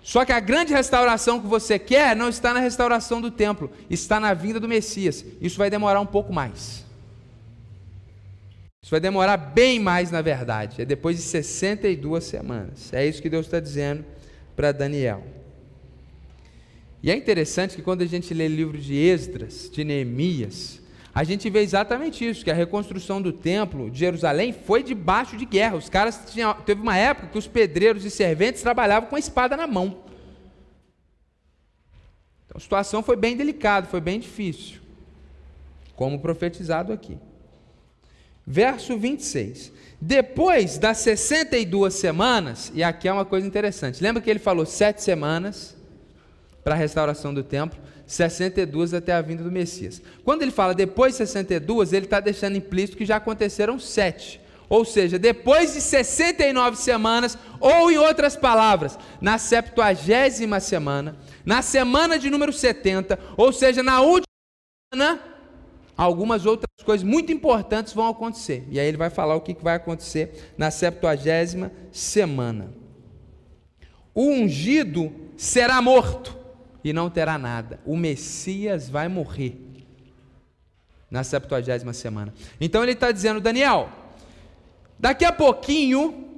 Só 0.01 0.25
que 0.25 0.31
a 0.31 0.39
grande 0.39 0.73
restauração 0.73 1.39
que 1.39 1.47
você 1.47 1.77
quer 1.77 2.15
não 2.15 2.27
está 2.27 2.53
na 2.53 2.59
restauração 2.59 3.21
do 3.21 3.29
templo, 3.29 3.71
está 3.89 4.19
na 4.19 4.33
vinda 4.33 4.59
do 4.59 4.67
Messias. 4.67 5.23
Isso 5.39 5.57
vai 5.57 5.69
demorar 5.69 5.99
um 5.99 6.05
pouco 6.05 6.33
mais. 6.33 6.83
Isso 8.81 8.89
vai 8.89 8.99
demorar 8.99 9.37
bem 9.37 9.79
mais, 9.79 10.09
na 10.09 10.21
verdade. 10.21 10.81
É 10.81 10.85
depois 10.85 11.17
de 11.17 11.21
62 11.21 12.23
semanas. 12.23 12.91
É 12.91 13.05
isso 13.05 13.21
que 13.21 13.29
Deus 13.29 13.45
está 13.45 13.59
dizendo 13.59 14.03
para 14.55 14.71
Daniel. 14.71 15.23
E 17.03 17.11
é 17.11 17.15
interessante 17.15 17.75
que 17.75 17.81
quando 17.83 18.01
a 18.01 18.07
gente 18.07 18.33
lê 18.33 18.47
livro 18.47 18.77
de 18.77 18.95
Esdras, 18.95 19.69
de 19.71 19.83
Neemias, 19.83 20.80
a 21.13 21.23
gente 21.25 21.49
vê 21.49 21.59
exatamente 21.59 22.27
isso, 22.27 22.43
que 22.43 22.51
a 22.51 22.53
reconstrução 22.53 23.21
do 23.21 23.33
templo 23.33 23.91
de 23.91 23.99
Jerusalém 23.99 24.53
foi 24.53 24.81
debaixo 24.81 25.35
de 25.35 25.45
guerra. 25.45 25.75
Os 25.75 25.89
caras 25.89 26.21
tinham, 26.27 26.53
teve 26.53 26.81
uma 26.81 26.97
época 26.97 27.27
que 27.27 27.37
os 27.37 27.47
pedreiros 27.47 28.05
e 28.05 28.09
serventes 28.09 28.61
trabalhavam 28.61 29.09
com 29.09 29.17
a 29.17 29.19
espada 29.19 29.57
na 29.57 29.67
mão. 29.67 29.97
Então 32.45 32.55
a 32.55 32.59
situação 32.59 33.03
foi 33.03 33.17
bem 33.17 33.35
delicada, 33.35 33.87
foi 33.87 33.99
bem 33.99 34.19
difícil, 34.19 34.79
como 35.95 36.19
profetizado 36.19 36.93
aqui. 36.93 37.17
Verso 38.47 38.97
26. 38.97 39.71
Depois 39.99 40.77
das 40.77 40.97
62 40.99 41.93
semanas, 41.93 42.71
e 42.73 42.83
aqui 42.83 43.07
é 43.07 43.13
uma 43.13 43.25
coisa 43.25 43.45
interessante, 43.45 44.01
lembra 44.01 44.21
que 44.21 44.29
ele 44.29 44.39
falou 44.39 44.65
sete 44.65 45.03
semanas, 45.03 45.75
para 46.63 46.73
a 46.73 46.77
restauração 46.77 47.33
do 47.33 47.43
templo, 47.43 47.79
62 48.11 48.93
até 48.93 49.13
a 49.13 49.21
vinda 49.21 49.41
do 49.41 49.49
Messias. 49.49 50.01
Quando 50.25 50.41
ele 50.41 50.51
fala 50.51 50.73
depois 50.73 51.13
de 51.13 51.19
62, 51.19 51.93
ele 51.93 52.05
está 52.05 52.19
deixando 52.19 52.57
implícito 52.57 52.97
que 52.97 53.05
já 53.05 53.15
aconteceram 53.15 53.79
sete. 53.79 54.41
Ou 54.67 54.83
seja, 54.83 55.17
depois 55.17 55.73
de 55.73 55.79
69 55.79 56.75
semanas, 56.75 57.37
ou 57.59 57.89
em 57.89 57.97
outras 57.97 58.35
palavras, 58.35 58.99
na 59.21 59.37
septuagésima 59.37 60.59
semana, 60.59 61.15
na 61.45 61.61
semana 61.61 62.19
de 62.19 62.29
número 62.29 62.51
70, 62.51 63.17
ou 63.37 63.53
seja, 63.53 63.81
na 63.81 64.01
última 64.01 64.25
semana, 64.93 65.21
algumas 65.95 66.45
outras 66.45 66.67
coisas 66.83 67.07
muito 67.07 67.31
importantes 67.31 67.93
vão 67.93 68.09
acontecer. 68.09 68.67
E 68.69 68.77
aí 68.77 68.87
ele 68.87 68.97
vai 68.97 69.09
falar 69.09 69.35
o 69.35 69.41
que 69.41 69.55
vai 69.61 69.75
acontecer 69.75 70.53
na 70.57 70.69
septuagésima 70.69 71.71
semana. 71.93 72.73
O 74.13 74.27
ungido 74.27 75.13
será 75.37 75.81
morto 75.81 76.40
e 76.83 76.93
não 76.93 77.09
terá 77.09 77.37
nada. 77.37 77.79
O 77.85 77.95
Messias 77.95 78.89
vai 78.89 79.07
morrer 79.07 79.57
na 81.09 81.23
70 81.23 81.93
semana. 81.93 82.33
Então 82.59 82.81
ele 82.81 82.93
está 82.93 83.11
dizendo, 83.11 83.41
Daniel, 83.41 83.89
daqui 84.97 85.25
a 85.25 85.31
pouquinho 85.31 86.29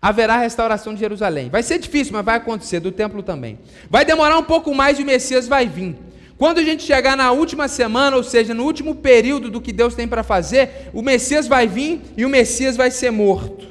haverá 0.00 0.38
restauração 0.38 0.94
de 0.94 1.00
Jerusalém. 1.00 1.50
Vai 1.50 1.62
ser 1.62 1.78
difícil, 1.78 2.12
mas 2.12 2.24
vai 2.24 2.36
acontecer, 2.36 2.80
do 2.80 2.92
templo 2.92 3.22
também. 3.22 3.58
Vai 3.90 4.04
demorar 4.04 4.38
um 4.38 4.42
pouco 4.44 4.74
mais 4.74 4.98
e 4.98 5.02
o 5.02 5.06
Messias 5.06 5.46
vai 5.46 5.66
vir. 5.66 5.96
Quando 6.38 6.58
a 6.58 6.62
gente 6.62 6.82
chegar 6.82 7.16
na 7.16 7.32
última 7.32 7.66
semana, 7.66 8.16
ou 8.16 8.22
seja, 8.22 8.52
no 8.52 8.64
último 8.64 8.94
período 8.94 9.50
do 9.50 9.60
que 9.60 9.72
Deus 9.72 9.94
tem 9.94 10.06
para 10.06 10.22
fazer, 10.22 10.90
o 10.92 11.00
Messias 11.00 11.46
vai 11.46 11.66
vir 11.66 12.02
e 12.16 12.24
o 12.24 12.28
Messias 12.28 12.76
vai 12.76 12.90
ser 12.90 13.10
morto. 13.10 13.66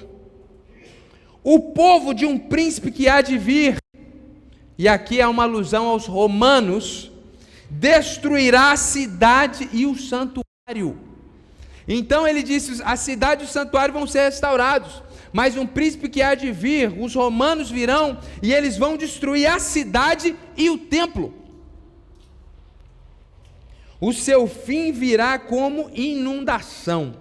O 1.44 1.60
povo 1.60 2.14
de 2.14 2.26
um 2.26 2.40
príncipe 2.40 2.92
que 2.92 3.08
há 3.08 3.22
de 3.22 3.38
vir 3.38 3.78
e 4.78 4.88
aqui 4.88 5.22
é 5.22 5.28
uma 5.28 5.44
alusão 5.44 5.88
aos 5.88 6.06
romanos, 6.06 7.12
destruirá 7.70 8.72
a 8.72 8.78
cidade 8.78 9.70
e 9.72 9.86
o 9.86 9.96
santuário. 9.96 10.98
Então 11.88 12.28
ele 12.28 12.44
disse: 12.44 12.82
a 12.84 12.96
cidade 12.96 13.44
e 13.44 13.46
o 13.46 13.50
santuário 13.50 13.94
vão 13.94 14.08
ser 14.08 14.26
restaurados, 14.26 15.02
mas 15.32 15.56
um 15.56 15.66
príncipe 15.66 16.10
que 16.10 16.22
há 16.22 16.36
de 16.36 16.52
vir, 16.52 16.94
os 17.00 17.16
romanos 17.16 17.70
virão 17.70 18.20
e 18.42 18.54
eles 18.54 18.78
vão 18.78 18.98
destruir 18.98 19.48
a 19.48 19.60
cidade 19.60 20.36
e 20.58 20.70
o 20.70 20.78
templo. 20.78 21.34
O 24.00 24.12
seu 24.12 24.46
fim 24.46 24.92
virá 24.92 25.40
como 25.40 25.90
inundação. 25.94 27.16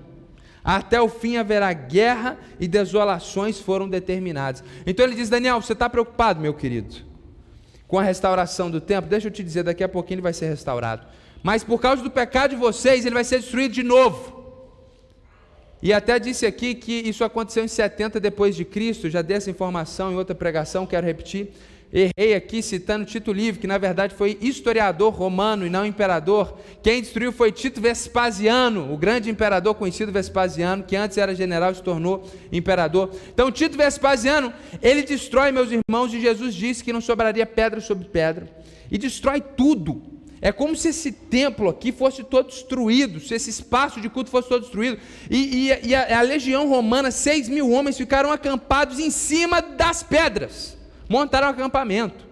Até 0.63 1.01
o 1.01 1.09
fim 1.09 1.37
haverá 1.37 1.73
guerra 1.73 2.39
e 2.59 2.67
desolações 2.67 3.61
foram 3.61 3.89
determinadas. 3.89 4.65
Então 4.87 5.05
ele 5.05 5.15
diz: 5.15 5.29
Daniel, 5.29 5.61
você 5.61 5.75
está 5.75 5.89
preocupado, 5.89 6.41
meu 6.41 6.55
querido? 6.55 7.04
Com 7.95 8.01
a 8.01 8.03
restauração 8.03 8.69
do 8.69 8.81
templo, 8.81 9.09
deixa 9.09 9.29
eu 9.29 9.31
te 9.31 9.41
dizer, 9.41 9.63
daqui 9.63 9.85
a 9.85 9.89
pouquinho 9.89 10.17
ele 10.17 10.23
vai 10.23 10.33
ser 10.33 10.49
restaurado. 10.49 11.07
Mas 11.45 11.63
por 11.63 11.81
causa 11.81 12.03
do 12.03 12.11
pecado 12.11 12.51
de 12.51 12.57
vocês, 12.57 13.07
ele 13.07 13.15
vai 13.15 13.23
ser 13.23 13.39
destruído 13.39 13.71
de 13.71 13.85
novo. 13.85 14.43
E 15.81 15.93
até 15.93 16.19
disse 16.19 16.45
aqui 16.45 16.75
que 16.75 16.93
isso 16.93 17.23
aconteceu 17.23 17.65
em 17.65 17.69
70 17.69 18.19
depois 18.19 18.57
de 18.57 18.65
Cristo, 18.65 19.09
já 19.09 19.23
dei 19.23 19.37
essa 19.37 19.49
informação 19.49 20.11
em 20.11 20.17
outra 20.17 20.35
pregação, 20.35 20.85
quero 20.87 21.07
repetir. 21.07 21.53
Errei 21.97 22.35
aqui 22.35 22.61
citando 22.61 23.05
Tito 23.05 23.33
Livre, 23.33 23.61
que 23.61 23.69
na 23.69 23.79
verdade 23.79 24.17
foi 24.17 24.37
historiador 24.41 25.15
romano 25.15 25.65
e 25.65 25.71
não 25.71 25.87
imperador. 25.87 26.59
Quem 26.83 27.01
destruiu 27.01 27.31
foi 27.31 27.53
Tito 27.53 27.81
Vespasiano, 27.81 28.93
o 28.93 28.97
grande 28.97 29.31
imperador 29.31 29.77
conhecido 29.77 30.11
Vespasiano, 30.11 30.83
que 30.83 30.97
antes 30.97 31.17
era 31.19 31.33
general 31.37 31.71
e 31.71 31.77
se 31.77 31.83
tornou 31.85 32.29
imperador. 32.51 33.15
Então, 33.33 33.49
Tito 33.53 33.77
Vespasiano, 33.77 34.53
ele 34.83 35.05
destrói, 35.05 35.53
meus 35.53 35.71
irmãos, 35.71 36.13
e 36.13 36.21
Jesus 36.21 36.53
disse 36.57 36.83
que 36.83 36.93
não 36.93 37.01
sobraria 37.01 37.47
pedra 37.47 37.81
sobre 37.81 38.09
pedra, 38.09 38.49
e 38.91 38.99
destrói 38.99 39.41
tudo. 39.41 40.03
É 40.43 40.51
como 40.51 40.75
se 40.75 40.89
esse 40.89 41.13
templo 41.13 41.69
aqui 41.69 41.93
fosse 41.93 42.25
todo 42.25 42.49
destruído, 42.49 43.21
se 43.21 43.37
esse 43.37 43.51
espaço 43.51 44.01
de 44.01 44.09
culto 44.09 44.31
fosse 44.31 44.49
todo 44.49 44.63
destruído. 44.63 44.99
E, 45.31 45.71
e, 45.71 45.91
e 45.91 45.95
a, 45.95 46.19
a 46.19 46.23
legião 46.23 46.69
romana, 46.69 47.13
seis 47.13 47.49
mil 47.49 47.71
homens 47.71 47.97
ficaram 47.97 48.33
acampados 48.33 48.99
em 48.99 49.13
cima 49.13 49.63
das 49.63 50.03
pedras 50.03 50.83
montaram 51.15 51.47
um 51.47 51.51
acampamento. 51.51 52.27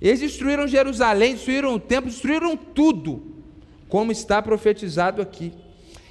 Eles 0.00 0.18
destruíram 0.18 0.66
Jerusalém, 0.66 1.34
destruíram 1.34 1.74
o 1.74 1.78
templo, 1.78 2.10
destruíram 2.10 2.56
tudo, 2.56 3.22
como 3.88 4.10
está 4.10 4.42
profetizado 4.42 5.22
aqui. 5.22 5.52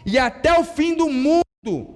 E 0.05 0.17
até 0.17 0.57
o 0.57 0.63
fim 0.63 0.95
do 0.95 1.09
mundo 1.09 1.89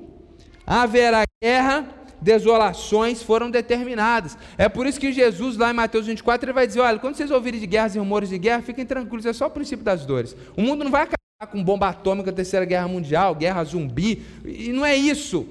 haverá 0.68 1.24
guerra, 1.42 1.88
desolações 2.20 3.24
foram 3.24 3.50
determinadas. 3.50 4.38
É 4.58 4.68
por 4.68 4.86
isso 4.86 5.00
que 5.00 5.14
Jesus, 5.14 5.56
lá 5.56 5.72
em 5.72 5.74
Mateus 5.74 6.06
24, 6.08 6.46
ele 6.46 6.54
vai 6.54 6.68
dizer: 6.68 6.82
olha, 6.82 7.00
quando 7.00 7.16
vocês 7.16 7.32
ouvirem 7.32 7.62
de 7.62 7.66
guerras 7.66 7.96
e 7.96 8.00
rumores 8.00 8.28
de 8.28 8.38
guerra, 8.38 8.62
fiquem 8.62 8.86
tranquilos, 8.86 9.26
é 9.26 9.32
só 9.32 9.48
o 9.48 9.50
princípio 9.50 9.86
das 9.86 10.06
dores. 10.06 10.36
O 10.58 10.62
mundo 10.62 10.84
não 10.84 10.92
vai 10.92 11.04
acabar 11.04 11.50
com 11.50 11.64
bomba 11.64 11.88
atômica, 11.88 12.34
terceira 12.34 12.66
guerra 12.66 12.90
mundial, 12.90 13.34
guerra 13.34 13.64
zumbi, 13.64 14.22
e 14.44 14.74
não 14.74 14.86
é 14.86 14.94
isso. 14.94 15.48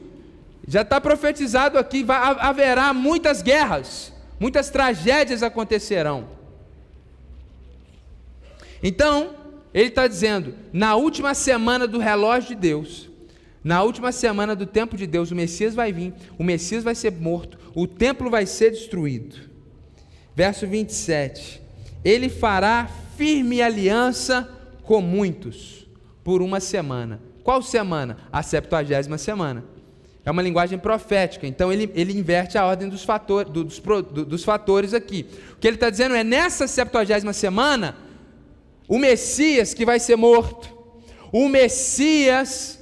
Já 0.69 0.83
está 0.83 1.01
profetizado 1.01 1.79
aqui, 1.79 2.05
haverá 2.09 2.93
muitas 2.93 3.41
guerras, 3.41 4.14
muitas 4.39 4.71
tragédias 4.71 5.43
acontecerão. 5.43 6.29
Então, 8.83 9.35
ele 9.73 9.89
está 9.89 10.07
dizendo: 10.07 10.55
na 10.73 10.95
última 10.95 11.35
semana 11.35 11.87
do 11.87 11.99
relógio 11.99 12.51
de 12.51 12.55
Deus, 12.55 13.11
na 13.63 13.83
última 13.83 14.13
semana 14.13 14.55
do 14.55 14.67
tempo 14.67 14.97
de 14.97 15.07
Deus, 15.07 15.31
o 15.31 15.35
Messias 15.35 15.75
vai 15.75 15.93
vir, 15.93 16.13
o 16.39 16.45
Messias 16.45 16.85
vai 16.85 16.95
ser 16.95 17.13
morto, 17.13 17.59
o 17.75 17.87
templo 17.87 18.31
vai 18.31 18.45
ser 18.45 18.71
destruído. 18.71 19.37
Verso 20.37 20.67
27. 20.67 21.63
Ele 22.05 22.29
fará 22.29 22.89
firme 23.17 23.63
aliança 23.63 24.49
com 24.83 25.01
muitos 25.01 25.87
por 26.23 26.43
uma 26.43 26.61
semana. 26.61 27.21
Qual 27.43 27.63
semana? 27.63 28.19
A 28.31 28.43
septuagésima 28.43 29.17
semana. 29.17 29.65
É 30.25 30.31
uma 30.31 30.41
linguagem 30.41 30.79
profética, 30.79 31.47
então 31.47 31.71
ele, 31.73 31.91
ele 31.95 32.19
inverte 32.19 32.57
a 32.57 32.65
ordem 32.65 32.89
dos, 32.89 33.05
fator, 33.05 33.45
dos, 33.45 33.79
dos 33.79 34.43
fatores 34.43 34.95
aqui. 34.95 35.27
O 35.53 35.57
que 35.57 35.67
ele 35.67 35.77
está 35.77 35.91
dizendo 35.91 36.15
é: 36.15 36.25
nessa 36.25 36.67
septuagésima 36.67 37.33
semana, 37.33 37.97
o 38.89 38.99
Messias 38.99 39.75
que 39.75 39.85
vai 39.85 40.01
ser 40.01 40.17
morto, 40.17 40.75
o 41.31 41.49
Messias 41.49 42.81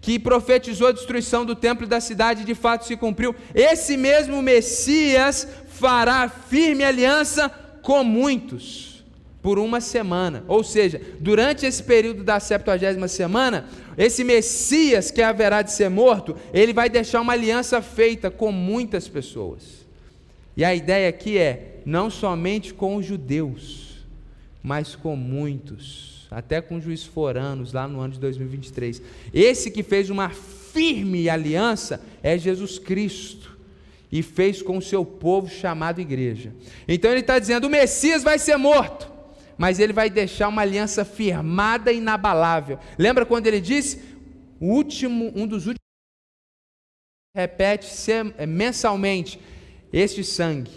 que 0.00 0.18
profetizou 0.18 0.88
a 0.88 0.92
destruição 0.92 1.44
do 1.44 1.54
templo 1.54 1.84
e 1.84 1.88
da 1.88 2.00
cidade, 2.00 2.44
de 2.44 2.54
fato 2.54 2.86
se 2.86 2.96
cumpriu. 2.96 3.34
Esse 3.54 3.96
mesmo 3.96 4.40
Messias 4.40 5.46
fará 5.68 6.28
firme 6.28 6.84
aliança 6.84 7.50
com 7.82 8.02
muitos 8.04 8.89
por 9.42 9.58
uma 9.58 9.80
semana. 9.80 10.44
Ou 10.46 10.62
seja, 10.62 11.00
durante 11.18 11.64
esse 11.64 11.82
período 11.82 12.22
da 12.22 12.38
septuagésima 12.38 13.08
semana, 13.08 13.66
esse 13.96 14.22
Messias 14.22 15.10
que 15.10 15.22
haverá 15.22 15.62
de 15.62 15.72
ser 15.72 15.88
morto, 15.88 16.36
ele 16.52 16.72
vai 16.72 16.88
deixar 16.88 17.20
uma 17.20 17.32
aliança 17.32 17.80
feita 17.80 18.30
com 18.30 18.52
muitas 18.52 19.08
pessoas. 19.08 19.86
E 20.56 20.64
a 20.64 20.74
ideia 20.74 21.08
aqui 21.08 21.38
é 21.38 21.80
não 21.84 22.10
somente 22.10 22.74
com 22.74 22.96
os 22.96 23.06
judeus, 23.06 24.04
mas 24.62 24.94
com 24.94 25.16
muitos, 25.16 26.26
até 26.30 26.60
com 26.60 26.76
os 26.76 26.84
juízes 26.84 27.06
foranos 27.06 27.72
lá 27.72 27.88
no 27.88 28.00
ano 28.00 28.12
de 28.12 28.20
2023. 28.20 29.00
Esse 29.32 29.70
que 29.70 29.82
fez 29.82 30.10
uma 30.10 30.28
firme 30.28 31.30
aliança 31.30 32.00
é 32.22 32.36
Jesus 32.36 32.78
Cristo 32.78 33.58
e 34.12 34.22
fez 34.22 34.60
com 34.60 34.76
o 34.76 34.82
seu 34.82 35.04
povo 35.04 35.48
chamado 35.48 36.00
igreja. 36.00 36.52
Então 36.86 37.10
ele 37.10 37.20
está 37.20 37.38
dizendo: 37.38 37.66
o 37.66 37.70
Messias 37.70 38.22
vai 38.22 38.38
ser 38.38 38.56
morto 38.56 39.19
mas 39.60 39.78
ele 39.78 39.92
vai 39.92 40.08
deixar 40.08 40.48
uma 40.48 40.62
aliança 40.62 41.04
firmada 41.04 41.92
e 41.92 41.98
inabalável. 41.98 42.78
Lembra 42.96 43.26
quando 43.26 43.46
ele 43.46 43.60
disse? 43.60 44.00
O 44.58 44.68
último, 44.68 45.30
um 45.36 45.46
dos 45.46 45.66
últimos 45.66 45.76
repete 47.36 47.86
é, 48.38 48.46
mensalmente 48.46 49.38
este 49.92 50.24
sangue. 50.24 50.70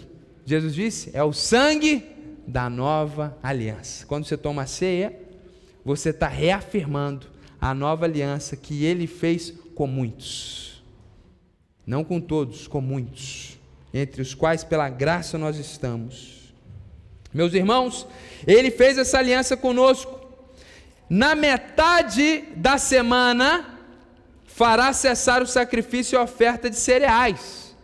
Jesus 0.46 0.76
disse: 0.76 1.12
é 1.14 1.24
o 1.24 1.32
sangue 1.32 2.04
da 2.46 2.70
nova 2.70 3.38
aliança. 3.42 4.06
Quando 4.06 4.26
você 4.26 4.36
toma 4.36 4.64
a 4.64 4.68
ceia, 4.68 5.18
você 5.86 6.10
está 6.10 6.28
reafirmando 6.28 7.28
a 7.62 7.74
nova 7.74 8.04
aliança 8.04 8.58
que 8.58 8.84
ele 8.84 9.08
fez 9.08 9.52
com 9.76 9.88
muitos. 9.88 10.84
Não 11.88 12.04
com 12.04 12.20
todos, 12.20 12.68
com 12.68 12.82
muitos, 12.82 13.58
entre 13.94 14.22
os 14.22 14.34
quais 14.34 14.62
pela 14.62 14.90
graça 14.90 15.38
nós 15.38 15.56
estamos. 15.56 16.43
Meus 17.34 17.54
irmãos, 17.54 18.06
ele 18.46 18.70
fez 18.70 18.98
essa 18.98 19.18
aliança 19.18 19.58
conosco. 19.58 20.20
Na 21.10 21.34
metade 21.36 22.44
da 22.56 22.78
semana, 22.78 23.80
fará 24.46 24.94
cessar 24.94 25.42
o 25.42 25.48
sacrifício 25.48 26.16
e 26.16 26.18
a 26.18 26.24
oferta 26.24 26.70
de 26.70 26.76
cereais. 26.76 27.76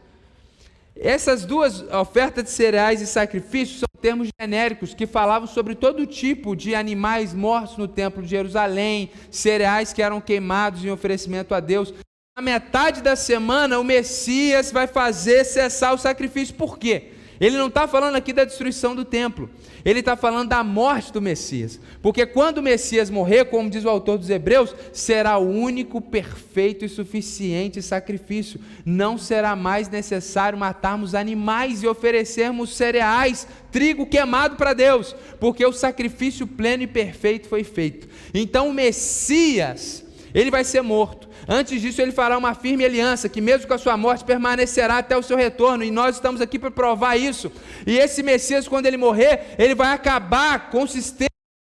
Essas 0.95 1.45
duas 1.45 1.81
ofertas 1.93 2.43
de 2.43 2.49
cereais 2.51 3.01
e 3.01 3.07
sacrifícios 3.07 3.79
são 3.79 3.87
termos 4.01 4.29
genéricos 4.39 4.93
que 4.93 5.07
falavam 5.07 5.47
sobre 5.47 5.73
todo 5.73 6.05
tipo 6.05 6.55
de 6.55 6.75
animais 6.75 7.33
mortos 7.33 7.77
no 7.77 7.87
templo 7.87 8.21
de 8.21 8.29
Jerusalém, 8.29 9.09
cereais 9.31 9.93
que 9.93 10.01
eram 10.01 10.21
queimados 10.21 10.83
em 10.83 10.91
oferecimento 10.91 11.55
a 11.55 11.59
Deus. 11.59 11.93
Na 12.37 12.43
metade 12.43 13.01
da 13.01 13.15
semana, 13.15 13.79
o 13.79 13.83
Messias 13.83 14.71
vai 14.71 14.87
fazer 14.87 15.43
cessar 15.43 15.93
o 15.93 15.97
sacrifício. 15.97 16.55
Por 16.55 16.77
quê? 16.77 17.13
Ele 17.39 17.57
não 17.57 17.67
está 17.67 17.87
falando 17.87 18.15
aqui 18.15 18.33
da 18.33 18.43
destruição 18.43 18.93
do 18.93 19.05
templo, 19.05 19.49
ele 19.85 20.01
está 20.01 20.17
falando 20.17 20.49
da 20.49 20.61
morte 20.61 21.13
do 21.13 21.21
Messias. 21.21 21.79
Porque 22.01 22.25
quando 22.25 22.57
o 22.57 22.61
Messias 22.63 23.09
morrer, 23.09 23.45
como 23.45 23.69
diz 23.69 23.85
o 23.85 23.89
autor 23.89 24.17
dos 24.17 24.29
Hebreus, 24.29 24.75
será 24.91 25.37
o 25.37 25.49
único 25.49 26.01
perfeito 26.01 26.83
e 26.83 26.89
suficiente 26.89 27.81
sacrifício. 27.81 28.59
Não 28.85 29.17
será 29.17 29.55
mais 29.55 29.87
necessário 29.87 30.59
matarmos 30.59 31.15
animais 31.15 31.81
e 31.81 31.87
oferecermos 31.87 32.75
cereais, 32.75 33.47
trigo 33.71 34.05
queimado 34.05 34.57
para 34.57 34.73
Deus, 34.73 35.15
porque 35.39 35.65
o 35.65 35.71
sacrifício 35.71 36.45
pleno 36.45 36.83
e 36.83 36.87
perfeito 36.87 37.47
foi 37.47 37.63
feito. 37.63 38.09
Então 38.33 38.69
o 38.69 38.73
Messias, 38.73 40.03
ele 40.33 40.51
vai 40.51 40.65
ser 40.65 40.81
morto 40.81 41.28
Antes 41.51 41.81
disso, 41.81 41.99
ele 41.99 42.11
fará 42.11 42.37
uma 42.37 42.53
firme 42.53 42.85
aliança, 42.85 43.27
que 43.27 43.41
mesmo 43.41 43.67
com 43.67 43.73
a 43.73 43.77
sua 43.79 43.97
morte 43.97 44.23
permanecerá 44.23 44.99
até 44.99 45.17
o 45.17 45.23
seu 45.23 45.35
retorno, 45.35 45.83
e 45.83 45.89
nós 45.89 46.15
estamos 46.15 46.41
aqui 46.41 46.59
para 46.59 46.69
provar 46.69 47.17
isso. 47.17 47.51
E 47.87 47.97
esse 47.97 48.21
Messias, 48.21 48.67
quando 48.67 48.85
ele 48.85 48.97
morrer, 48.97 49.55
ele 49.57 49.73
vai 49.73 49.91
acabar 49.91 50.69
com 50.69 50.83
o 50.83 50.87
sistema 50.87 51.31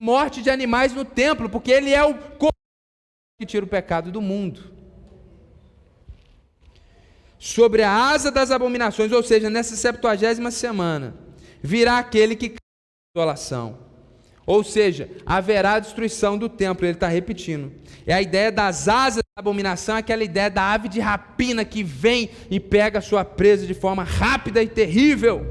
de 0.01 0.05
morte 0.07 0.41
de 0.41 0.49
animais 0.49 0.91
no 0.91 1.05
templo, 1.05 1.47
porque 1.47 1.72
ele 1.72 1.93
é 1.93 2.03
o 2.03 2.15
que 3.39 3.45
tira 3.45 3.63
o 3.63 3.70
pecado 3.70 4.11
do 4.11 4.20
mundo. 4.20 4.74
Sobre 7.38 7.84
a 7.84 7.93
asa 8.09 8.32
das 8.32 8.49
abominações, 8.49 9.11
ou 9.11 9.22
seja, 9.22 9.51
nessa 9.51 9.76
septuagésima 9.76 10.49
semana, 10.49 11.15
virá 11.61 11.99
aquele 11.99 12.36
que 12.36 12.55
desolação 13.15 13.89
ou 14.50 14.64
seja, 14.64 15.08
haverá 15.28 15.78
destruição 15.78 16.36
do 16.36 16.50
templo, 16.50 16.84
ele 16.84 16.93
está 16.93 17.08
repetindo. 17.08 17.72
É 18.04 18.16
a 18.16 18.22
ideia 18.22 18.52
das 18.52 18.88
asas 18.88 19.18
da 19.18 19.39
abominação, 19.39 19.95
aquela 19.95 20.24
ideia 20.24 20.50
da 20.50 20.74
ave 20.74 20.89
de 20.89 21.00
rapina 21.00 21.64
que 21.64 21.84
vem 21.84 22.32
e 22.50 22.60
pega 22.60 22.97
a 22.97 23.02
sua 23.02 23.24
presa 23.24 23.68
de 23.68 23.76
forma 23.76 24.04
rápida 24.04 24.64
e 24.64 24.68
terrível, 24.68 25.45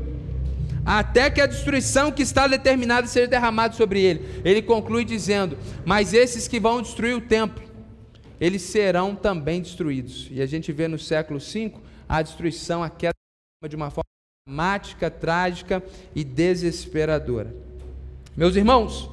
até 0.84 1.30
que 1.30 1.40
a 1.40 1.46
destruição 1.46 2.10
que 2.10 2.22
está 2.22 2.48
determinada 2.48 3.06
seja 3.06 3.28
derramada 3.28 3.72
sobre 3.74 4.02
ele. 4.02 4.42
Ele 4.44 4.60
conclui 4.60 5.04
dizendo: 5.04 5.56
Mas 5.84 6.12
esses 6.12 6.48
que 6.48 6.58
vão 6.58 6.82
destruir 6.82 7.14
o 7.14 7.20
templo, 7.20 7.62
eles 8.40 8.62
serão 8.62 9.14
também 9.14 9.62
destruídos. 9.62 10.26
E 10.32 10.42
a 10.42 10.46
gente 10.46 10.72
vê 10.72 10.88
no 10.88 10.98
século 10.98 11.38
V 11.38 11.72
a 12.08 12.20
destruição, 12.20 12.82
a 12.82 12.90
queda 12.90 13.14
de 13.68 13.76
uma 13.76 13.90
forma 13.90 14.08
dramática, 14.44 15.08
trágica 15.08 15.84
e 16.16 16.24
desesperadora. 16.24 17.67
Meus 18.38 18.54
irmãos, 18.54 19.10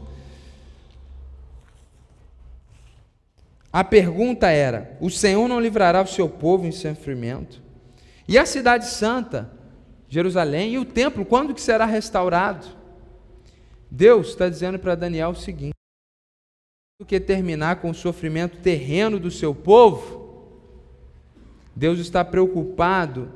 a 3.74 3.84
pergunta 3.84 4.52
era: 4.52 4.96
o 5.02 5.10
Senhor 5.10 5.48
não 5.48 5.60
livrará 5.60 6.04
o 6.04 6.08
seu 6.08 6.30
povo 6.30 6.68
em 6.68 6.72
sofrimento? 6.72 7.60
E 8.28 8.38
a 8.38 8.46
cidade 8.46 8.86
santa, 8.86 9.52
Jerusalém, 10.08 10.74
e 10.74 10.78
o 10.78 10.86
templo, 10.86 11.26
quando 11.26 11.56
que 11.56 11.62
será 11.62 11.86
restaurado? 11.86 12.68
Deus 13.90 14.28
está 14.28 14.48
dizendo 14.48 14.78
para 14.78 14.94
Daniel 14.94 15.32
o 15.32 15.36
seguinte: 15.36 15.74
do 17.00 17.06
que 17.08 17.20
terminar 17.20 17.78
com 17.78 17.90
o 17.90 17.96
sofrimento 17.96 18.60
terreno 18.60 19.20
do 19.20 19.32
seu 19.32 19.56
povo, 19.56 20.52
Deus 21.76 21.98
está 21.98 22.24
preocupado 22.24 23.32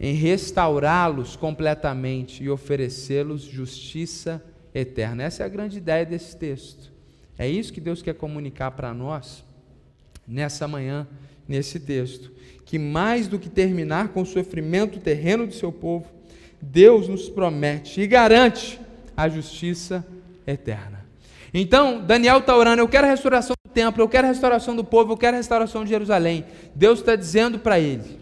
em 0.00 0.14
restaurá-los 0.14 1.36
completamente 1.36 2.42
e 2.42 2.48
oferecê-los 2.48 3.42
justiça 3.42 4.42
eterna. 4.74 5.22
Essa 5.24 5.42
é 5.42 5.46
a 5.46 5.48
grande 5.48 5.78
ideia 5.78 6.04
desse 6.04 6.36
texto. 6.36 6.92
É 7.38 7.48
isso 7.48 7.72
que 7.72 7.80
Deus 7.80 8.02
quer 8.02 8.14
comunicar 8.14 8.72
para 8.72 8.92
nós 8.92 9.44
nessa 10.26 10.66
manhã, 10.66 11.06
nesse 11.46 11.78
texto. 11.78 12.30
Que 12.64 12.78
mais 12.78 13.28
do 13.28 13.38
que 13.38 13.48
terminar 13.48 14.08
com 14.08 14.22
o 14.22 14.26
sofrimento 14.26 14.98
terreno 14.98 15.46
do 15.46 15.54
seu 15.54 15.72
povo, 15.72 16.06
Deus 16.60 17.08
nos 17.08 17.28
promete 17.28 18.00
e 18.00 18.06
garante 18.06 18.80
a 19.16 19.28
justiça 19.28 20.06
eterna. 20.46 21.04
Então, 21.52 22.04
Daniel 22.04 22.38
está 22.38 22.56
orando: 22.56 22.82
eu 22.82 22.88
quero 22.88 23.06
a 23.06 23.10
restauração 23.10 23.54
do 23.64 23.70
templo, 23.72 24.02
eu 24.02 24.08
quero 24.08 24.26
a 24.26 24.30
restauração 24.30 24.76
do 24.76 24.84
povo, 24.84 25.12
eu 25.12 25.16
quero 25.16 25.36
a 25.36 25.38
restauração 25.38 25.84
de 25.84 25.90
Jerusalém. 25.90 26.44
Deus 26.74 26.98
está 26.98 27.16
dizendo 27.16 27.58
para 27.58 27.78
ele: 27.78 28.18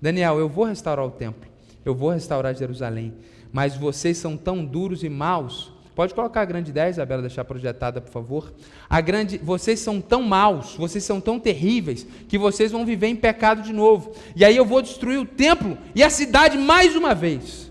Daniel, 0.00 0.38
eu 0.38 0.48
vou 0.48 0.64
restaurar 0.64 1.06
o 1.06 1.10
templo, 1.10 1.48
eu 1.84 1.94
vou 1.94 2.10
restaurar 2.10 2.54
Jerusalém, 2.54 3.14
mas 3.52 3.76
vocês 3.76 4.16
são 4.16 4.36
tão 4.36 4.64
duros 4.64 5.02
e 5.02 5.08
maus. 5.08 5.72
Pode 5.94 6.14
colocar 6.14 6.42
a 6.42 6.44
grande 6.44 6.72
10, 6.72 6.96
Isabela, 6.96 7.20
deixar 7.20 7.44
projetada, 7.44 8.00
por 8.00 8.10
favor. 8.10 8.52
A 8.88 9.00
grande, 9.00 9.38
vocês 9.38 9.80
são 9.80 10.00
tão 10.00 10.22
maus, 10.22 10.74
vocês 10.76 11.04
são 11.04 11.20
tão 11.20 11.38
terríveis, 11.38 12.06
que 12.28 12.38
vocês 12.38 12.72
vão 12.72 12.86
viver 12.86 13.08
em 13.08 13.16
pecado 13.16 13.62
de 13.62 13.72
novo. 13.72 14.12
E 14.34 14.44
aí 14.44 14.56
eu 14.56 14.64
vou 14.64 14.80
destruir 14.80 15.18
o 15.18 15.26
templo 15.26 15.76
e 15.94 16.02
a 16.02 16.08
cidade 16.08 16.56
mais 16.56 16.96
uma 16.96 17.14
vez. 17.14 17.70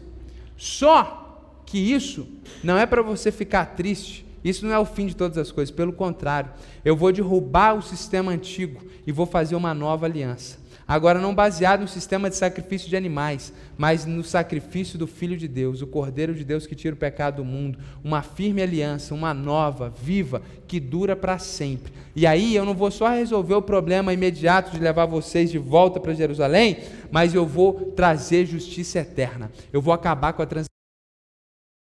Só 0.58 1.20
que 1.66 1.78
isso 1.78 2.28
não 2.64 2.78
é 2.78 2.86
para 2.86 3.02
você 3.02 3.32
ficar 3.32 3.66
triste, 3.68 4.26
isso 4.44 4.66
não 4.66 4.74
é 4.74 4.80
o 4.80 4.86
fim 4.86 5.06
de 5.06 5.16
todas 5.16 5.38
as 5.38 5.52
coisas, 5.52 5.74
pelo 5.74 5.94
contrário, 5.94 6.52
eu 6.84 6.96
vou 6.96 7.12
derrubar 7.12 7.76
o 7.76 7.82
sistema 7.82 8.32
antigo 8.32 8.82
e 9.06 9.12
vou 9.12 9.26
fazer 9.26 9.56
uma 9.56 9.74
nova 9.74 10.06
aliança. 10.06 10.58
Agora, 10.90 11.20
não 11.20 11.36
baseado 11.36 11.82
no 11.82 11.88
sistema 11.88 12.32
de 12.32 12.36
sacrifício 12.36 12.90
de 12.90 12.98
animais, 12.98 13.54
mas 13.78 14.08
no 14.08 14.24
sacrifício 14.24 14.98
do 14.98 15.06
Filho 15.06 15.38
de 15.38 15.48
Deus, 15.48 15.84
o 15.84 15.88
Cordeiro 15.88 16.34
de 16.34 16.44
Deus 16.44 16.66
que 16.66 16.74
tira 16.74 16.96
o 16.96 16.98
pecado 16.98 17.36
do 17.36 17.46
mundo, 17.46 17.78
uma 18.04 18.24
firme 18.24 18.60
aliança, 18.60 19.14
uma 19.14 19.32
nova, 19.32 19.94
viva, 20.02 20.42
que 20.68 20.80
dura 20.80 21.16
para 21.16 21.38
sempre. 21.38 21.94
E 22.16 22.26
aí 22.26 22.56
eu 22.56 22.66
não 22.66 22.74
vou 22.74 22.90
só 22.90 23.08
resolver 23.08 23.54
o 23.54 23.62
problema 23.62 24.12
imediato 24.12 24.72
de 24.72 24.80
levar 24.80 25.06
vocês 25.06 25.52
de 25.52 25.60
volta 25.60 26.00
para 26.00 26.16
Jerusalém, 26.16 26.80
mas 27.12 27.36
eu 27.36 27.46
vou 27.46 27.92
trazer 27.92 28.48
justiça 28.48 28.98
eterna. 28.98 29.52
Eu 29.72 29.84
vou 29.84 29.94
acabar 29.94 30.34
com 30.34 30.42
a 30.42 30.48
transição. 30.48 30.70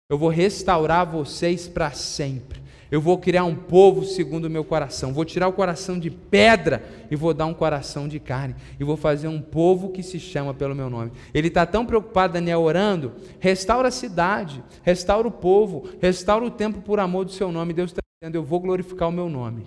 Eu 0.09 0.17
vou 0.17 0.29
restaurar 0.29 1.11
vocês 1.11 1.67
para 1.67 1.91
sempre. 1.91 2.63
Eu 2.93 3.01
vou 3.01 3.17
criar 3.17 3.45
um 3.45 3.57
povo 3.57 4.05
segundo 4.05 4.45
o 4.45 4.51
meu 4.51 4.63
coração. 4.63 5.15
Vou 5.15 5.25
tirar 5.25 5.49
o 5.49 5.53
coração 5.55 5.99
de 5.99 6.11
pedra 6.11 6.85
e 7.11 7.17
vou 7.17 7.33
dar 7.33 7.47
um 7.47 7.55
coração 7.55 8.07
de 8.07 8.21
carne. 8.21 8.55
E 8.79 8.85
vou 8.85 8.99
fazer 8.99 9.29
um 9.29 9.41
povo 9.41 9.89
que 9.89 10.03
se 10.03 10.21
chama 10.21 10.53
pelo 10.53 10.75
meu 10.75 10.91
nome. 10.91 11.11
Ele 11.33 11.49
está 11.49 11.65
tão 11.65 11.87
preocupado, 11.87 12.35
Daniel, 12.35 12.61
orando. 12.61 13.13
Restaura 13.41 13.89
a 13.89 13.91
cidade, 13.91 14.63
restaura 14.83 15.27
o 15.27 15.31
povo, 15.31 15.89
restaura 16.03 16.45
o 16.45 16.51
tempo 16.51 16.83
por 16.83 17.01
amor 17.01 17.25
do 17.25 17.33
seu 17.33 17.51
nome. 17.51 17.73
Deus 17.73 17.93
está 17.93 18.03
dizendo: 18.21 18.35
Eu 18.35 18.45
vou 18.45 18.61
glorificar 18.61 19.09
o 19.09 19.13
meu 19.13 19.31
nome. 19.31 19.65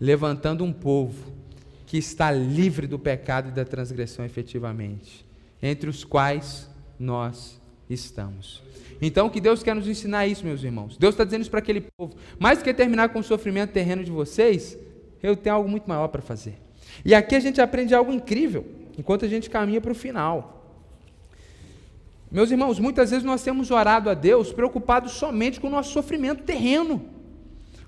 Levantando 0.00 0.64
um 0.64 0.72
povo 0.72 1.30
que 1.84 1.98
está 1.98 2.32
livre 2.32 2.86
do 2.86 2.98
pecado 2.98 3.50
e 3.50 3.52
da 3.52 3.66
transgressão 3.66 4.24
efetivamente, 4.24 5.26
entre 5.62 5.90
os 5.90 6.04
quais 6.04 6.70
nós 6.98 7.60
estamos. 7.90 8.62
Então, 9.00 9.28
que 9.28 9.40
Deus 9.40 9.62
quer 9.62 9.74
nos 9.74 9.88
ensinar 9.88 10.26
isso, 10.26 10.44
meus 10.44 10.62
irmãos. 10.62 10.96
Deus 10.96 11.14
está 11.14 11.24
dizendo 11.24 11.42
isso 11.42 11.50
para 11.50 11.60
aquele 11.60 11.86
povo. 11.96 12.14
Mais 12.38 12.62
que 12.62 12.72
terminar 12.72 13.08
com 13.10 13.18
o 13.18 13.22
sofrimento 13.22 13.72
terreno 13.72 14.04
de 14.04 14.10
vocês, 14.10 14.78
eu 15.22 15.36
tenho 15.36 15.56
algo 15.56 15.68
muito 15.68 15.88
maior 15.88 16.08
para 16.08 16.22
fazer. 16.22 16.58
E 17.04 17.14
aqui 17.14 17.34
a 17.34 17.40
gente 17.40 17.60
aprende 17.60 17.94
algo 17.94 18.12
incrível, 18.12 18.66
enquanto 18.98 19.24
a 19.24 19.28
gente 19.28 19.50
caminha 19.50 19.80
para 19.80 19.92
o 19.92 19.94
final. 19.94 20.62
Meus 22.30 22.50
irmãos, 22.50 22.78
muitas 22.78 23.10
vezes 23.10 23.24
nós 23.24 23.42
temos 23.42 23.70
orado 23.70 24.10
a 24.10 24.14
Deus 24.14 24.52
preocupados 24.52 25.12
somente 25.12 25.60
com 25.60 25.68
o 25.68 25.70
nosso 25.70 25.92
sofrimento 25.92 26.42
terreno. 26.42 27.04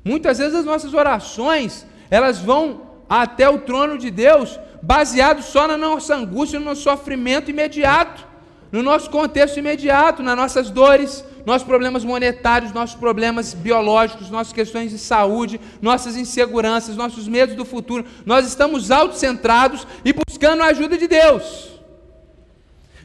Muitas 0.05 0.39
vezes 0.39 0.55
as 0.55 0.65
nossas 0.65 0.95
orações, 0.95 1.87
elas 2.11 2.39
vão 2.39 2.83
até 3.09 3.49
o 3.49 3.59
trono 3.59 3.99
de 3.99 4.11
Deus 4.11 4.59
baseado 4.83 5.43
só 5.43 5.67
na 5.67 5.77
nossa 5.77 6.15
angústia, 6.15 6.61
no 6.61 6.67
nosso 6.67 6.83
sofrimento 6.83 7.51
imediato 7.51 8.36
no 8.77 8.83
nosso 8.83 9.09
contexto 9.09 9.59
imediato, 9.59 10.23
nas 10.23 10.37
nossas 10.37 10.69
dores, 10.69 11.25
nossos 11.47 11.67
problemas 11.67 12.05
monetários, 12.05 12.75
nossos 12.75 12.95
problemas 12.95 13.55
biológicos, 13.55 14.29
nossas 14.29 14.53
questões 14.53 14.91
de 14.91 14.99
saúde, 14.99 15.59
nossas 15.81 16.15
inseguranças, 16.15 16.95
nossos 16.95 17.27
medos 17.27 17.57
do 17.57 17.65
futuro. 17.65 18.05
Nós 18.27 18.47
estamos 18.47 18.91
autocentrados 18.91 19.87
e 20.05 20.13
buscando 20.13 20.63
a 20.63 20.67
ajuda 20.67 20.99
de 20.99 21.09
Deus. 21.09 21.71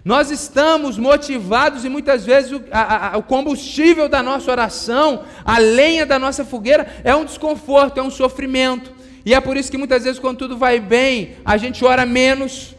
Nós 0.04 0.30
estamos 0.30 0.98
motivados 0.98 1.86
e 1.86 1.90
muitas 1.90 2.26
vezes 2.26 2.52
o, 2.52 2.62
a, 2.70 3.14
a, 3.14 3.18
o, 3.18 3.24
combustível 3.24 4.10
da 4.10 4.22
nossa 4.22 4.52
oração, 4.52 5.24
a 5.46 5.58
lenha 5.58 6.06
da 6.06 6.20
nossa 6.20 6.44
fogueira, 6.44 7.02
é 7.06 7.16
um 7.16 7.24
desconforto, 7.24 7.98
é 7.98 8.04
um 8.04 8.12
sofrimento. 8.12 8.92
E 9.26 9.34
é 9.34 9.40
por 9.40 9.56
isso 9.56 9.72
que 9.72 9.78
muitas 9.78 10.04
vezes, 10.04 10.20
quando 10.20 10.40
tudo 10.40 10.58
vai 10.58 10.82
bem, 10.82 11.38
a 11.46 11.56
gente 11.56 11.86
ora 11.86 12.06
menos, 12.06 12.76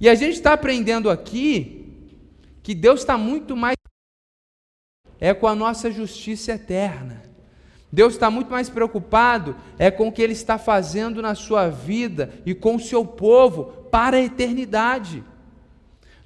e 0.00 0.08
a 0.08 0.14
gente 0.14 0.34
está 0.34 0.54
aprendendo 0.54 1.10
aqui 1.10 1.81
que 2.62 2.74
Deus 2.74 3.00
está 3.00 3.18
muito 3.18 3.56
mais 3.56 3.76
é 5.20 5.32
com 5.32 5.46
a 5.46 5.54
nossa 5.54 5.90
justiça 5.90 6.52
eterna. 6.52 7.22
Deus 7.92 8.14
está 8.14 8.30
muito 8.30 8.50
mais 8.50 8.70
preocupado 8.70 9.54
é 9.78 9.90
com 9.90 10.08
o 10.08 10.12
que 10.12 10.22
Ele 10.22 10.32
está 10.32 10.58
fazendo 10.58 11.20
na 11.20 11.34
sua 11.34 11.68
vida 11.68 12.32
e 12.46 12.54
com 12.54 12.76
o 12.76 12.80
seu 12.80 13.04
povo 13.04 13.86
para 13.90 14.16
a 14.16 14.22
eternidade. 14.22 15.22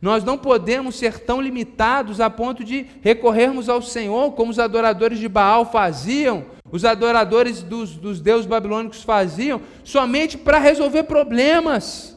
Nós 0.00 0.22
não 0.22 0.38
podemos 0.38 0.96
ser 0.96 1.18
tão 1.20 1.40
limitados 1.40 2.20
a 2.20 2.30
ponto 2.30 2.62
de 2.62 2.86
recorrermos 3.02 3.68
ao 3.68 3.82
Senhor 3.82 4.32
como 4.32 4.50
os 4.50 4.58
adoradores 4.58 5.18
de 5.18 5.28
Baal 5.28 5.70
faziam, 5.70 6.46
os 6.70 6.84
adoradores 6.84 7.62
dos, 7.62 7.96
dos 7.96 8.20
deuses 8.20 8.46
babilônicos 8.46 9.02
faziam, 9.02 9.60
somente 9.82 10.38
para 10.38 10.58
resolver 10.58 11.04
problemas. 11.04 12.15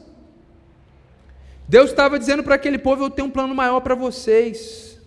Deus 1.70 1.90
estava 1.90 2.18
dizendo 2.18 2.42
para 2.42 2.56
aquele 2.56 2.78
povo: 2.78 3.04
Eu 3.04 3.10
tenho 3.10 3.28
um 3.28 3.30
plano 3.30 3.54
maior 3.54 3.78
para 3.78 3.94
vocês. 3.94 4.98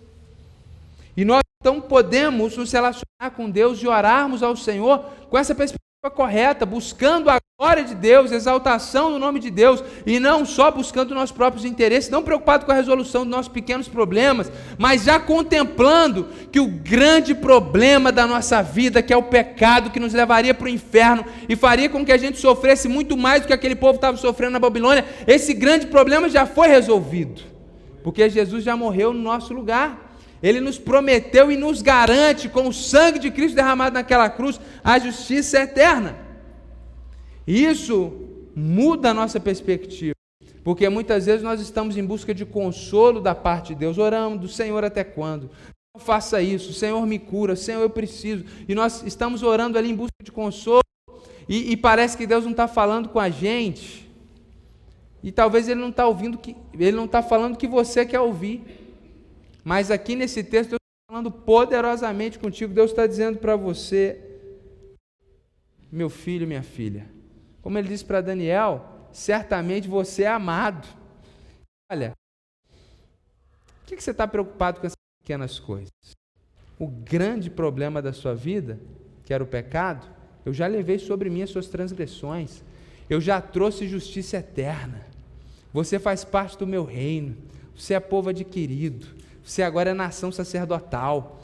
E 1.15 1.25
nós 1.25 1.41
então 1.59 1.81
podemos 1.81 2.55
nos 2.55 2.71
relacionar 2.71 3.31
com 3.35 3.49
Deus 3.49 3.83
e 3.83 3.87
orarmos 3.87 4.41
ao 4.41 4.55
Senhor 4.55 4.99
com 5.29 5.37
essa 5.37 5.53
perspectiva 5.53 5.82
correta, 6.11 6.65
buscando 6.65 7.29
a 7.29 7.39
glória 7.57 7.81
de 7.81 7.95
Deus, 7.95 8.33
exaltação 8.33 9.09
do 9.09 9.17
nome 9.17 9.39
de 9.39 9.49
Deus, 9.49 9.81
e 10.05 10.19
não 10.19 10.45
só 10.45 10.69
buscando 10.69 11.15
nossos 11.15 11.31
próprios 11.31 11.63
interesses, 11.63 12.09
não 12.09 12.21
preocupado 12.21 12.65
com 12.65 12.73
a 12.73 12.75
resolução 12.75 13.21
dos 13.21 13.31
nossos 13.31 13.47
pequenos 13.47 13.87
problemas, 13.87 14.51
mas 14.77 15.05
já 15.05 15.17
contemplando 15.17 16.27
que 16.51 16.59
o 16.59 16.67
grande 16.67 17.33
problema 17.33 18.11
da 18.11 18.27
nossa 18.27 18.61
vida, 18.61 19.01
que 19.01 19.13
é 19.13 19.17
o 19.17 19.23
pecado 19.23 19.91
que 19.91 19.99
nos 19.99 20.13
levaria 20.13 20.53
para 20.53 20.65
o 20.65 20.69
inferno 20.69 21.23
e 21.47 21.55
faria 21.55 21.87
com 21.87 22.05
que 22.05 22.11
a 22.11 22.17
gente 22.17 22.37
sofresse 22.37 22.89
muito 22.89 23.15
mais 23.15 23.43
do 23.43 23.47
que 23.47 23.53
aquele 23.53 23.75
povo 23.75 23.95
estava 23.95 24.17
sofrendo 24.17 24.51
na 24.51 24.59
Babilônia, 24.59 25.05
esse 25.25 25.53
grande 25.53 25.87
problema 25.87 26.27
já 26.27 26.45
foi 26.45 26.67
resolvido, 26.67 27.43
porque 28.03 28.29
Jesus 28.29 28.61
já 28.61 28.75
morreu 28.75 29.13
no 29.13 29.21
nosso 29.21 29.53
lugar. 29.53 30.12
Ele 30.43 30.59
nos 30.59 30.77
prometeu 30.77 31.49
e 31.49 31.55
nos 31.55 31.81
garante, 31.81 32.49
com 32.49 32.67
o 32.67 32.73
sangue 32.73 33.17
de 33.17 33.31
Cristo 33.31 33.55
derramado 33.55 33.93
naquela 33.93 34.29
cruz, 34.29 34.59
a 34.83 34.99
justiça 34.99 35.61
eterna. 35.61 36.17
Isso 37.47 38.11
muda 38.53 39.11
a 39.11 39.13
nossa 39.13 39.39
perspectiva, 39.39 40.13
porque 40.61 40.89
muitas 40.89 41.27
vezes 41.27 41.41
nós 41.41 41.61
estamos 41.61 41.95
em 41.95 42.05
busca 42.05 42.33
de 42.33 42.45
consolo 42.45 43.21
da 43.21 43.33
parte 43.33 43.69
de 43.69 43.75
Deus, 43.75 43.97
oramos 43.97 44.37
do 44.37 44.49
Senhor 44.49 44.83
até 44.83 45.01
quando? 45.01 45.49
Não 45.95 46.01
faça 46.03 46.41
isso, 46.41 46.73
Senhor 46.73 47.05
me 47.07 47.19
cura, 47.19 47.55
Senhor 47.55 47.81
eu 47.81 47.89
preciso, 47.89 48.43
e 48.67 48.75
nós 48.75 49.01
estamos 49.05 49.43
orando 49.43 49.77
ali 49.77 49.91
em 49.91 49.95
busca 49.95 50.15
de 50.21 50.31
consolo, 50.31 50.83
e, 51.47 51.71
e 51.71 51.77
parece 51.77 52.17
que 52.17 52.27
Deus 52.27 52.43
não 52.43 52.51
está 52.51 52.67
falando 52.67 53.07
com 53.07 53.19
a 53.19 53.29
gente, 53.29 54.11
e 55.23 55.31
talvez 55.31 55.69
Ele 55.69 55.79
não 55.79 55.89
está 55.89 56.05
ouvindo, 56.05 56.37
que, 56.37 56.53
Ele 56.73 56.97
não 56.97 57.05
está 57.05 57.23
falando 57.23 57.55
que 57.55 57.67
você 57.67 58.05
quer 58.05 58.19
ouvir. 58.19 58.82
Mas 59.63 59.89
aqui 59.89 60.15
nesse 60.15 60.43
texto, 60.43 60.71
Deus 60.71 60.79
está 60.81 61.11
falando 61.11 61.31
poderosamente 61.31 62.37
contigo. 62.37 62.73
Deus 62.73 62.91
está 62.91 63.07
dizendo 63.07 63.37
para 63.39 63.55
você, 63.55 64.21
meu 65.91 66.09
filho, 66.09 66.47
minha 66.47 66.63
filha. 66.63 67.09
Como 67.61 67.77
ele 67.77 67.87
disse 67.87 68.03
para 68.03 68.19
Daniel, 68.19 69.07
certamente 69.11 69.87
você 69.87 70.23
é 70.23 70.27
amado. 70.27 70.87
Olha, 71.89 72.11
o 73.83 73.85
que, 73.85 73.95
que 73.95 74.03
você 74.03 74.11
está 74.11 74.27
preocupado 74.27 74.81
com 74.81 74.87
essas 74.87 74.97
pequenas 75.21 75.59
coisas? 75.59 75.91
O 76.77 76.87
grande 76.87 77.49
problema 77.49 78.01
da 78.01 78.11
sua 78.11 78.35
vida, 78.35 78.79
que 79.23 79.33
era 79.33 79.43
o 79.43 79.47
pecado, 79.47 80.05
eu 80.45 80.53
já 80.53 80.67
levei 80.67 80.99
sobre 80.99 81.29
mim 81.29 81.41
as 81.41 81.49
suas 81.49 81.67
transgressões. 81.67 82.63
Eu 83.09 83.21
já 83.21 83.39
trouxe 83.39 83.87
justiça 83.87 84.37
eterna. 84.37 85.05
Você 85.71 85.99
faz 85.99 86.25
parte 86.25 86.57
do 86.57 86.67
meu 86.67 86.83
reino. 86.83 87.37
Você 87.75 87.93
é 87.93 87.99
povo 87.99 88.29
adquirido. 88.29 89.07
Você 89.43 89.61
agora 89.61 89.91
é 89.91 89.93
nação 89.93 90.31
sacerdotal. 90.31 91.39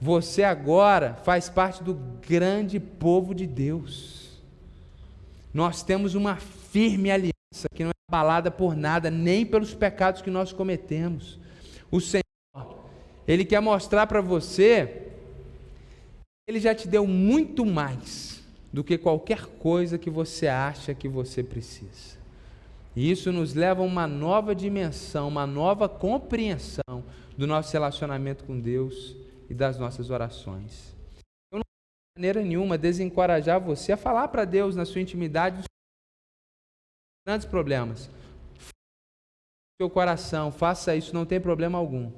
Você 0.00 0.42
agora 0.42 1.14
faz 1.24 1.48
parte 1.48 1.82
do 1.82 1.94
grande 1.94 2.78
povo 2.78 3.34
de 3.34 3.46
Deus. 3.46 4.40
Nós 5.52 5.82
temos 5.82 6.14
uma 6.14 6.36
firme 6.36 7.10
aliança 7.10 7.68
que 7.74 7.82
não 7.82 7.90
é 7.90 7.92
abalada 8.08 8.50
por 8.50 8.76
nada, 8.76 9.10
nem 9.10 9.44
pelos 9.44 9.74
pecados 9.74 10.22
que 10.22 10.30
nós 10.30 10.52
cometemos. 10.52 11.38
O 11.90 12.00
Senhor, 12.00 12.22
Ele 13.26 13.44
quer 13.44 13.60
mostrar 13.60 14.06
para 14.06 14.20
você, 14.20 15.08
Ele 16.46 16.60
já 16.60 16.74
te 16.74 16.86
deu 16.86 17.06
muito 17.06 17.66
mais 17.66 18.42
do 18.72 18.84
que 18.84 18.96
qualquer 18.96 19.46
coisa 19.46 19.98
que 19.98 20.10
você 20.10 20.46
acha 20.46 20.94
que 20.94 21.08
você 21.08 21.42
precisa. 21.42 22.17
E 22.98 23.12
isso 23.12 23.30
nos 23.30 23.54
leva 23.54 23.80
a 23.80 23.84
uma 23.84 24.08
nova 24.08 24.56
dimensão, 24.56 25.28
uma 25.28 25.46
nova 25.46 25.88
compreensão 25.88 27.04
do 27.36 27.46
nosso 27.46 27.72
relacionamento 27.72 28.42
com 28.42 28.58
Deus 28.58 29.14
e 29.48 29.54
das 29.54 29.78
nossas 29.78 30.10
orações. 30.10 30.96
Eu 31.52 31.58
não 31.58 31.60
de 31.60 32.18
maneira 32.18 32.42
nenhuma 32.42 32.76
desencorajar 32.76 33.60
você 33.60 33.92
a 33.92 33.96
falar 33.96 34.26
para 34.26 34.44
Deus 34.44 34.74
na 34.74 34.84
sua 34.84 35.00
intimidade 35.00 35.58
dos 35.58 35.66
grandes 37.24 37.46
problemas. 37.46 38.10
seu 39.80 39.88
coração, 39.88 40.50
faça 40.50 40.96
isso, 40.96 41.14
não 41.14 41.24
tem 41.24 41.40
problema 41.40 41.78
algum. 41.78 42.10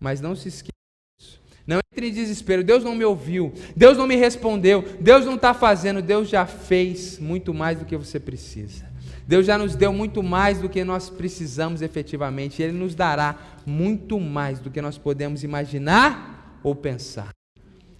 Mas 0.00 0.20
não 0.20 0.34
se 0.34 0.48
esqueça 0.48 0.72
disso. 1.20 1.40
Não 1.64 1.78
entre 1.92 2.08
em 2.08 2.12
desespero. 2.12 2.64
Deus 2.64 2.82
não 2.82 2.96
me 2.96 3.04
ouviu, 3.04 3.52
Deus 3.76 3.96
não 3.96 4.08
me 4.08 4.16
respondeu, 4.16 4.82
Deus 5.00 5.24
não 5.24 5.36
está 5.36 5.54
fazendo, 5.54 6.02
Deus 6.02 6.28
já 6.28 6.46
fez 6.46 7.16
muito 7.20 7.54
mais 7.54 7.78
do 7.78 7.84
que 7.84 7.96
você 7.96 8.18
precisa. 8.18 8.89
Deus 9.30 9.46
já 9.46 9.56
nos 9.56 9.76
deu 9.76 9.92
muito 9.92 10.24
mais 10.24 10.60
do 10.60 10.68
que 10.68 10.82
nós 10.82 11.08
precisamos 11.08 11.82
efetivamente. 11.82 12.60
Ele 12.60 12.76
nos 12.76 12.96
dará 12.96 13.38
muito 13.64 14.18
mais 14.18 14.58
do 14.58 14.72
que 14.72 14.82
nós 14.82 14.98
podemos 14.98 15.44
imaginar 15.44 16.58
ou 16.64 16.74
pensar. 16.74 17.30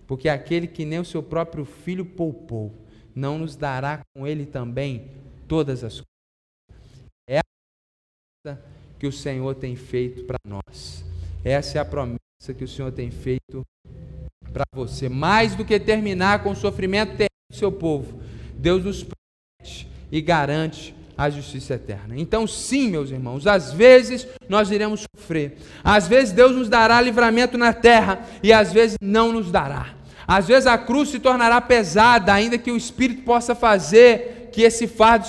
Porque 0.09 0.29
aquele 0.29 0.67
que 0.67 0.85
nem 0.85 0.99
o 0.99 1.05
seu 1.05 1.23
próprio 1.23 1.65
filho 1.65 2.05
poupou, 2.05 2.75
não 3.15 3.39
nos 3.39 3.55
dará 3.55 4.01
com 4.13 4.27
ele 4.27 4.45
também 4.45 5.09
todas 5.47 5.85
as 5.85 6.03
coisas. 6.03 7.05
É 7.29 7.39
a 7.39 7.43
promessa 8.43 8.65
que 8.99 9.07
o 9.07 9.13
Senhor 9.13 9.55
tem 9.55 9.77
feito 9.77 10.25
para 10.25 10.39
nós. 10.45 11.05
Essa 11.45 11.79
é 11.79 11.81
a 11.81 11.85
promessa 11.85 12.19
que 12.59 12.65
o 12.65 12.69
Senhor 12.69 12.91
tem 12.91 13.09
feito 13.13 13.63
para 14.53 14.65
você. 14.75 15.09
Mais 15.09 15.55
do 15.55 15.65
que 15.65 15.79
terminar 15.79 16.43
com 16.43 16.51
o 16.51 16.57
sofrimento 16.57 17.17
do 17.17 17.57
seu 17.57 17.71
povo, 17.71 18.21
Deus 18.59 18.85
nos 18.85 19.05
promete 19.05 19.89
e 20.11 20.21
garante 20.21 20.99
a 21.21 21.29
justiça 21.29 21.75
eterna. 21.75 22.15
Então, 22.17 22.47
sim, 22.47 22.89
meus 22.89 23.11
irmãos, 23.11 23.47
às 23.47 23.75
vezes 23.75 24.27
nós 24.49 24.71
iremos 24.71 25.05
sofrer, 25.15 25.59
às 25.85 26.09
vezes 26.09 26.33
Deus 26.33 26.57
nos 26.57 26.67
dará 26.67 26.99
livramento 26.99 27.59
na 27.59 27.75
terra 27.75 28.27
e 28.43 28.51
às 28.51 28.73
vezes 28.73 28.97
não 29.03 29.31
nos 29.31 29.53
dará. 29.53 29.89
Às 30.27 30.49
vezes 30.49 30.67
a 30.67 30.79
cruz 30.79 31.11
se 31.11 31.19
tornará 31.19 31.61
pesada, 31.61 32.33
ainda 32.33 32.57
que 32.57 32.73
o 32.73 32.77
Espírito 32.77 33.23
possa 33.23 33.55
fazer 33.55 34.49
que 34.51 34.63
esse 34.63 34.87
fardo 34.87 35.29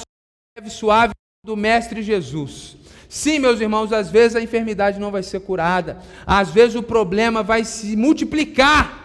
leve 0.57 0.69
suave 0.69 1.11
do 1.45 1.57
Mestre 1.57 2.01
Jesus. 2.01 2.77
Sim, 3.09 3.39
meus 3.39 3.59
irmãos, 3.59 3.91
às 3.91 4.09
vezes 4.09 4.37
a 4.37 4.41
enfermidade 4.41 4.97
não 4.97 5.11
vai 5.11 5.23
ser 5.23 5.41
curada, 5.41 5.97
às 6.25 6.51
vezes 6.51 6.75
o 6.75 6.83
problema 6.83 7.43
vai 7.43 7.65
se 7.65 7.97
multiplicar, 7.97 9.00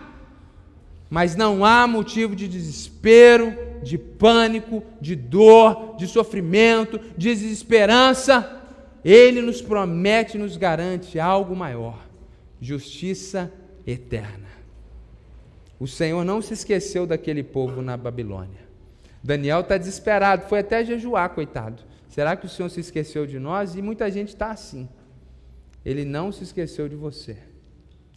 mas 1.08 1.36
não 1.36 1.64
há 1.64 1.86
motivo 1.86 2.34
de 2.34 2.48
desespero, 2.48 3.56
de 3.82 3.96
pânico, 3.96 4.82
de 5.00 5.14
dor, 5.14 5.96
de 5.96 6.06
sofrimento, 6.06 6.98
de 7.16 7.34
desesperança. 7.34 8.62
Ele 9.04 9.40
nos 9.40 9.62
promete, 9.62 10.36
nos 10.36 10.56
garante 10.56 11.20
algo 11.20 11.54
maior: 11.54 12.04
justiça 12.60 13.52
eterna. 13.86 14.46
O 15.78 15.86
Senhor 15.86 16.24
não 16.24 16.40
se 16.40 16.54
esqueceu 16.54 17.06
daquele 17.06 17.42
povo 17.42 17.82
na 17.82 17.96
Babilônia. 17.96 18.66
Daniel 19.22 19.60
está 19.60 19.76
desesperado, 19.76 20.48
foi 20.48 20.60
até 20.60 20.84
jejuar, 20.84 21.30
coitado. 21.30 21.82
Será 22.08 22.34
que 22.34 22.46
o 22.46 22.48
Senhor 22.48 22.68
se 22.70 22.80
esqueceu 22.80 23.26
de 23.26 23.38
nós? 23.38 23.74
E 23.74 23.82
muita 23.82 24.10
gente 24.10 24.28
está 24.28 24.50
assim. 24.50 24.88
Ele 25.84 26.04
não 26.04 26.32
se 26.32 26.44
esqueceu 26.44 26.88
de 26.88 26.96
você. 26.96 27.36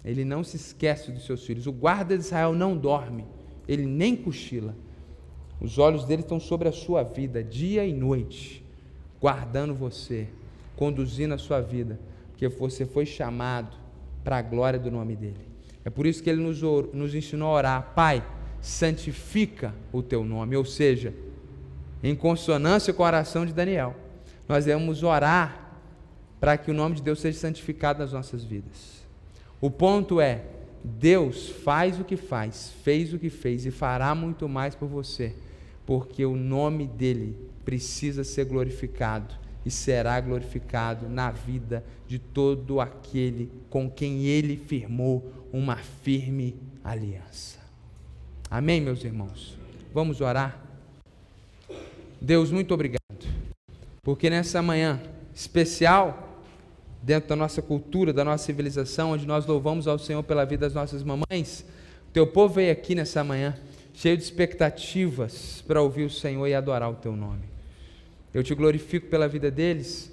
Ele 0.04 0.24
não 0.24 0.44
se 0.44 0.56
esquece 0.56 1.12
dos 1.12 1.26
seus 1.26 1.46
filhos. 1.46 1.68
O 1.68 1.72
guarda 1.72 2.18
de 2.18 2.24
Israel 2.24 2.54
não 2.54 2.78
dorme, 2.78 3.26
ele 3.68 3.86
nem 3.86 4.16
cochila. 4.16 4.76
Os 5.60 5.78
olhos 5.78 6.06
dele 6.06 6.22
estão 6.22 6.40
sobre 6.40 6.70
a 6.70 6.72
sua 6.72 7.04
vida, 7.04 7.44
dia 7.44 7.86
e 7.86 7.94
noite, 7.94 8.66
guardando 9.20 9.76
você, 9.76 10.28
conduzindo 10.76 11.34
a 11.34 11.38
sua 11.38 11.60
vida, 11.60 12.00
porque 12.30 12.48
você 12.48 12.86
foi 12.86 13.06
chamado 13.06 13.76
para 14.24 14.38
a 14.38 14.42
glória 14.42 14.80
do 14.80 14.90
nome 14.90 15.16
dele. 15.16 15.50
É 15.84 15.90
por 15.90 16.06
isso 16.06 16.24
que 16.24 16.30
ele 16.30 16.42
nos, 16.42 16.62
nos 16.94 17.14
ensinou 17.14 17.50
a 17.50 17.54
orar: 17.54 17.94
Pai, 17.94 18.26
santifica 18.62 19.74
o 19.92 20.02
teu 20.02 20.24
nome, 20.24 20.56
ou 20.56 20.64
seja, 20.64 21.14
em 22.02 22.16
consonância 22.16 22.94
com 22.94 23.04
a 23.04 23.08
oração 23.08 23.46
de 23.46 23.54
Daniel, 23.54 23.96
nós 24.48 24.66
devemos 24.66 25.04
orar 25.04 25.78
para 26.40 26.58
que 26.58 26.72
o 26.72 26.74
nome 26.74 26.96
de 26.96 27.02
Deus 27.02 27.20
seja 27.20 27.38
santificado 27.38 28.00
nas 28.00 28.14
nossas 28.14 28.44
vidas. 28.44 28.99
O 29.62 29.70
ponto 29.70 30.22
é: 30.22 30.44
Deus 30.84 31.50
faz 31.50 32.00
o 32.00 32.04
que 32.04 32.18
faz, 32.18 32.74
fez 32.84 33.14
o 33.14 33.20
que 33.20 33.30
fez 33.30 33.66
e 33.66 33.72
fará 33.72 34.14
muito 34.16 34.48
mais 34.48 34.76
por 34.76 34.88
você 34.88 35.36
porque 35.90 36.24
o 36.24 36.36
nome 36.36 36.86
dele 36.86 37.36
precisa 37.66 38.24
ser 38.24 38.46
glorificado 38.46 39.34
e 39.66 39.72
será 39.72 40.22
glorificado 40.22 41.10
na 41.10 41.32
vida 41.32 41.84
de 42.08 42.20
todo 42.20 42.80
aquele 42.80 43.52
com 43.72 43.90
quem 43.90 44.26
ele 44.26 44.56
firmou 44.56 45.34
uma 45.52 45.78
firme 45.78 46.56
aliança. 46.84 47.58
Amém, 48.52 48.80
meus 48.80 49.04
irmãos? 49.04 49.58
Vamos 49.92 50.22
orar? 50.22 50.64
Deus, 52.22 52.52
muito 52.52 52.72
obrigado, 52.72 53.00
porque 54.04 54.30
nessa 54.30 54.62
manhã 54.62 55.02
especial, 55.34 56.29
dentro 57.02 57.30
da 57.30 57.36
nossa 57.36 57.62
cultura, 57.62 58.12
da 58.12 58.24
nossa 58.24 58.46
civilização, 58.46 59.12
onde 59.12 59.26
nós 59.26 59.46
louvamos 59.46 59.88
ao 59.88 59.98
Senhor 59.98 60.24
pela 60.24 60.46
vida 60.46 60.66
das 60.66 60.74
nossas 60.74 61.04
mamães, 61.04 61.66
o 62.10 62.12
teu 62.12 62.28
povo 62.28 62.56
veio 62.56 62.72
aqui 62.72 62.96
nessa 62.96 63.24
manhã 63.24 63.56
cheio 63.94 64.16
de 64.16 64.24
expectativas 64.24 65.64
para 65.68 65.82
ouvir 65.82 66.06
o 66.06 66.10
Senhor 66.10 66.48
e 66.48 66.54
adorar 66.54 66.90
o 66.90 66.96
teu 66.96 67.16
nome. 67.16 67.44
Eu 68.34 68.44
te 68.44 68.56
glorifico 68.56 69.08
pela 69.08 69.28
vida 69.28 69.52
deles 69.52 70.12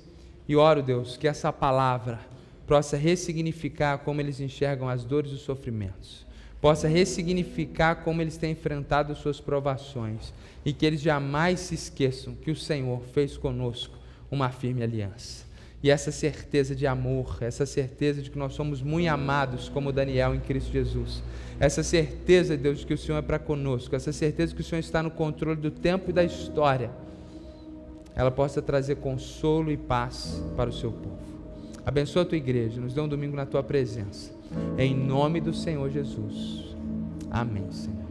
e 0.49 0.57
oro, 0.57 0.83
Deus, 0.83 1.17
que 1.17 1.29
essa 1.29 1.53
palavra 1.53 2.21
possa 2.67 2.97
ressignificar 2.97 3.99
como 3.99 4.21
eles 4.21 4.41
enxergam 4.41 4.89
as 4.89 5.05
dores 5.05 5.31
e 5.31 5.35
os 5.35 5.43
sofrimentos, 5.43 6.27
possa 6.61 6.89
ressignificar 6.89 7.97
como 7.97 8.21
eles 8.21 8.37
têm 8.37 8.53
enfrentado 8.53 9.15
suas 9.15 9.41
provações 9.41 10.35
e 10.65 10.73
que 10.73 10.85
eles 10.85 11.01
jamais 11.01 11.61
se 11.61 11.75
esqueçam 11.75 12.35
que 12.35 12.51
o 12.51 12.57
Senhor 12.57 13.01
fez 13.15 13.37
conosco 13.37 13.97
uma 14.31 14.51
firme 14.51 14.83
aliança. 14.83 15.46
E 15.83 15.91
essa 15.91 16.11
certeza 16.11 16.75
de 16.75 16.87
amor, 16.87 17.39
essa 17.41 17.67
certeza 17.67 18.23
de 18.23 18.31
que 18.31 18.39
nós 18.39 18.55
somos 18.55 18.83
muito 18.83 19.09
amados 19.09 19.69
como 19.69 19.93
Daniel 19.93 20.35
em 20.35 20.41
Cristo 20.41 20.73
Jesus 20.73 21.23
essa 21.59 21.83
certeza, 21.83 22.57
Deus, 22.57 22.81
de 22.81 22.87
que 22.87 22.95
o 22.95 22.99
Senhor 22.99 23.19
é 23.19 23.23
para 23.23 23.39
conosco, 23.39 23.97
essa 23.97 24.13
certeza 24.13 24.55
que 24.55 24.61
o 24.61 24.65
Senhor 24.65 24.81
está 24.81 25.03
no 25.03 25.11
controle 25.11 25.61
do 25.61 25.71
tempo 25.71 26.11
e 26.11 26.13
da 26.13 26.23
história, 26.23 26.91
ela 28.15 28.31
possa 28.31 28.61
trazer 28.61 28.97
consolo 28.97 29.71
e 29.71 29.77
paz 29.77 30.43
para 30.57 30.69
o 30.69 30.73
seu 30.73 30.93
povo. 30.93 31.17
Abençoa 31.85 32.23
a 32.23 32.27
tua 32.27 32.37
igreja, 32.37 32.81
nos 32.81 32.93
dê 32.93 33.01
um 33.01 33.09
domingo 33.09 33.37
na 33.37 33.47
tua 33.47 33.63
presença. 33.63 34.33
Em 34.77 34.95
nome 34.95 35.41
do 35.41 35.55
Senhor 35.55 35.91
Jesus. 35.91 36.75
Amém, 37.31 37.71
Senhor. 37.71 38.06